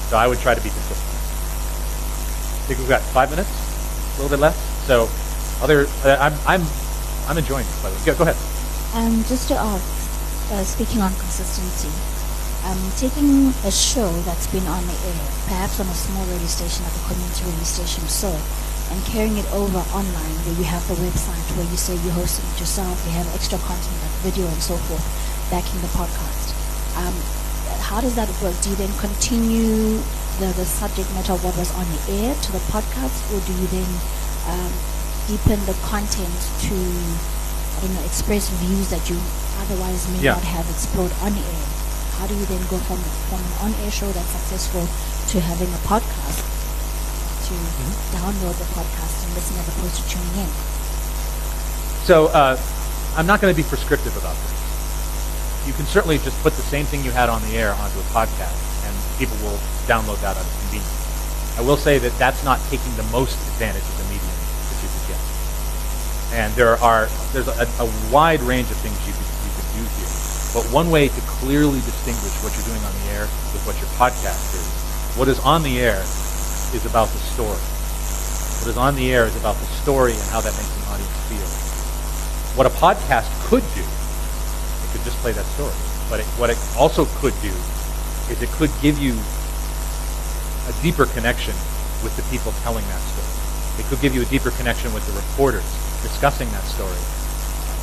So 0.08 0.16
I 0.16 0.28
would 0.28 0.38
try 0.38 0.54
to 0.54 0.60
be 0.62 0.70
consistent. 0.70 1.10
I 1.10 2.66
think 2.66 2.78
we've 2.78 2.88
got 2.88 3.02
five 3.02 3.28
minutes, 3.30 3.50
a 3.50 4.22
little 4.22 4.30
bit 4.34 4.40
left. 4.40 4.58
So 4.86 5.08
other, 5.60 5.86
uh, 6.04 6.16
I'm, 6.20 6.34
I'm 6.46 6.66
I'm 7.26 7.38
enjoying 7.38 7.64
this, 7.64 7.82
by 7.82 7.90
the 7.90 7.96
way. 7.96 8.04
Go, 8.04 8.14
go 8.14 8.24
ahead. 8.30 8.36
Um, 8.94 9.24
just 9.24 9.48
to 9.48 9.54
ask, 9.54 10.03
uh, 10.52 10.64
speaking 10.64 11.00
on 11.00 11.12
consistency, 11.16 11.88
um, 12.68 12.80
taking 12.96 13.52
a 13.64 13.72
show 13.72 14.10
that's 14.24 14.48
been 14.48 14.66
on 14.66 14.84
the 14.86 14.98
air, 15.08 15.24
perhaps 15.48 15.80
on 15.80 15.86
a 15.86 15.96
small 15.96 16.24
radio 16.26 16.48
station 16.48 16.84
like 16.84 16.96
a 16.96 17.04
community 17.08 17.44
radio 17.44 17.64
station, 17.64 18.04
so, 18.08 18.32
and 18.92 18.98
carrying 19.08 19.36
it 19.36 19.48
over 19.52 19.80
online 19.96 20.36
where 20.44 20.56
you 20.56 20.64
have 20.64 20.84
the 20.88 20.96
website 21.00 21.44
where 21.56 21.68
you 21.68 21.76
say 21.76 21.96
you're 22.04 22.16
hosting 22.16 22.44
it 22.52 22.60
yourself, 22.60 22.96
you 23.06 23.12
have 23.12 23.28
extra 23.34 23.58
content 23.64 23.96
like 24.04 24.16
video 24.24 24.44
and 24.48 24.60
so 24.60 24.76
forth, 24.88 25.04
backing 25.50 25.80
the 25.80 25.92
podcast. 25.92 26.52
Um, 26.96 27.14
how 27.80 28.00
does 28.00 28.14
that 28.16 28.28
work? 28.40 28.56
Do 28.60 28.70
you 28.70 28.76
then 28.76 28.92
continue 29.00 30.00
the, 30.40 30.52
the 30.56 30.64
subject 30.64 31.08
matter 31.14 31.32
of 31.32 31.44
what 31.44 31.56
was 31.56 31.72
on 31.76 31.86
the 31.88 32.00
air 32.20 32.34
to 32.34 32.52
the 32.52 32.62
podcast, 32.72 33.16
or 33.32 33.40
do 33.44 33.52
you 33.56 33.66
then 33.68 33.90
um, 34.48 34.72
deepen 35.28 35.60
the 35.64 35.76
content 35.84 36.36
to, 36.68 36.76
Don't 37.84 38.00
know, 38.00 38.08
express 38.08 38.48
views 38.64 38.88
that 38.88 39.04
you 39.12 39.20
otherwise 39.60 40.08
may 40.08 40.24
Yeah. 40.24 40.40
not 40.40 40.44
have 40.56 40.64
explored 40.72 41.12
on 41.20 41.36
air? 41.36 41.60
How 42.16 42.24
do 42.26 42.32
you 42.32 42.46
then 42.48 42.64
go 42.72 42.80
from, 42.88 42.96
from 43.28 43.44
an 43.44 43.52
on-air 43.60 43.90
show 43.92 44.08
that's 44.08 44.32
successful 44.32 44.88
to 44.88 45.36
having 45.36 45.68
a 45.68 45.80
podcast, 45.84 46.40
to 47.44 47.54
download 48.16 48.56
the 48.56 48.64
podcast 48.72 49.28
and 49.28 49.34
listen 49.36 49.60
as 49.60 49.68
opposed 49.68 50.00
to 50.00 50.04
tuning 50.08 50.48
in? 50.48 50.50
So 52.08 52.32
uh, 52.32 52.56
I'm 53.20 53.26
not 53.26 53.42
going 53.42 53.52
to 53.52 53.56
be 53.56 53.68
prescriptive 53.68 54.16
about 54.16 54.32
this. 54.32 54.56
You 55.68 55.74
can 55.74 55.84
certainly 55.84 56.16
just 56.24 56.40
put 56.40 56.54
the 56.56 56.64
same 56.64 56.86
thing 56.86 57.04
you 57.04 57.10
had 57.10 57.28
on 57.28 57.42
the 57.52 57.56
air 57.60 57.72
onto 57.76 58.00
a 58.00 58.08
podcast, 58.16 58.56
and 58.88 58.96
people 59.20 59.36
will 59.44 59.60
download 59.84 60.16
that 60.24 60.40
out 60.40 60.44
of 60.48 60.56
convenience. 60.72 61.04
I 61.58 61.60
will 61.60 61.76
say 61.76 61.98
that 61.98 62.16
that's 62.16 62.42
not 62.48 62.60
taking 62.72 62.96
the 62.96 63.04
most 63.12 63.36
advantage 63.52 63.84
of 63.84 63.96
the 64.00 64.04
medium 64.08 64.32
that 64.72 64.80
you 64.80 64.88
could 64.88 65.08
get. 65.12 65.20
And 66.34 66.50
there 66.58 66.74
are 66.82 67.06
there's 67.30 67.46
a, 67.46 67.66
a 67.78 67.86
wide 68.10 68.42
range 68.42 68.66
of 68.66 68.76
things 68.82 68.98
you 69.06 69.14
could 69.14 69.30
you 69.46 69.52
could 69.54 69.70
do 69.78 69.82
here. 69.86 70.10
But 70.50 70.66
one 70.74 70.90
way 70.90 71.06
to 71.06 71.20
clearly 71.38 71.78
distinguish 71.86 72.34
what 72.42 72.50
you're 72.58 72.66
doing 72.66 72.82
on 72.82 72.90
the 72.90 73.06
air 73.14 73.30
with 73.54 73.62
what 73.62 73.78
your 73.78 73.86
podcast 73.94 74.50
is, 74.58 74.66
what 75.14 75.30
is 75.30 75.38
on 75.46 75.62
the 75.62 75.78
air 75.78 76.02
is 76.74 76.82
about 76.90 77.06
the 77.14 77.22
story. 77.22 77.62
What 78.58 78.66
is 78.66 78.74
on 78.74 78.98
the 78.98 79.14
air 79.14 79.30
is 79.30 79.36
about 79.38 79.54
the 79.62 79.70
story 79.78 80.10
and 80.10 80.26
how 80.34 80.42
that 80.42 80.50
makes 80.58 80.74
an 80.74 80.82
audience 80.90 81.18
feel. 81.30 81.46
What 82.58 82.66
a 82.66 82.74
podcast 82.82 83.30
could 83.46 83.62
do, 83.78 83.86
it 83.86 84.88
could 84.90 85.06
just 85.06 85.18
play 85.22 85.30
that 85.38 85.46
story. 85.54 85.74
But 86.10 86.18
it, 86.18 86.26
what 86.34 86.50
it 86.50 86.58
also 86.74 87.06
could 87.22 87.34
do 87.46 87.54
is 88.26 88.42
it 88.42 88.50
could 88.58 88.74
give 88.82 88.98
you 88.98 89.14
a 90.66 90.74
deeper 90.82 91.06
connection 91.06 91.54
with 92.02 92.18
the 92.18 92.26
people 92.26 92.50
telling 92.66 92.82
that 92.90 93.02
story. 93.14 93.30
It 93.78 93.86
could 93.86 94.02
give 94.02 94.18
you 94.18 94.22
a 94.22 94.26
deeper 94.26 94.50
connection 94.50 94.90
with 94.90 95.06
the 95.06 95.14
reporters 95.14 95.83
discussing 96.04 96.46
that 96.52 96.62
story. 96.68 97.00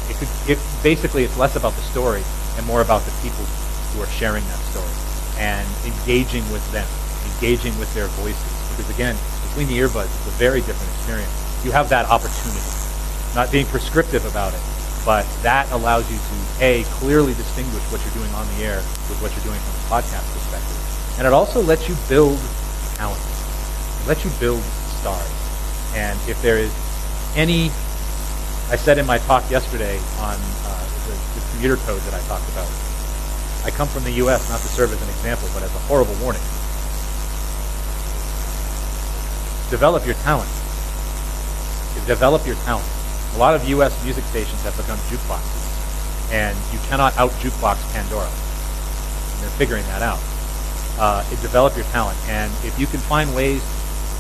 It 0.08 0.16
could, 0.22 0.32
it, 0.48 0.60
basically, 0.86 1.26
it's 1.26 1.36
less 1.36 1.58
about 1.58 1.74
the 1.74 1.86
story 1.90 2.24
and 2.56 2.66
more 2.66 2.82
about 2.82 3.02
the 3.04 3.14
people 3.26 3.44
who 3.92 4.02
are 4.06 4.12
sharing 4.14 4.46
that 4.46 4.62
story 4.70 4.94
and 5.42 5.68
engaging 5.84 6.46
with 6.54 6.64
them, 6.72 6.88
engaging 7.36 7.74
with 7.82 7.92
their 7.98 8.08
voices. 8.22 8.52
Because 8.72 8.90
again, 8.94 9.18
between 9.50 9.68
the 9.68 9.78
earbuds, 9.82 10.08
it's 10.08 10.28
a 10.28 10.38
very 10.38 10.62
different 10.62 10.88
experience. 10.96 11.34
You 11.66 11.72
have 11.74 11.90
that 11.90 12.06
opportunity. 12.08 12.62
Not 13.34 13.52
being 13.52 13.66
prescriptive 13.66 14.26
about 14.28 14.54
it, 14.54 14.60
but 15.06 15.26
that 15.42 15.72
allows 15.72 16.06
you 16.12 16.18
to 16.18 16.36
a 16.64 16.84
clearly 17.00 17.34
distinguish 17.34 17.82
what 17.92 18.04
you're 18.04 18.14
doing 18.14 18.32
on 18.36 18.46
the 18.56 18.64
air 18.64 18.78
with 19.08 19.20
what 19.22 19.32
you're 19.32 19.48
doing 19.48 19.60
from 19.60 19.74
a 19.80 19.84
podcast 19.88 20.28
perspective, 20.36 20.78
and 21.18 21.26
it 21.26 21.34
also 21.34 21.62
lets 21.62 21.88
you 21.88 21.96
build 22.10 22.38
talent. 23.00 23.22
It 24.04 24.08
lets 24.08 24.26
you 24.26 24.32
build 24.40 24.62
stars. 25.00 25.32
And 25.96 26.20
if 26.28 26.42
there 26.42 26.58
is 26.58 26.72
any, 27.36 27.72
I 28.72 28.78
said 28.78 28.98
in 28.98 29.06
my 29.06 29.18
talk 29.28 29.44
yesterday 29.52 30.00
on 30.24 30.40
uh, 30.40 30.86
the, 31.04 31.12
the 31.12 31.44
commuter 31.52 31.76
code 31.84 32.00
that 32.08 32.16
I 32.16 32.24
talked 32.32 32.48
about, 32.56 32.72
I 33.68 33.70
come 33.70 33.90
from 33.90 34.06
the 34.06 34.16
U.S. 34.24 34.48
not 34.48 34.62
to 34.62 34.68
serve 34.72 34.94
as 34.94 35.02
an 35.04 35.10
example, 35.10 35.50
but 35.54 35.62
as 35.62 35.76
a 35.76 35.80
horrible 35.92 36.16
warning. 36.24 36.40
Develop 39.68 40.06
your 40.08 40.16
talent. 40.24 40.48
Develop 42.08 42.48
your 42.48 42.56
talent. 42.64 42.88
A 43.36 43.38
lot 43.38 43.56
of 43.56 43.68
U.S. 43.76 43.92
music 44.06 44.24
stations 44.32 44.64
have 44.64 44.78
become 44.78 44.98
jukeboxes, 45.12 46.32
and 46.32 46.56
you 46.72 46.80
cannot 46.88 47.12
out 47.18 47.32
jukebox 47.44 47.76
Pandora. 47.92 48.24
And 48.24 49.38
they're 49.44 49.58
figuring 49.60 49.84
that 49.92 50.02
out. 50.02 50.24
Uh, 50.96 51.28
develop 51.44 51.76
your 51.76 51.86
talent, 51.92 52.18
and 52.30 52.50
if 52.64 52.80
you 52.80 52.88
can 52.88 53.02
find 53.04 53.36
ways 53.36 53.60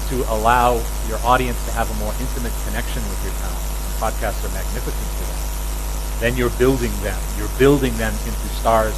to 0.10 0.28
allow 0.28 0.76
your 1.08 1.24
audience 1.24 1.64
to 1.68 1.72
have 1.72 1.88
a 1.88 1.96
more 2.04 2.12
intimate 2.20 2.52
connection 2.68 3.00
with 3.08 3.24
your 3.24 3.34
talent, 3.40 3.71
podcasts 4.02 4.42
are 4.42 4.50
magnificent 4.50 5.10
for 5.22 5.26
that, 5.30 6.22
then 6.22 6.36
you're 6.36 6.50
building 6.58 6.90
them. 7.06 7.22
You're 7.38 7.54
building 7.60 7.94
them 7.98 8.14
into 8.26 8.48
stars 8.58 8.98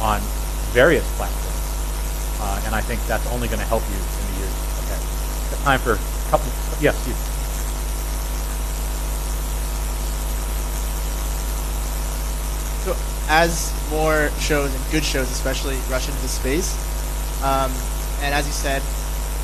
on 0.00 0.22
various 0.70 1.02
platforms, 1.18 2.38
uh, 2.38 2.62
and 2.64 2.74
I 2.74 2.80
think 2.80 3.04
that's 3.10 3.26
only 3.34 3.48
going 3.48 3.58
to 3.58 3.66
help 3.66 3.82
you 3.90 3.98
in 3.98 4.24
the 4.30 4.36
years 4.38 4.54
ahead. 4.86 5.02
Got 5.50 5.60
time 5.66 5.80
for 5.82 5.98
a 5.98 6.30
couple? 6.30 6.46
Yes, 6.78 6.94
you. 7.02 7.14
So 12.86 12.94
as 13.26 13.74
more 13.90 14.30
shows 14.38 14.72
and 14.72 14.82
good 14.92 15.02
shows, 15.02 15.30
especially, 15.32 15.74
rush 15.90 16.06
into 16.06 16.22
the 16.22 16.28
space, 16.28 16.78
um, 17.42 17.72
and 18.22 18.30
as 18.32 18.46
you 18.46 18.52
said, 18.54 18.82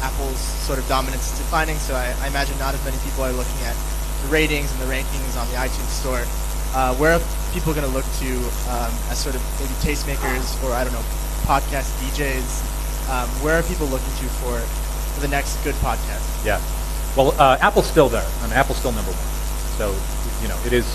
Apple's 0.02 0.38
sort 0.38 0.78
of 0.78 0.86
dominance 0.86 1.32
is 1.32 1.38
declining. 1.38 1.76
So 1.76 1.94
I, 1.94 2.14
I 2.22 2.28
imagine 2.28 2.56
not 2.58 2.74
as 2.74 2.84
many 2.84 2.96
people 3.02 3.24
are 3.24 3.32
looking 3.32 3.58
at 3.66 3.74
the 4.22 4.28
ratings 4.28 4.70
and 4.72 4.80
the 4.80 4.90
rankings 4.92 5.40
on 5.40 5.48
the 5.48 5.56
iTunes 5.56 5.90
store. 5.90 6.24
Uh, 6.72 6.94
where 6.96 7.14
are 7.14 7.22
people 7.52 7.74
going 7.74 7.86
to 7.86 7.92
look 7.92 8.06
to 8.22 8.30
um, 8.70 8.92
as 9.10 9.18
sort 9.18 9.34
of 9.34 9.42
maybe 9.58 9.74
tastemakers 9.82 10.46
or 10.62 10.72
I 10.72 10.84
don't 10.84 10.92
know 10.92 11.04
podcast 11.48 11.90
DJs? 11.98 13.10
Um, 13.10 13.28
where 13.42 13.58
are 13.58 13.62
people 13.64 13.86
looking 13.86 14.12
to 14.22 14.26
for 14.38 14.60
for 15.14 15.20
the 15.20 15.28
next 15.28 15.62
good 15.64 15.74
podcast? 15.82 16.22
Yeah. 16.44 16.60
Well, 17.16 17.34
uh, 17.40 17.58
Apple's 17.60 17.86
still 17.86 18.08
there. 18.08 18.26
I 18.40 18.46
mean, 18.46 18.52
Apple's 18.52 18.78
still 18.78 18.92
number 18.92 19.10
one. 19.10 19.26
So, 19.76 19.90
you 20.42 20.48
know, 20.48 20.58
it 20.64 20.72
is. 20.72 20.86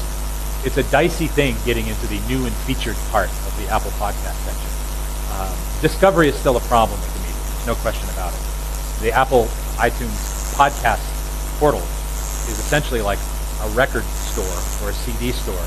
It's 0.63 0.78
a 0.78 0.84
dicey 0.89 1.28
thing 1.28 1.55
getting 1.65 1.86
into 1.86 2.07
the 2.07 2.19
new 2.28 2.45
and 2.45 2.55
featured 2.65 2.95
part 3.11 3.30
of 3.30 3.53
the 3.61 3.67
Apple 3.69 3.91
podcast 4.01 4.34
section. 4.47 4.71
Um, 5.38 5.53
discovery 5.82 6.30
is 6.30 6.36
still 6.36 6.57
a 6.57 6.61
problem 6.61 6.99
with 6.99 7.13
the 7.13 7.19
media. 7.19 7.67
No 7.67 7.76
question 7.76 8.09
about 8.09 8.34
it. 8.34 8.39
The 9.01 9.11
Apple 9.11 9.45
iTunes 9.78 10.55
podcast 10.55 11.03
portal 11.59 11.84
is 12.48 12.60
essentially 12.60 13.02
like 13.02 13.20
a 13.62 13.70
record 13.70 14.04
store 14.04 14.58
or 14.84 14.91
a 14.91 14.93
CD 14.93 15.32
store 15.32 15.66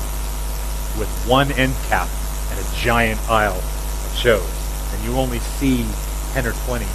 with 0.97 1.09
one 1.27 1.51
end 1.53 1.73
cap 1.87 2.07
and 2.51 2.59
a 2.59 2.75
giant 2.75 3.19
aisle 3.29 3.57
of 3.57 4.15
shows, 4.15 4.49
and 4.93 5.03
you 5.03 5.15
only 5.17 5.39
see 5.39 5.85
10 6.33 6.47
or 6.47 6.53
20 6.65 6.85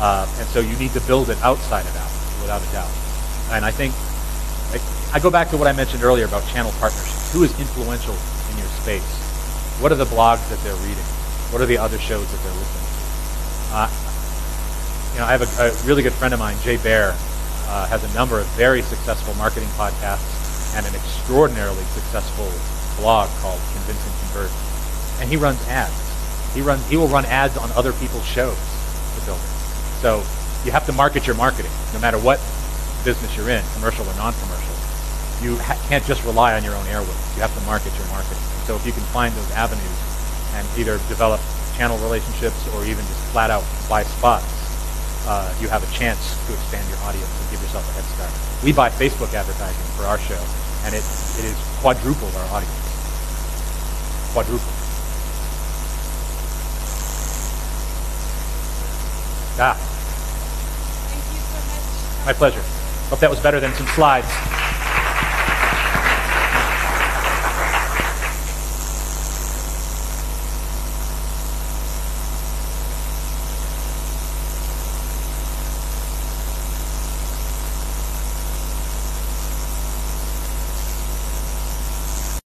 uh, 0.00 0.26
and 0.38 0.46
so 0.48 0.60
you 0.60 0.76
need 0.76 0.90
to 0.92 1.00
build 1.02 1.30
it 1.30 1.38
outside 1.42 1.86
of 1.86 1.94
Apple, 1.96 2.42
without 2.42 2.62
a 2.62 2.72
doubt. 2.72 2.90
And 3.52 3.64
I 3.64 3.70
think 3.70 3.94
I, 4.74 5.16
I 5.16 5.20
go 5.20 5.30
back 5.30 5.50
to 5.50 5.56
what 5.56 5.68
I 5.68 5.72
mentioned 5.72 6.02
earlier 6.02 6.24
about 6.24 6.46
channel 6.48 6.72
partnerships. 6.80 7.32
Who 7.32 7.44
is 7.44 7.58
influential 7.60 8.14
in 8.50 8.58
your 8.58 8.66
space? 8.82 9.06
What 9.80 9.92
are 9.92 9.96
the 9.96 10.06
blogs 10.06 10.48
that 10.50 10.58
they're 10.60 10.76
reading? 10.82 11.06
What 11.54 11.62
are 11.62 11.66
the 11.66 11.78
other 11.78 11.98
shows 11.98 12.26
that 12.30 12.42
they're 12.42 12.58
listening 12.58 12.84
to? 12.84 13.74
Uh, 13.74 13.90
you 15.14 15.18
know, 15.20 15.26
I 15.26 15.32
have 15.36 15.42
a, 15.42 15.62
a 15.62 15.86
really 15.86 16.02
good 16.02 16.12
friend 16.12 16.34
of 16.34 16.40
mine, 16.40 16.56
Jay 16.62 16.76
Baer, 16.76 17.14
uh, 17.68 17.86
has 17.86 18.04
a 18.04 18.12
number 18.14 18.38
of 18.38 18.46
very 18.58 18.82
successful 18.82 19.34
marketing 19.34 19.68
podcasts 19.76 20.76
and 20.76 20.86
an 20.86 20.94
extraordinarily 20.94 21.84
successful 21.94 22.50
blog 23.00 23.28
called 23.40 23.60
Convince 23.72 24.02
and 24.04 24.14
Convert. 24.20 24.50
And 25.20 25.30
he 25.30 25.36
runs 25.36 25.60
ads. 25.68 25.94
He 26.54 26.60
runs. 26.60 26.86
He 26.88 26.96
will 26.96 27.08
run 27.08 27.24
ads 27.26 27.56
on 27.56 27.70
other 27.72 27.92
people's 27.94 28.26
shows 28.26 28.58
to 29.18 29.26
build 29.26 29.38
it. 29.38 29.52
So 30.02 30.22
you 30.64 30.72
have 30.72 30.86
to 30.86 30.92
market 30.92 31.26
your 31.26 31.36
marketing, 31.36 31.70
no 31.92 32.00
matter 32.00 32.18
what 32.18 32.38
business 33.04 33.36
you're 33.36 33.50
in, 33.50 33.62
commercial 33.74 34.08
or 34.08 34.14
non-commercial. 34.16 34.74
You 35.42 35.56
ha- 35.58 35.78
can't 35.88 36.04
just 36.04 36.24
rely 36.24 36.54
on 36.54 36.64
your 36.64 36.74
own 36.74 36.84
airwaves. 36.86 37.36
You 37.36 37.42
have 37.42 37.54
to 37.54 37.64
market 37.66 37.92
your 37.98 38.08
marketing. 38.08 38.42
So 38.64 38.76
if 38.76 38.86
you 38.86 38.92
can 38.92 39.02
find 39.12 39.34
those 39.34 39.50
avenues 39.52 39.98
and 40.54 40.66
either 40.78 40.96
develop 41.08 41.40
channel 41.76 41.98
relationships 41.98 42.56
or 42.74 42.84
even 42.84 43.04
just 43.04 43.20
flat 43.28 43.50
out 43.50 43.64
buy 43.88 44.04
spots, 44.04 44.46
uh, 45.26 45.52
you 45.60 45.68
have 45.68 45.82
a 45.82 45.90
chance 45.92 46.36
to 46.46 46.52
expand 46.52 46.88
your 46.88 46.98
audience 47.08 47.30
and 47.40 47.50
give 47.50 47.60
yourself 47.62 47.84
a 47.88 47.92
head 47.92 48.04
start. 48.12 48.32
We 48.64 48.72
buy 48.72 48.90
Facebook 48.90 49.32
advertising 49.32 49.86
for 49.96 50.04
our 50.04 50.18
show, 50.18 50.40
and 50.84 50.94
it, 50.94 51.04
it 51.40 51.44
is 51.48 51.56
quadrupled 51.80 52.34
our 52.36 52.46
audience. 52.52 52.80
Quadrupled. 54.32 54.72
Ah, 59.56 59.74
Thank 61.08 61.24
you 61.30 61.40
so 61.46 61.58
much. 61.62 62.26
my 62.26 62.32
pleasure. 62.32 62.62
Hope 63.08 63.20
that 63.20 63.30
was 63.30 63.40
better 63.40 63.60
than 63.60 63.72
some 63.74 63.86
slides. 63.88 64.26